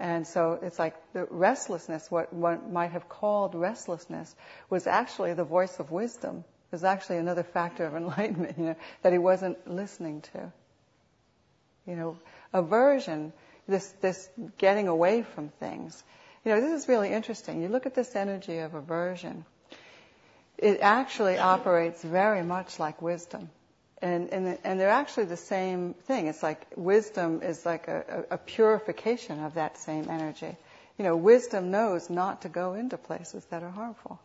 And 0.00 0.26
so 0.26 0.58
it's 0.60 0.78
like 0.78 0.94
the 1.12 1.26
restlessness, 1.30 2.10
what 2.10 2.32
one 2.32 2.72
might 2.72 2.92
have 2.92 3.08
called 3.08 3.54
restlessness, 3.54 4.34
was 4.68 4.86
actually 4.86 5.34
the 5.34 5.44
voice 5.44 5.78
of 5.78 5.90
wisdom. 5.90 6.38
It 6.38 6.72
was 6.72 6.84
actually 6.84 7.18
another 7.18 7.44
factor 7.44 7.84
of 7.86 7.94
enlightenment, 7.94 8.54
you 8.58 8.64
know, 8.64 8.76
that 9.02 9.12
he 9.12 9.18
wasn't 9.18 9.70
listening 9.70 10.22
to. 10.32 10.52
You 11.86 11.96
know, 11.96 12.18
aversion, 12.52 13.32
this, 13.68 13.86
this 14.00 14.28
getting 14.58 14.88
away 14.88 15.22
from 15.22 15.50
things, 15.60 16.02
you 16.44 16.52
know, 16.52 16.60
this 16.60 16.82
is 16.82 16.88
really 16.88 17.10
interesting. 17.10 17.62
You 17.62 17.68
look 17.68 17.86
at 17.86 17.94
this 17.94 18.14
energy 18.14 18.58
of 18.58 18.74
aversion. 18.74 19.44
It 20.58 20.78
actually 20.82 21.38
operates 21.38 22.02
very 22.02 22.42
much 22.42 22.78
like 22.78 23.00
wisdom. 23.00 23.50
And, 24.02 24.28
and, 24.30 24.58
and 24.64 24.78
they're 24.78 24.90
actually 24.90 25.26
the 25.26 25.36
same 25.36 25.94
thing. 25.94 26.26
It's 26.26 26.42
like 26.42 26.66
wisdom 26.76 27.42
is 27.42 27.64
like 27.64 27.88
a, 27.88 28.24
a, 28.30 28.38
purification 28.38 29.42
of 29.42 29.54
that 29.54 29.78
same 29.78 30.10
energy. 30.10 30.54
You 30.98 31.04
know, 31.04 31.16
wisdom 31.16 31.70
knows 31.70 32.10
not 32.10 32.42
to 32.42 32.50
go 32.50 32.74
into 32.74 32.98
places 32.98 33.44
that 33.46 33.62
are 33.62 33.70
harmful. 33.70 34.20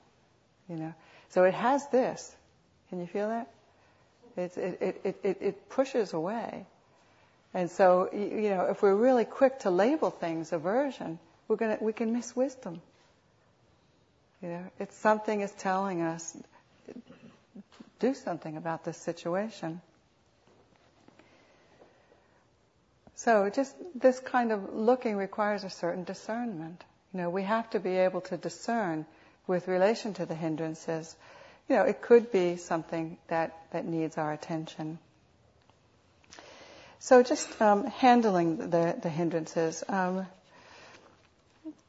You 0.67 0.75
know, 0.75 0.93
so 1.29 1.45
it 1.45 1.53
has 1.53 1.87
this. 1.89 2.35
Can 2.89 2.99
you 2.99 3.07
feel 3.07 3.29
that? 3.29 3.49
It's, 4.35 4.57
it, 4.57 5.01
it, 5.03 5.19
it, 5.23 5.37
it 5.41 5.69
pushes 5.69 6.13
away. 6.13 6.65
And 7.53 7.71
so, 7.71 8.09
you 8.13 8.49
know, 8.49 8.65
if 8.65 8.81
we're 8.81 8.95
really 8.95 9.25
quick 9.25 9.59
to 9.59 9.69
label 9.69 10.11
things 10.11 10.51
aversion, 10.51 11.19
we're 11.49 11.57
gonna, 11.57 11.77
we 11.81 11.91
can 11.91 12.13
miss 12.13 12.33
wisdom. 12.33 12.81
You 14.41 14.49
know, 14.49 14.63
it's 14.79 14.95
something 14.95 15.41
is 15.41 15.51
telling 15.51 16.01
us, 16.01 16.37
do 17.99 18.13
something 18.13 18.55
about 18.55 18.85
this 18.85 18.95
situation. 18.95 19.81
So 23.15 23.49
just 23.49 23.75
this 23.95 24.17
kind 24.21 24.53
of 24.53 24.73
looking 24.73 25.17
requires 25.17 25.65
a 25.65 25.69
certain 25.69 26.05
discernment. 26.05 26.81
You 27.13 27.19
know, 27.21 27.29
we 27.29 27.43
have 27.43 27.69
to 27.71 27.79
be 27.79 27.97
able 27.97 28.21
to 28.21 28.37
discern 28.37 29.05
with 29.45 29.67
relation 29.67 30.13
to 30.13 30.25
the 30.25 30.35
hindrances. 30.35 31.13
You 31.67 31.75
know, 31.75 31.83
it 31.83 32.01
could 32.01 32.31
be 32.31 32.55
something 32.55 33.17
that, 33.27 33.57
that 33.71 33.85
needs 33.85 34.17
our 34.17 34.31
attention. 34.31 34.99
So 36.99 37.23
just 37.23 37.61
um, 37.61 37.85
handling 37.87 38.69
the, 38.69 38.95
the 39.01 39.09
hindrances. 39.09 39.83
Um, 39.89 40.25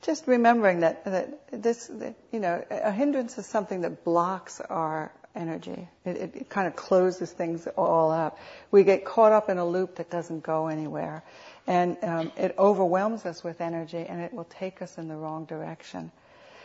just 0.03 0.27
remembering 0.27 0.81
that, 0.81 1.05
that 1.05 1.63
this, 1.63 1.87
that, 1.87 2.15
you 2.33 2.41
know, 2.41 2.65
a 2.71 2.91
hindrance 2.91 3.37
is 3.39 3.47
something 3.47 3.83
that 3.83 4.05
blocks 4.05 4.61
our 4.61 5.13
energy. 5.35 5.89
It, 6.05 6.17
it, 6.17 6.37
it, 6.37 6.49
kind 6.49 6.67
of 6.67 6.75
closes 6.75 7.31
things 7.31 7.67
all 7.77 8.11
up. 8.11 8.39
We 8.71 8.85
get 8.85 9.05
caught 9.05 9.33
up 9.33 9.49
in 9.49 9.59
a 9.59 9.67
loop 9.67 9.97
that 9.97 10.11
doesn't 10.11 10.43
go 10.43 10.69
anywhere. 10.69 11.23
And 11.67 11.97
um, 12.03 12.33
it 12.37 12.55
overwhelms 12.59 13.27
us 13.27 13.45
with 13.45 13.61
energy 13.61 14.05
and 14.09 14.21
it 14.21 14.33
will 14.33 14.45
take 14.45 14.83
us 14.83 14.99
in 14.99 15.09
the 15.09 15.17
wrong 15.17 15.45
direction. 15.45 16.11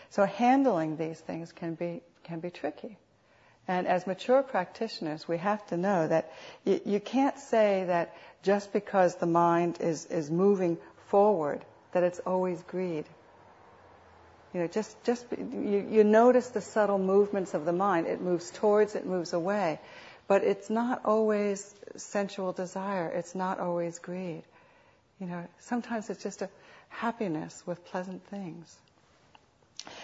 So 0.09 0.25
handling 0.25 0.97
these 0.97 1.19
things 1.19 1.51
can 1.51 1.75
be, 1.75 2.01
can 2.23 2.39
be 2.39 2.49
tricky. 2.49 2.97
And 3.67 3.87
as 3.87 4.05
mature 4.05 4.43
practitioners, 4.43 5.27
we 5.27 5.37
have 5.39 5.65
to 5.67 5.77
know 5.77 6.07
that 6.07 6.31
you, 6.63 6.79
you 6.85 6.99
can't 6.99 7.37
say 7.37 7.85
that 7.87 8.15
just 8.43 8.71
because 8.71 9.15
the 9.15 9.25
mind 9.25 9.79
is, 9.81 10.05
is 10.05 10.29
moving 10.29 10.77
forward, 11.07 11.65
that 11.91 12.03
it's 12.03 12.19
always 12.19 12.61
greed. 12.63 13.05
You 14.55 14.61
know, 14.61 14.67
just, 14.67 15.03
just, 15.03 15.25
you, 15.37 15.85
you 15.91 16.05
notice 16.05 16.47
the 16.47 16.61
subtle 16.61 16.97
movements 16.97 17.53
of 17.53 17.65
the 17.65 17.73
mind. 17.73 18.07
It 18.07 18.21
moves 18.21 18.49
towards, 18.51 18.95
it 18.95 19.05
moves 19.05 19.33
away. 19.33 19.81
But 20.29 20.45
it's 20.45 20.69
not 20.69 21.01
always 21.03 21.75
sensual 21.97 22.53
desire. 22.53 23.09
It's 23.09 23.35
not 23.35 23.59
always 23.59 23.99
greed. 23.99 24.43
You 25.19 25.27
know, 25.27 25.45
sometimes 25.59 26.09
it's 26.09 26.23
just 26.23 26.41
a 26.41 26.47
happiness 26.87 27.63
with 27.65 27.83
pleasant 27.83 28.25
things. 28.27 28.73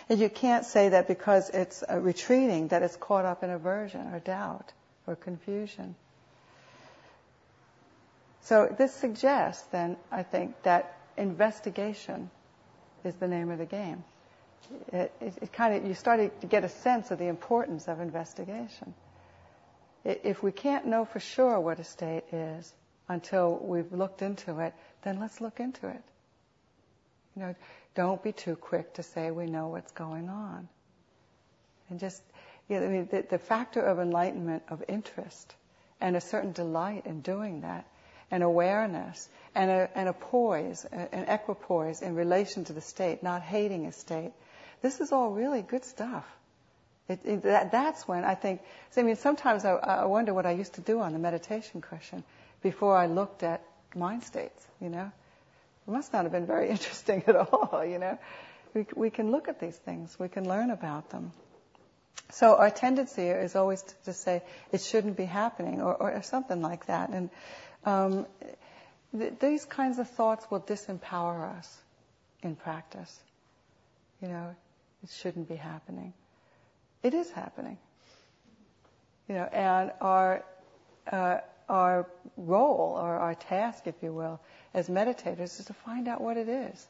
And 0.10 0.20
you 0.20 0.28
can't 0.28 0.66
say 0.66 0.89
that 0.89 1.08
because 1.08 1.49
it's 1.49 1.82
uh, 1.89 1.99
retreating 1.99 2.68
that 2.68 2.84
it's 2.84 2.97
caught 2.97 3.24
up 3.24 3.43
in 3.43 3.52
aversion 3.52 4.14
or 4.14 4.20
doubt 4.20 4.74
or 5.08 5.16
confusion. 5.16 5.95
So 8.41 8.76
this 8.78 8.93
suggests 8.93 9.64
then, 9.72 9.95
I 10.12 10.24
think, 10.24 10.62
that 10.64 10.97
investigation 11.16 12.30
is 13.06 13.16
the 13.16 13.30
name 13.30 13.49
of 13.49 13.58
the 13.58 13.66
game 13.66 14.04
it, 14.91 15.12
it, 15.20 15.34
it 15.41 15.53
kind 15.53 15.76
of 15.76 15.86
you 15.86 15.93
start 15.93 16.41
to 16.41 16.47
get 16.47 16.64
a 16.64 16.70
sense 16.70 17.12
of 17.12 17.20
the 17.20 17.28
importance 17.28 17.88
of 17.88 17.99
investigation. 17.99 18.93
If 20.03 20.41
we 20.41 20.51
can't 20.51 20.88
know 20.88 21.05
for 21.05 21.20
sure 21.20 21.59
what 21.59 21.80
a 21.80 21.84
state 21.84 22.24
is 22.32 22.74
until 23.07 23.59
we've 23.62 23.91
looked 23.91 24.22
into 24.22 24.59
it, 24.59 24.74
then 25.03 25.20
let's 25.20 25.41
look 25.41 25.59
into 25.59 25.88
it. 25.88 26.01
You 27.36 27.43
know, 27.43 27.55
don't 27.95 28.22
be 28.24 28.32
too 28.32 28.55
quick 28.55 28.93
to 28.95 29.03
say 29.03 29.32
we 29.32 29.45
know 29.45 29.68
what's 29.68 29.91
going 29.91 30.30
on. 30.30 30.68
And 31.89 31.99
just, 31.99 32.22
you 32.68 32.80
know, 32.80 32.86
I 32.86 32.89
mean, 32.89 33.09
the, 33.12 33.26
the 33.30 33.38
factor 33.38 33.82
of 33.82 33.99
enlightenment, 33.99 34.64
of 34.70 34.84
interest, 34.88 35.53
and 35.99 36.16
a 36.16 36.22
certain 36.22 36.51
delight 36.51 37.05
in 37.05 37.22
doing 37.22 37.62
that, 37.62 37.86
and 38.32 38.43
awareness, 38.43 39.28
and 39.53 39.70
a, 39.70 39.89
and 39.93 40.07
a 40.07 40.14
poise, 40.14 40.86
an 40.86 41.26
equipoise 41.28 42.01
in 42.01 42.16
relation 42.16 42.64
to 42.66 42.74
the 42.74 42.82
state, 42.82 43.22
not 43.22 43.41
hating 43.41 43.86
a 43.86 43.91
state, 43.91 44.32
this 44.82 44.99
is 44.99 45.11
all 45.11 45.32
really 45.32 45.61
good 45.61 45.86
stuff. 45.86 46.25
It, 47.07 47.19
it, 47.25 47.43
that, 47.43 47.71
that's 47.71 48.07
when 48.07 48.23
I 48.23 48.36
think, 48.36 48.61
I 48.95 49.01
mean, 49.01 49.15
sometimes 49.15 49.65
I, 49.65 49.73
I 49.73 50.05
wonder 50.05 50.34
what 50.34 50.45
I 50.45 50.51
used 50.51 50.73
to 50.75 50.82
do 50.82 50.99
on 51.01 51.13
the 51.13 51.19
meditation 51.19 51.82
cushion 51.82 52.23
before 52.61 52.95
I 52.95 53.07
looked 53.07 53.43
at 53.43 53.61
mind 53.95 54.23
states, 54.23 54.65
you 54.79 54.89
know. 54.89 55.11
It 55.88 55.91
must 55.91 56.13
not 56.13 56.23
have 56.23 56.32
been 56.32 56.45
very 56.45 56.69
interesting 56.75 57.23
at 57.27 57.36
all, 57.36 57.84
you 57.86 57.99
know. 57.99 58.17
We, 58.73 58.86
we 58.95 59.09
can 59.09 59.32
look 59.32 59.49
at 59.49 59.59
these 59.59 59.75
things, 59.75 60.17
we 60.17 60.29
can 60.29 60.47
learn 60.47 60.71
about 60.71 61.09
them. 61.09 61.32
So 62.32 62.55
our 62.55 62.69
tendency 62.69 63.27
is 63.27 63.57
always 63.57 63.82
to, 63.82 63.93
to 64.05 64.13
say 64.13 64.41
it 64.71 64.82
shouldn't 64.82 65.17
be 65.17 65.25
happening 65.25 65.82
or, 65.82 65.93
or 65.95 66.21
something 66.23 66.61
like 66.61 66.86
that. 66.86 67.09
And 67.09 67.29
um, 67.86 68.25
th- 69.17 69.34
these 69.39 69.65
kinds 69.65 69.99
of 69.99 70.09
thoughts 70.09 70.49
will 70.49 70.61
disempower 70.61 71.57
us 71.57 71.77
in 72.41 72.55
practice. 72.55 73.19
You 74.21 74.29
know, 74.29 74.55
it 75.04 75.10
shouldn't 75.10 75.47
be 75.47 75.56
happening. 75.56 76.14
It 77.04 77.14
is 77.14 77.30
happening. 77.32 77.78
You 79.28 79.36
know, 79.36 79.45
and 79.45 79.91
our 80.02 80.43
uh, 81.12 81.38
our 81.72 82.06
role 82.36 82.97
or 83.02 83.16
our 83.16 83.34
task, 83.34 83.88
if 83.88 83.95
you 84.02 84.14
will, 84.14 84.41
as 84.74 84.89
meditators 84.89 85.60
is 85.60 85.66
to 85.66 85.74
find 85.74 86.08
out 86.08 86.20
what 86.20 86.36
it 86.38 86.49
is, 86.49 86.88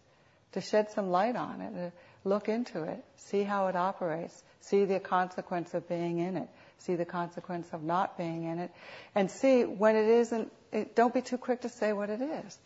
to 0.54 0.62
shed 0.62 0.90
some 0.92 1.12
light 1.12 1.36
on 1.36 1.62
it, 1.62 1.74
to 1.74 1.92
look 2.24 2.50
into 2.50 2.84
it, 2.84 3.04
see 3.16 3.44
how 3.44 3.68
it 3.68 3.76
operates, 3.76 4.44
see 4.60 4.86
the 4.86 5.00
consequence 5.00 5.74
of 5.76 5.88
being 5.88 6.18
in 6.18 6.36
it, 6.36 6.50
see 6.80 6.96
the 6.96 7.06
consequence 7.06 7.68
of 7.74 7.84
not 7.84 8.18
being 8.18 8.44
in 8.44 8.58
it, 8.58 8.72
and 9.14 9.30
see 9.30 9.64
when 9.64 9.96
it 9.96 10.08
isn't. 10.08 10.52
It, 10.72 10.96
don't 10.96 11.14
be 11.14 11.22
too 11.22 11.38
quick 11.38 11.62
to 11.62 11.70
say 11.70 11.94
what 11.94 12.10
it 12.10 12.22
is. 12.22 12.58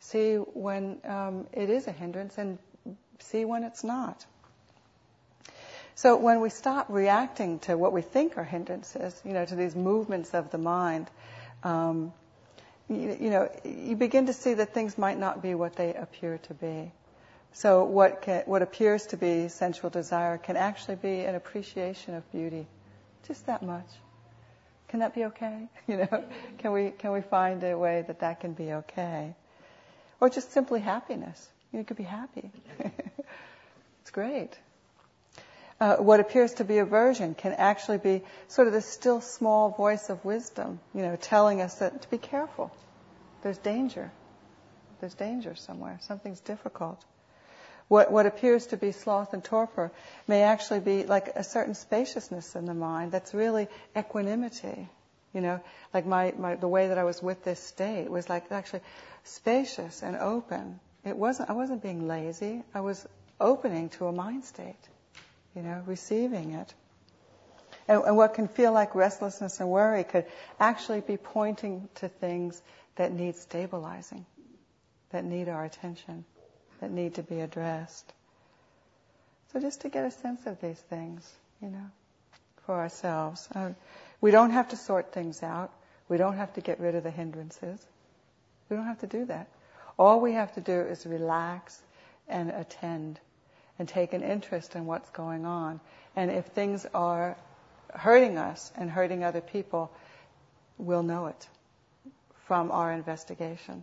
See 0.00 0.34
when 0.34 0.98
um, 1.04 1.46
it 1.52 1.70
is 1.70 1.86
a 1.86 1.92
hindrance 1.92 2.36
and 2.36 2.58
see 3.20 3.44
when 3.44 3.62
it's 3.62 3.84
not. 3.84 4.26
So 6.00 6.16
when 6.16 6.40
we 6.40 6.48
stop 6.48 6.86
reacting 6.88 7.58
to 7.60 7.76
what 7.76 7.92
we 7.92 8.00
think 8.00 8.38
are 8.38 8.44
hindrances, 8.44 9.20
you 9.22 9.34
know, 9.34 9.44
to 9.44 9.54
these 9.54 9.76
movements 9.76 10.32
of 10.32 10.50
the 10.50 10.56
mind, 10.56 11.10
um, 11.62 12.14
you, 12.88 13.18
you, 13.20 13.28
know, 13.28 13.50
you 13.66 13.96
begin 13.96 14.24
to 14.24 14.32
see 14.32 14.54
that 14.54 14.72
things 14.72 14.96
might 14.96 15.18
not 15.18 15.42
be 15.42 15.54
what 15.54 15.76
they 15.76 15.92
appear 15.92 16.38
to 16.38 16.54
be. 16.54 16.90
So 17.52 17.84
what 17.84 18.22
can, 18.22 18.44
what 18.46 18.62
appears 18.62 19.08
to 19.08 19.18
be 19.18 19.48
sensual 19.48 19.90
desire 19.90 20.38
can 20.38 20.56
actually 20.56 20.94
be 20.94 21.20
an 21.20 21.34
appreciation 21.34 22.14
of 22.14 22.32
beauty, 22.32 22.66
just 23.28 23.44
that 23.44 23.62
much. 23.62 23.88
Can 24.88 25.00
that 25.00 25.14
be 25.14 25.26
okay? 25.26 25.68
You 25.86 25.98
know, 25.98 26.24
can 26.56 26.72
we 26.72 26.92
can 26.92 27.12
we 27.12 27.20
find 27.20 27.62
a 27.62 27.76
way 27.76 28.04
that 28.06 28.20
that 28.20 28.40
can 28.40 28.54
be 28.54 28.72
okay, 28.72 29.34
or 30.18 30.30
just 30.30 30.50
simply 30.52 30.80
happiness? 30.80 31.46
You 31.74 31.84
could 31.84 31.98
be 31.98 32.04
happy. 32.04 32.50
it's 34.00 34.10
great. 34.10 34.56
Uh, 35.80 35.96
what 35.96 36.20
appears 36.20 36.52
to 36.54 36.64
be 36.64 36.76
aversion 36.76 37.34
can 37.34 37.54
actually 37.54 37.96
be 37.96 38.22
sort 38.48 38.68
of 38.68 38.74
the 38.74 38.82
still 38.82 39.22
small 39.22 39.70
voice 39.70 40.10
of 40.10 40.22
wisdom, 40.26 40.78
you 40.94 41.00
know, 41.00 41.16
telling 41.16 41.62
us 41.62 41.76
that 41.76 42.02
to 42.02 42.10
be 42.10 42.18
careful. 42.18 42.70
There's 43.42 43.56
danger. 43.56 44.12
There's 45.00 45.14
danger 45.14 45.54
somewhere. 45.54 45.98
Something's 46.02 46.40
difficult. 46.40 47.02
What, 47.88 48.12
what 48.12 48.26
appears 48.26 48.66
to 48.66 48.76
be 48.76 48.92
sloth 48.92 49.32
and 49.32 49.42
torpor 49.42 49.90
may 50.28 50.42
actually 50.42 50.80
be 50.80 51.04
like 51.04 51.28
a 51.28 51.42
certain 51.42 51.74
spaciousness 51.74 52.54
in 52.54 52.66
the 52.66 52.74
mind 52.74 53.10
that's 53.10 53.32
really 53.32 53.66
equanimity. 53.96 54.86
You 55.32 55.40
know, 55.40 55.60
like 55.94 56.04
my, 56.04 56.34
my 56.36 56.56
the 56.56 56.68
way 56.68 56.88
that 56.88 56.98
I 56.98 57.04
was 57.04 57.22
with 57.22 57.42
this 57.42 57.58
state 57.58 58.10
was 58.10 58.28
like 58.28 58.52
actually 58.52 58.82
spacious 59.24 60.02
and 60.02 60.16
open. 60.16 60.78
It 61.04 61.16
wasn't 61.16 61.48
I 61.48 61.54
wasn't 61.54 61.82
being 61.82 62.06
lazy. 62.06 62.62
I 62.74 62.80
was 62.80 63.06
opening 63.40 63.88
to 63.90 64.06
a 64.08 64.12
mind 64.12 64.44
state 64.44 64.76
you 65.54 65.62
know, 65.62 65.82
receiving 65.86 66.52
it. 66.52 66.74
And, 67.88 68.02
and 68.04 68.16
what 68.16 68.34
can 68.34 68.48
feel 68.48 68.72
like 68.72 68.94
restlessness 68.94 69.60
and 69.60 69.68
worry 69.68 70.04
could 70.04 70.26
actually 70.58 71.00
be 71.00 71.16
pointing 71.16 71.88
to 71.96 72.08
things 72.08 72.60
that 72.96 73.12
need 73.12 73.36
stabilizing, 73.36 74.26
that 75.10 75.24
need 75.24 75.48
our 75.48 75.64
attention, 75.64 76.24
that 76.80 76.90
need 76.90 77.14
to 77.14 77.22
be 77.22 77.40
addressed. 77.40 78.12
So 79.52 79.60
just 79.60 79.80
to 79.82 79.88
get 79.88 80.04
a 80.04 80.10
sense 80.10 80.46
of 80.46 80.60
these 80.60 80.78
things, 80.78 81.28
you 81.60 81.70
know, 81.70 81.90
for 82.66 82.76
ourselves. 82.76 83.48
Uh, 83.54 83.70
we 84.20 84.30
don't 84.30 84.50
have 84.50 84.68
to 84.68 84.76
sort 84.76 85.12
things 85.12 85.42
out. 85.42 85.72
We 86.08 86.16
don't 86.18 86.36
have 86.36 86.52
to 86.54 86.60
get 86.60 86.78
rid 86.78 86.94
of 86.94 87.02
the 87.02 87.10
hindrances. 87.10 87.84
We 88.68 88.76
don't 88.76 88.86
have 88.86 89.00
to 89.00 89.06
do 89.06 89.24
that. 89.24 89.48
All 89.98 90.20
we 90.20 90.32
have 90.34 90.54
to 90.54 90.60
do 90.60 90.80
is 90.80 91.04
relax 91.04 91.80
and 92.28 92.50
attend 92.50 93.18
and 93.80 93.88
take 93.88 94.12
an 94.12 94.22
interest 94.22 94.76
in 94.76 94.84
what's 94.84 95.08
going 95.08 95.46
on. 95.46 95.80
And 96.14 96.30
if 96.30 96.44
things 96.44 96.86
are 96.92 97.34
hurting 97.94 98.36
us 98.36 98.70
and 98.76 98.90
hurting 98.90 99.24
other 99.24 99.40
people, 99.40 99.90
we'll 100.76 101.02
know 101.02 101.28
it 101.28 101.48
from 102.46 102.70
our 102.70 102.92
investigation. 102.92 103.82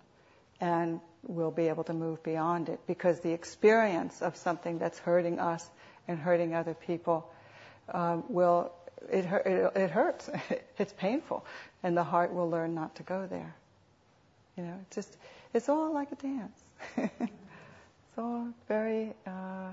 And 0.61 1.01
we'll 1.23 1.49
be 1.49 1.69
able 1.69 1.83
to 1.85 1.93
move 1.93 2.21
beyond 2.21 2.69
it 2.69 2.79
because 2.85 3.21
the 3.21 3.31
experience 3.31 4.21
of 4.21 4.37
something 4.37 4.77
that's 4.77 4.99
hurting 4.99 5.39
us 5.39 5.67
and 6.07 6.19
hurting 6.19 6.53
other 6.53 6.75
people 6.75 7.27
um, 7.91 8.23
will 8.29 8.71
it, 9.11 9.25
it, 9.25 9.71
it 9.75 9.89
hurts 9.89 10.29
it's 10.77 10.93
painful 10.93 11.43
and 11.81 11.97
the 11.97 12.03
heart 12.03 12.33
will 12.33 12.49
learn 12.49 12.75
not 12.75 12.95
to 12.95 13.03
go 13.03 13.27
there 13.27 13.55
you 14.57 14.63
know 14.63 14.73
it's 14.81 14.95
just 14.95 15.17
it's 15.53 15.69
all 15.69 15.93
like 15.93 16.11
a 16.11 16.15
dance 16.15 16.63
it's 16.97 18.17
all 18.17 18.47
very 18.67 19.13
uh, 19.25 19.71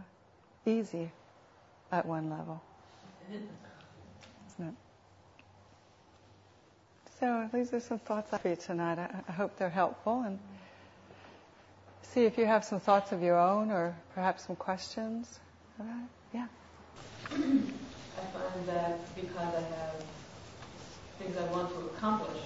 easy 0.67 1.11
at 1.93 2.07
one 2.07 2.31
level. 2.31 2.63
Isn't 3.31 3.43
it? 3.43 4.75
So 7.21 7.49
these 7.55 7.73
are 7.73 7.81
some 7.81 8.01
thoughts 8.01 8.37
for 8.37 8.49
you 8.49 8.57
tonight. 8.57 8.99
I, 8.99 9.09
I 9.29 9.33
hope 9.33 9.57
they're 9.57 9.71
helpful 9.71 10.23
and 10.27 10.39
see 12.03 12.25
if 12.25 12.37
you 12.37 12.45
have 12.45 12.65
some 12.65 12.81
thoughts 12.81 13.13
of 13.13 13.23
your 13.23 13.39
own 13.39 13.71
or 13.71 13.97
perhaps 14.15 14.47
some 14.47 14.57
questions. 14.57 15.41
Yeah. 16.33 16.47
I 17.31 17.37
find 17.37 18.67
that 18.67 19.15
because 19.15 19.55
I 19.55 19.61
have 19.61 20.05
things 21.19 21.37
I 21.37 21.45
want 21.53 21.71
to 21.71 21.81
accomplish, 21.97 22.43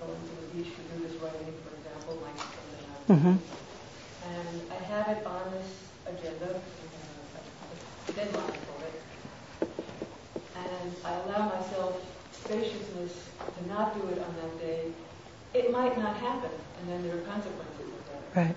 going 0.00 0.12
to 0.12 0.46
the 0.46 0.62
beach 0.62 0.74
to 0.74 0.96
do 0.96 1.08
this 1.08 1.16
writing, 1.22 1.54
for 1.64 1.74
example, 1.76 2.16
be 2.16 2.38
something 3.06 3.16
mm-hmm. 3.16 4.30
And 4.30 4.62
I 4.70 4.84
have 4.84 5.16
it 5.16 5.26
on 5.26 5.50
this 5.52 5.87
agenda, 6.08 6.54
uh, 6.54 8.12
deadline 8.14 8.58
for 8.66 8.78
it. 8.86 9.02
And 10.56 10.94
I 11.04 11.12
allow 11.24 11.48
myself 11.54 12.00
spaciousness 12.32 13.12
to 13.38 13.68
not 13.68 13.94
do 13.94 14.06
it 14.08 14.18
on 14.18 14.34
that 14.40 14.60
day. 14.60 14.92
It 15.54 15.72
might 15.72 15.96
not 15.98 16.16
happen, 16.16 16.50
and 16.80 16.90
then 16.90 17.02
there 17.06 17.16
are 17.16 17.22
consequences 17.22 17.88
of 17.88 18.34
that. 18.34 18.40
Right. 18.40 18.56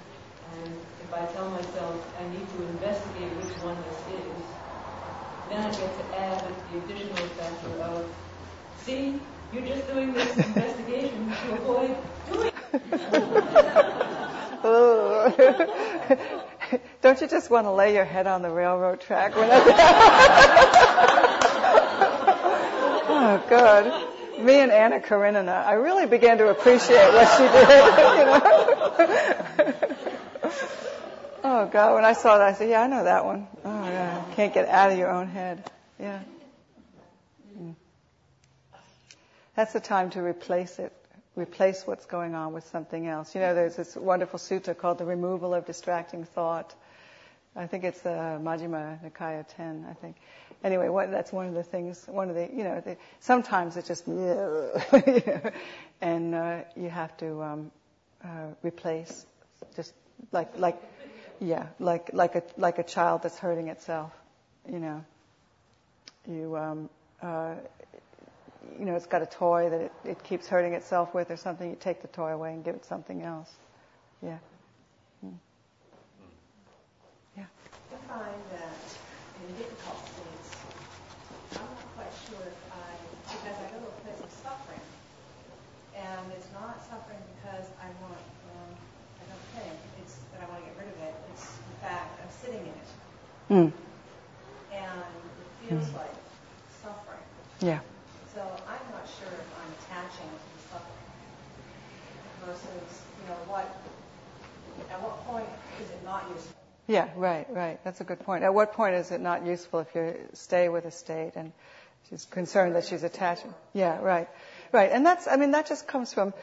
And 0.55 0.75
if 1.03 1.13
I 1.13 1.25
tell 1.33 1.49
myself 1.49 1.95
I 2.19 2.23
need 2.29 2.47
to 2.55 2.63
investigate 2.75 3.31
which 3.37 3.55
one 3.63 3.77
this 3.89 3.99
is, 4.19 4.43
then 5.49 5.61
I 5.61 5.71
get 5.71 5.91
to 5.97 6.19
add 6.19 6.43
the 6.71 6.77
additional 6.79 7.27
factor 7.35 7.83
of, 7.83 8.05
see, 8.85 9.19
you're 9.53 9.65
just 9.65 9.87
doing 9.87 10.13
this 10.13 10.37
investigation 10.37 11.29
to 11.29 11.53
avoid 11.53 11.95
doing 12.29 12.51
it. 12.73 14.07
Oh. 14.63 16.37
Don't 17.01 17.19
you 17.19 17.27
just 17.27 17.49
want 17.49 17.65
to 17.65 17.71
lay 17.71 17.95
your 17.95 18.05
head 18.05 18.27
on 18.27 18.43
the 18.43 18.51
railroad 18.51 19.01
track? 19.01 19.33
oh, 19.35 19.41
God. 23.49 24.07
Me 24.39 24.59
and 24.59 24.71
Anna 24.71 24.99
Karenina, 24.99 25.65
I 25.65 25.73
really 25.73 26.05
began 26.05 26.37
to 26.37 26.49
appreciate 26.49 27.11
what 27.11 27.27
she 27.37 27.43
did. 27.43 27.67
You 31.41 31.43
know? 31.43 31.43
oh, 31.43 31.65
God. 31.71 31.95
When 31.95 32.05
I 32.05 32.13
saw 32.13 32.37
that, 32.37 32.47
I 32.47 32.53
said, 32.53 32.69
yeah, 32.69 32.81
I 32.81 32.87
know 32.87 33.03
that 33.03 33.25
one. 33.25 33.47
Oh, 33.65 33.83
yeah. 33.85 34.23
Can't 34.35 34.53
get 34.53 34.67
out 34.67 34.91
of 34.91 34.97
your 34.97 35.09
own 35.09 35.27
head. 35.27 35.69
Yeah. 35.99 36.19
Mm. 37.59 37.75
That's 39.55 39.73
the 39.73 39.79
time 39.79 40.11
to 40.11 40.21
replace 40.21 40.77
it 40.77 40.93
replace 41.35 41.87
what's 41.87 42.05
going 42.05 42.35
on 42.35 42.53
with 42.53 42.67
something 42.67 43.07
else. 43.07 43.33
You 43.33 43.41
know, 43.41 43.55
there's 43.55 43.75
this 43.75 43.95
wonderful 43.95 44.37
sutta 44.37 44.77
called 44.77 44.97
the 44.97 45.05
removal 45.05 45.53
of 45.53 45.65
distracting 45.65 46.25
thought. 46.25 46.75
I 47.55 47.67
think 47.67 47.83
it's 47.83 48.05
uh, 48.05 48.39
Majjhima 48.41 48.99
Nikaya 49.03 49.45
10, 49.55 49.85
I 49.89 49.93
think. 49.93 50.15
Anyway, 50.63 50.87
what, 50.89 51.11
that's 51.11 51.31
one 51.33 51.47
of 51.47 51.53
the 51.53 51.63
things, 51.63 52.05
one 52.07 52.29
of 52.29 52.35
the, 52.35 52.49
you 52.53 52.63
know, 52.63 52.79
the, 52.81 52.95
sometimes 53.19 53.75
it's 53.77 53.87
just, 53.87 54.07
and 56.01 56.35
uh, 56.35 56.59
you 56.77 56.89
have 56.89 57.15
to 57.17 57.43
um, 57.43 57.71
uh, 58.23 58.27
replace, 58.61 59.25
just 59.75 59.93
like, 60.31 60.57
like, 60.57 60.81
yeah, 61.39 61.67
like, 61.79 62.11
like 62.13 62.35
a, 62.35 62.43
like 62.57 62.77
a 62.79 62.83
child 62.83 63.23
that's 63.23 63.37
hurting 63.37 63.67
itself, 63.67 64.11
you 64.71 64.79
know. 64.79 65.03
You, 66.29 66.55
um, 66.55 66.89
uh, 67.21 67.55
you 68.79 68.85
know, 68.85 68.95
it's 68.95 69.07
got 69.07 69.21
a 69.21 69.25
toy 69.25 69.69
that 69.69 69.81
it, 69.81 69.91
it 70.05 70.23
keeps 70.23 70.47
hurting 70.47 70.73
itself 70.73 71.13
with 71.13 71.31
or 71.31 71.37
something, 71.37 71.69
you 71.69 71.77
take 71.79 72.01
the 72.01 72.07
toy 72.07 72.31
away 72.31 72.53
and 72.53 72.63
give 72.63 72.75
it 72.75 72.85
something 72.85 73.23
else. 73.23 73.51
Yeah. 74.21 74.37
Hmm. 75.21 75.29
Yeah. 77.37 77.45
I 77.93 78.00
find 78.11 78.43
that 78.51 78.83
in 79.39 79.47
difficult 79.55 80.03
states, 80.03 80.51
I'm 81.55 81.63
not 81.63 81.87
quite 81.95 82.11
sure 82.27 82.43
if 82.43 82.59
I, 82.67 82.91
because 83.23 83.55
I 83.55 83.71
go 83.71 83.79
to 83.79 83.87
a 83.87 83.97
place 84.03 84.19
of 84.19 84.31
suffering, 84.35 84.83
and 85.95 86.27
it's 86.35 86.51
not 86.51 86.83
suffering 86.91 87.23
because 87.39 87.71
I 87.79 87.87
want, 88.03 88.19
um, 88.51 88.71
I 89.15 89.23
don't 89.31 89.47
think 89.55 89.79
it's 90.03 90.19
that 90.35 90.43
I 90.43 90.45
want 90.51 90.59
to 90.59 90.67
get 90.67 90.75
rid 90.75 90.91
of 90.91 90.99
it. 91.07 91.15
It's 91.31 91.55
in 91.55 91.77
fact 91.79 92.19
I'm 92.19 92.33
sitting 92.35 92.63
in 92.67 92.75
it, 92.75 92.91
mm. 93.47 93.69
and 94.75 95.15
it 95.15 95.49
feels 95.63 95.87
mm. 95.87 96.03
like 96.03 96.15
suffering. 96.83 97.23
Yeah. 97.63 97.79
So 98.35 98.43
I'm 98.43 98.87
not 98.91 99.07
sure 99.07 99.31
if 99.31 99.49
I'm 99.55 99.71
attaching 99.87 100.27
to 100.27 100.47
the 100.51 100.61
suffering 100.67 101.07
versus, 102.43 102.91
you 103.23 103.25
know, 103.31 103.39
what, 103.47 103.71
at 104.91 104.99
what 104.99 105.15
point 105.31 105.47
is 105.79 105.87
it 105.87 106.03
not 106.03 106.27
useful? 106.27 106.60
Yeah, 106.87 107.09
right, 107.15 107.47
right. 107.49 107.79
That's 107.83 108.01
a 108.01 108.03
good 108.03 108.19
point. 108.21 108.43
At 108.43 108.53
what 108.53 108.73
point 108.73 108.95
is 108.95 109.11
it 109.11 109.21
not 109.21 109.45
useful 109.45 109.79
if 109.81 109.95
you 109.95 110.15
stay 110.33 110.67
with 110.69 110.85
a 110.85 110.91
state 110.91 111.33
and 111.35 111.51
she's 112.09 112.25
concerned 112.25 112.75
that 112.75 112.85
she's 112.85 113.03
attaching? 113.03 113.53
Yeah, 113.73 113.99
right, 113.99 114.27
right. 114.71 114.91
And 114.91 115.05
that's, 115.05 115.27
I 115.27 115.37
mean, 115.37 115.51
that 115.51 115.67
just 115.67 115.87
comes 115.87 116.13
from 116.13 116.33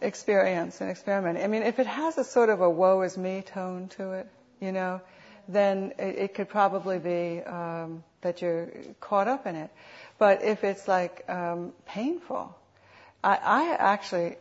experience 0.00 0.80
and 0.80 0.90
experiment. 0.90 1.38
I 1.38 1.46
mean, 1.46 1.62
if 1.62 1.78
it 1.78 1.86
has 1.86 2.18
a 2.18 2.24
sort 2.24 2.50
of 2.50 2.60
a 2.60 2.68
woe 2.68 3.02
is 3.02 3.16
me 3.16 3.42
tone 3.42 3.88
to 3.96 4.12
it, 4.12 4.28
you 4.60 4.72
know, 4.72 5.00
then 5.48 5.92
it, 5.98 6.18
it 6.18 6.34
could 6.34 6.48
probably 6.48 6.98
be 6.98 7.40
um, 7.42 8.04
that 8.20 8.42
you're 8.42 8.70
caught 9.00 9.28
up 9.28 9.46
in 9.46 9.56
it. 9.56 9.70
But 10.18 10.42
if 10.42 10.64
it's 10.64 10.86
like 10.88 11.24
um, 11.28 11.72
painful, 11.86 12.54
I, 13.22 13.36
I 13.36 13.76
actually, 13.78 14.36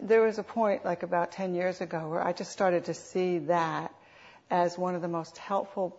there 0.00 0.22
was 0.22 0.38
a 0.38 0.42
point 0.42 0.84
like 0.84 1.02
about 1.02 1.32
10 1.32 1.54
years 1.54 1.80
ago 1.80 2.08
where 2.08 2.24
I 2.24 2.32
just 2.32 2.52
started 2.52 2.86
to 2.86 2.94
see 2.94 3.38
that 3.38 3.92
as 4.50 4.78
one 4.78 4.94
of 4.94 5.02
the 5.02 5.08
most 5.08 5.38
helpful 5.38 5.98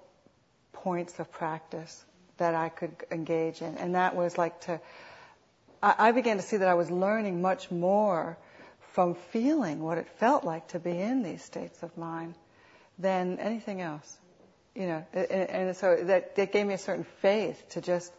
points 0.74 1.20
of 1.20 1.32
practice 1.32 2.06
that 2.38 2.56
I 2.56 2.70
could 2.70 2.96
engage 3.12 3.62
in, 3.62 3.78
and 3.78 3.96
that 3.96 4.16
was 4.16 4.38
like 4.38 4.62
to. 4.62 4.80
I, 5.82 5.96
I 5.98 6.12
began 6.12 6.38
to 6.38 6.44
see 6.44 6.58
that 6.58 6.68
I 6.68 6.76
was 6.76 6.90
learning 6.90 7.42
much 7.42 7.72
more 7.72 8.38
from 8.94 9.16
feeling 9.32 9.80
what 9.80 9.98
it 9.98 10.08
felt 10.18 10.44
like 10.44 10.70
to 10.70 10.80
be 10.80 11.00
in 11.00 11.24
these 11.24 11.44
states 11.44 11.84
of 11.84 11.96
mind 11.98 12.36
than 12.98 13.40
anything 13.40 13.82
else. 13.82 14.18
You 14.76 14.88
know, 14.88 15.06
and, 15.14 15.50
and 15.50 15.78
so 15.78 15.96
that, 15.96 16.36
that 16.36 16.52
gave 16.52 16.66
me 16.68 16.76
a 16.76 16.78
certain 16.78 17.06
faith 17.22 17.64
to 17.70 17.82
just, 17.82 18.14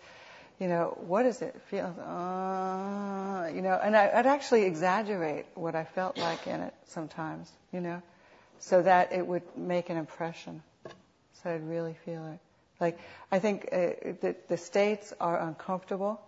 you 0.58 0.66
know, 0.66 0.96
what 1.06 1.22
does 1.22 1.40
it 1.40 1.60
feel? 1.68 1.86
Uh, 1.86 3.48
you 3.54 3.62
know, 3.62 3.78
and 3.82 3.96
I, 3.96 4.10
I'd 4.12 4.26
actually 4.26 4.64
exaggerate 4.64 5.46
what 5.54 5.76
I 5.76 5.84
felt 5.84 6.16
like 6.18 6.46
in 6.48 6.60
it 6.60 6.74
sometimes, 6.86 7.50
you 7.72 7.80
know, 7.80 8.02
so 8.60 8.82
that 8.82 9.12
it 9.12 9.26
would 9.26 9.42
make 9.56 9.90
an 9.90 9.96
impression, 9.96 10.62
so 11.42 11.50
I'd 11.50 11.68
really 11.68 11.96
feel 12.04 12.26
it. 12.26 12.38
Like, 12.80 12.98
I 13.32 13.38
think 13.38 13.68
uh, 13.72 13.76
the, 14.20 14.36
the 14.48 14.56
states 14.56 15.12
are 15.20 15.38
uncomfortable, 15.38 16.20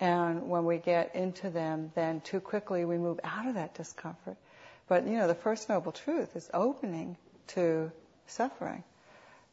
and 0.00 0.48
when 0.48 0.64
we 0.64 0.78
get 0.78 1.14
into 1.14 1.50
them, 1.50 1.92
then 1.94 2.20
too 2.20 2.40
quickly 2.40 2.84
we 2.84 2.98
move 2.98 3.20
out 3.24 3.46
of 3.46 3.54
that 3.54 3.74
discomfort. 3.74 4.36
But, 4.88 5.06
you 5.06 5.16
know, 5.16 5.28
the 5.28 5.34
First 5.34 5.68
Noble 5.68 5.92
Truth 5.92 6.34
is 6.36 6.50
opening 6.52 7.16
to 7.48 7.92
suffering. 8.26 8.82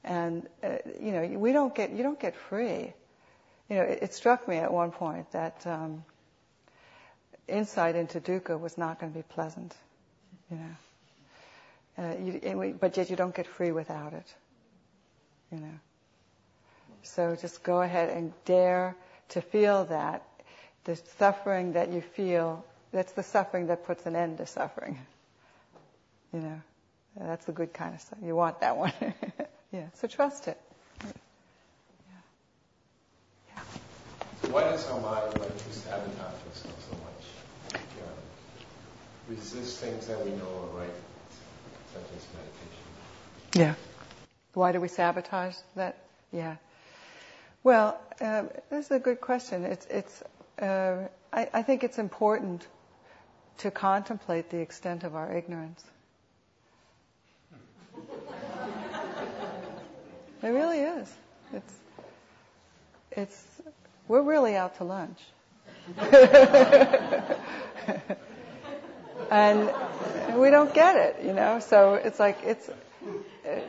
And, 0.03 0.47
uh, 0.63 0.78
you 0.99 1.11
know, 1.11 1.28
we 1.38 1.51
don't 1.51 1.76
get, 1.76 1.91
you 1.91 2.03
don't 2.03 2.20
get 2.20 2.36
free. 2.36 2.93
You 3.70 3.76
know, 3.76 3.84
it, 3.84 3.99
it 4.01 4.13
struck 4.13 4.47
me 4.47 4.57
at 4.57 4.74
one 4.74 4.91
point 4.91 5.32
that 5.34 5.65
um, 5.67 6.03
insight 7.47 7.95
into 7.95 8.20
dukkha 8.20 8.59
was 8.59 8.78
not 8.78 8.99
going 8.99 9.11
to 9.11 9.17
be 9.17 9.24
pleasant, 9.24 9.76
you 10.49 10.57
know. 10.57 10.76
Uh, 11.99 12.15
you, 12.23 12.57
we, 12.57 12.71
but 12.71 12.95
yet 12.95 13.09
you 13.09 13.15
don't 13.17 13.35
get 13.35 13.45
free 13.45 13.73
without 13.73 14.13
it, 14.13 14.35
you 15.51 15.59
know. 15.59 15.79
So 17.03 17.35
just 17.35 17.61
go 17.63 17.81
ahead 17.81 18.09
and 18.09 18.31
dare 18.45 18.95
to 19.29 19.41
feel 19.41 19.85
that. 19.85 20.23
The 20.85 20.95
suffering 21.17 21.73
that 21.73 21.91
you 21.91 22.01
feel, 22.01 22.63
that's 22.93 23.11
the 23.11 23.23
suffering 23.23 23.67
that 23.67 23.85
puts 23.85 24.05
an 24.05 24.15
end 24.15 24.37
to 24.37 24.45
suffering. 24.45 24.97
You 26.31 26.41
know, 26.41 26.61
that's 27.19 27.45
the 27.45 27.51
good 27.51 27.73
kind 27.73 27.95
of 27.95 28.01
stuff. 28.01 28.19
You 28.23 28.35
want 28.35 28.59
that 28.59 28.77
one. 28.77 28.93
yeah, 29.71 29.87
so 29.95 30.07
trust 30.07 30.47
it. 30.47 30.61
Yeah. 31.03 31.11
yeah. 33.47 33.61
So 34.43 34.49
why 34.49 34.61
does 34.65 34.87
our 34.89 35.01
mind 35.01 35.39
like 35.39 35.57
to 35.57 35.73
sabotage 35.73 36.35
itself 36.45 36.87
so 36.87 36.93
much? 37.01 37.81
Yeah. 37.97 38.03
Resist 39.27 39.79
things 39.79 40.05
that 40.05 40.23
we 40.23 40.29
know 40.33 40.69
are 40.71 40.81
right, 40.81 40.93
as 42.15 42.27
meditation. 42.33 43.53
Yeah. 43.53 43.75
Why 44.53 44.71
do 44.71 44.79
we 44.81 44.87
sabotage 44.87 45.55
that? 45.75 45.97
Yeah. 46.31 46.55
Well, 47.63 47.99
uh, 48.21 48.43
this 48.69 48.85
is 48.85 48.91
a 48.91 48.99
good 48.99 49.21
question. 49.21 49.63
It's, 49.63 49.85
it's, 49.87 50.23
uh, 50.61 51.07
I, 51.33 51.49
I 51.53 51.61
think 51.61 51.83
it's 51.83 51.97
important 51.99 52.67
to 53.59 53.71
contemplate 53.71 54.49
the 54.49 54.59
extent 54.59 55.03
of 55.03 55.15
our 55.15 55.35
ignorance. 55.35 55.83
It 60.41 60.47
really 60.47 60.79
is. 60.79 61.13
It's, 61.51 61.73
it's, 63.11 63.45
we're 64.07 64.21
really 64.21 64.55
out 64.55 64.77
to 64.77 64.85
lunch. 64.85 65.19
and 69.30 70.39
we 70.39 70.49
don't 70.49 70.73
get 70.73 70.95
it, 70.95 71.25
you 71.25 71.34
know, 71.34 71.59
so 71.59 71.95
it's 71.95 72.19
like, 72.19 72.39
it's, 72.43 72.69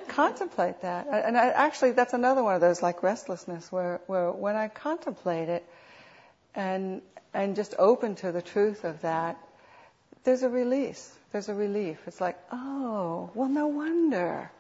contemplate 0.09 0.83
that. 0.83 1.07
And 1.11 1.37
I, 1.37 1.49
actually, 1.49 1.93
that's 1.93 2.13
another 2.13 2.43
one 2.43 2.55
of 2.55 2.61
those 2.61 2.83
like 2.83 3.03
restlessness, 3.03 3.71
where, 3.73 4.01
where 4.07 4.31
when 4.31 4.57
I 4.57 4.69
contemplate 4.69 5.49
it 5.49 5.65
and 6.55 7.01
and 7.33 7.55
just 7.55 7.75
open 7.79 8.17
to 8.17 8.33
the 8.33 8.43
truth 8.43 8.85
of 8.85 9.03
that, 9.03 9.39
there's 10.25 10.43
a 10.43 10.49
release. 10.49 11.15
There's 11.33 11.49
a 11.49 11.55
relief. 11.55 11.99
It's 12.07 12.21
like, 12.21 12.37
oh, 12.51 13.31
well, 13.35 13.49
no 13.49 13.69
wonder. 13.69 14.51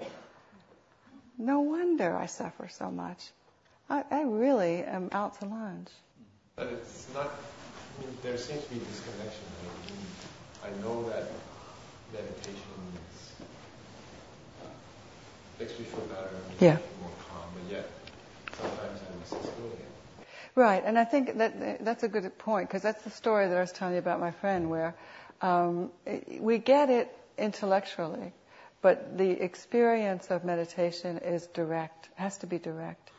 No 1.36 1.60
wonder 1.60 2.16
I 2.16 2.26
suffer 2.26 2.68
so 2.68 2.90
much. 2.90 3.18
I, 3.88 4.04
I 4.10 4.22
really 4.22 4.84
am 4.84 5.08
out 5.10 5.40
to 5.40 5.46
lunch. 5.46 5.88
But 6.54 6.68
it's 6.68 7.08
not. 7.12 7.32
there 8.22 8.38
seems 8.38 8.62
to 8.64 8.70
be 8.70 8.78
disconnection. 8.78 9.42
I, 9.64 10.19
I 10.64 10.70
know 10.82 11.08
that 11.08 11.24
meditation 12.12 12.62
makes 15.58 15.78
me 15.78 15.84
feel 15.84 16.04
better 16.06 16.28
and 16.34 16.60
yeah. 16.60 16.78
more 17.00 17.10
calm, 17.28 17.50
but 17.54 17.70
yet 17.70 17.90
sometimes 18.58 19.00
I 19.00 19.18
resist 19.18 19.56
doing 19.56 19.72
it. 19.72 20.26
Right, 20.54 20.82
and 20.84 20.98
I 20.98 21.04
think 21.04 21.36
that 21.38 21.84
that's 21.84 22.02
a 22.02 22.08
good 22.08 22.36
point 22.38 22.68
because 22.68 22.82
that's 22.82 23.02
the 23.04 23.10
story 23.10 23.48
that 23.48 23.56
I 23.56 23.60
was 23.60 23.72
telling 23.72 23.94
you 23.94 24.00
about 24.00 24.20
my 24.20 24.30
friend, 24.30 24.68
where 24.70 24.94
um, 25.42 25.90
we 26.38 26.58
get 26.58 26.90
it 26.90 27.16
intellectually, 27.38 28.32
but 28.82 29.16
the 29.16 29.30
experience 29.30 30.30
of 30.30 30.44
meditation 30.44 31.18
is 31.18 31.46
direct, 31.48 32.08
has 32.16 32.38
to 32.38 32.46
be 32.46 32.58
direct, 32.58 33.10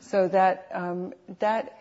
so 0.00 0.28
that 0.28 0.68
um, 0.72 1.12
that 1.40 1.78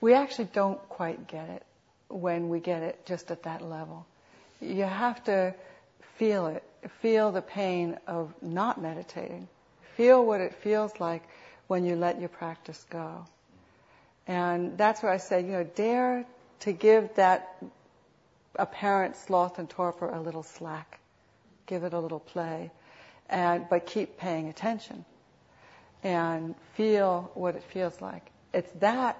we 0.00 0.14
actually 0.14 0.48
don't 0.52 0.80
quite 0.88 1.26
get 1.26 1.48
it 1.48 1.64
when 2.08 2.48
we 2.48 2.60
get 2.60 2.82
it 2.82 3.04
just 3.06 3.30
at 3.30 3.42
that 3.44 3.62
level. 3.62 4.06
You 4.60 4.84
have 4.84 5.22
to 5.24 5.54
feel 6.18 6.46
it 6.46 6.62
feel 7.00 7.32
the 7.32 7.42
pain 7.42 7.98
of 8.06 8.32
not 8.42 8.80
meditating. 8.80 9.48
Feel 9.96 10.24
what 10.24 10.40
it 10.40 10.54
feels 10.54 10.92
like 11.00 11.22
when 11.66 11.84
you 11.84 11.96
let 11.96 12.20
your 12.20 12.28
practice 12.28 12.84
go. 12.90 13.24
And 14.26 14.76
that's 14.76 15.02
where 15.02 15.12
I 15.12 15.18
say, 15.18 15.42
you 15.42 15.52
know, 15.52 15.64
dare 15.64 16.24
to 16.60 16.72
give 16.72 17.14
that 17.16 17.62
apparent 18.56 19.16
sloth 19.16 19.58
and 19.58 19.68
torpor 19.68 20.08
a 20.10 20.20
little 20.20 20.42
slack. 20.42 20.98
Give 21.66 21.84
it 21.84 21.92
a 21.92 22.00
little 22.00 22.20
play. 22.20 22.70
And, 23.28 23.66
but 23.68 23.86
keep 23.86 24.18
paying 24.18 24.48
attention. 24.48 25.04
And 26.02 26.54
feel 26.74 27.30
what 27.34 27.56
it 27.56 27.64
feels 27.64 28.00
like. 28.00 28.30
It's 28.52 28.70
that 28.80 29.18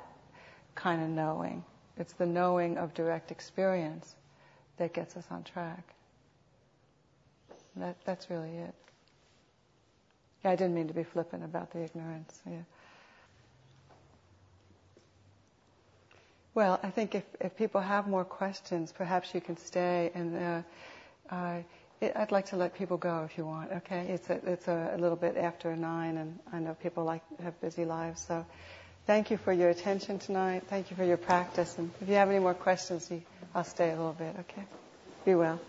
kind 0.74 1.02
of 1.02 1.08
knowing. 1.08 1.64
It's 1.98 2.12
the 2.14 2.26
knowing 2.26 2.76
of 2.76 2.94
direct 2.94 3.30
experience 3.30 4.14
that 4.76 4.92
gets 4.92 5.16
us 5.16 5.24
on 5.30 5.44
track. 5.44 5.82
That, 7.76 7.96
that's 8.04 8.30
really 8.30 8.50
it. 8.50 8.74
Yeah, 10.44 10.50
I 10.50 10.56
didn't 10.56 10.74
mean 10.74 10.88
to 10.88 10.94
be 10.94 11.04
flippant 11.04 11.44
about 11.44 11.72
the 11.72 11.82
ignorance. 11.82 12.40
Yeah. 12.48 12.58
Well, 16.54 16.80
I 16.82 16.90
think 16.90 17.14
if, 17.14 17.24
if 17.40 17.54
people 17.56 17.82
have 17.82 18.08
more 18.08 18.24
questions, 18.24 18.90
perhaps 18.90 19.34
you 19.34 19.42
can 19.42 19.58
stay 19.58 20.10
and 20.14 20.36
uh, 21.30 21.34
uh, 21.34 21.58
it, 22.00 22.12
I'd 22.16 22.32
like 22.32 22.46
to 22.46 22.56
let 22.56 22.74
people 22.74 22.96
go 22.96 23.24
if 23.30 23.36
you 23.38 23.46
want. 23.46 23.72
Okay, 23.72 24.06
it's 24.08 24.30
a, 24.30 24.40
it's 24.50 24.68
a, 24.68 24.92
a, 24.94 24.98
little 24.98 25.16
bit 25.16 25.36
after 25.36 25.74
nine, 25.74 26.18
and 26.18 26.38
I 26.52 26.58
know 26.58 26.74
people 26.74 27.04
like 27.04 27.22
have 27.42 27.58
busy 27.60 27.84
lives. 27.84 28.24
So, 28.26 28.44
thank 29.06 29.30
you 29.30 29.36
for 29.36 29.52
your 29.52 29.70
attention 29.70 30.18
tonight. 30.18 30.64
Thank 30.68 30.90
you 30.90 30.96
for 30.96 31.04
your 31.04 31.16
practice. 31.16 31.78
And 31.78 31.90
if 32.00 32.08
you 32.08 32.14
have 32.14 32.28
any 32.28 32.38
more 32.38 32.54
questions, 32.54 33.10
I'll 33.54 33.64
stay 33.64 33.88
a 33.90 33.96
little 33.96 34.12
bit. 34.12 34.34
Okay, 34.40 34.62
be 35.24 35.34
well. 35.34 35.60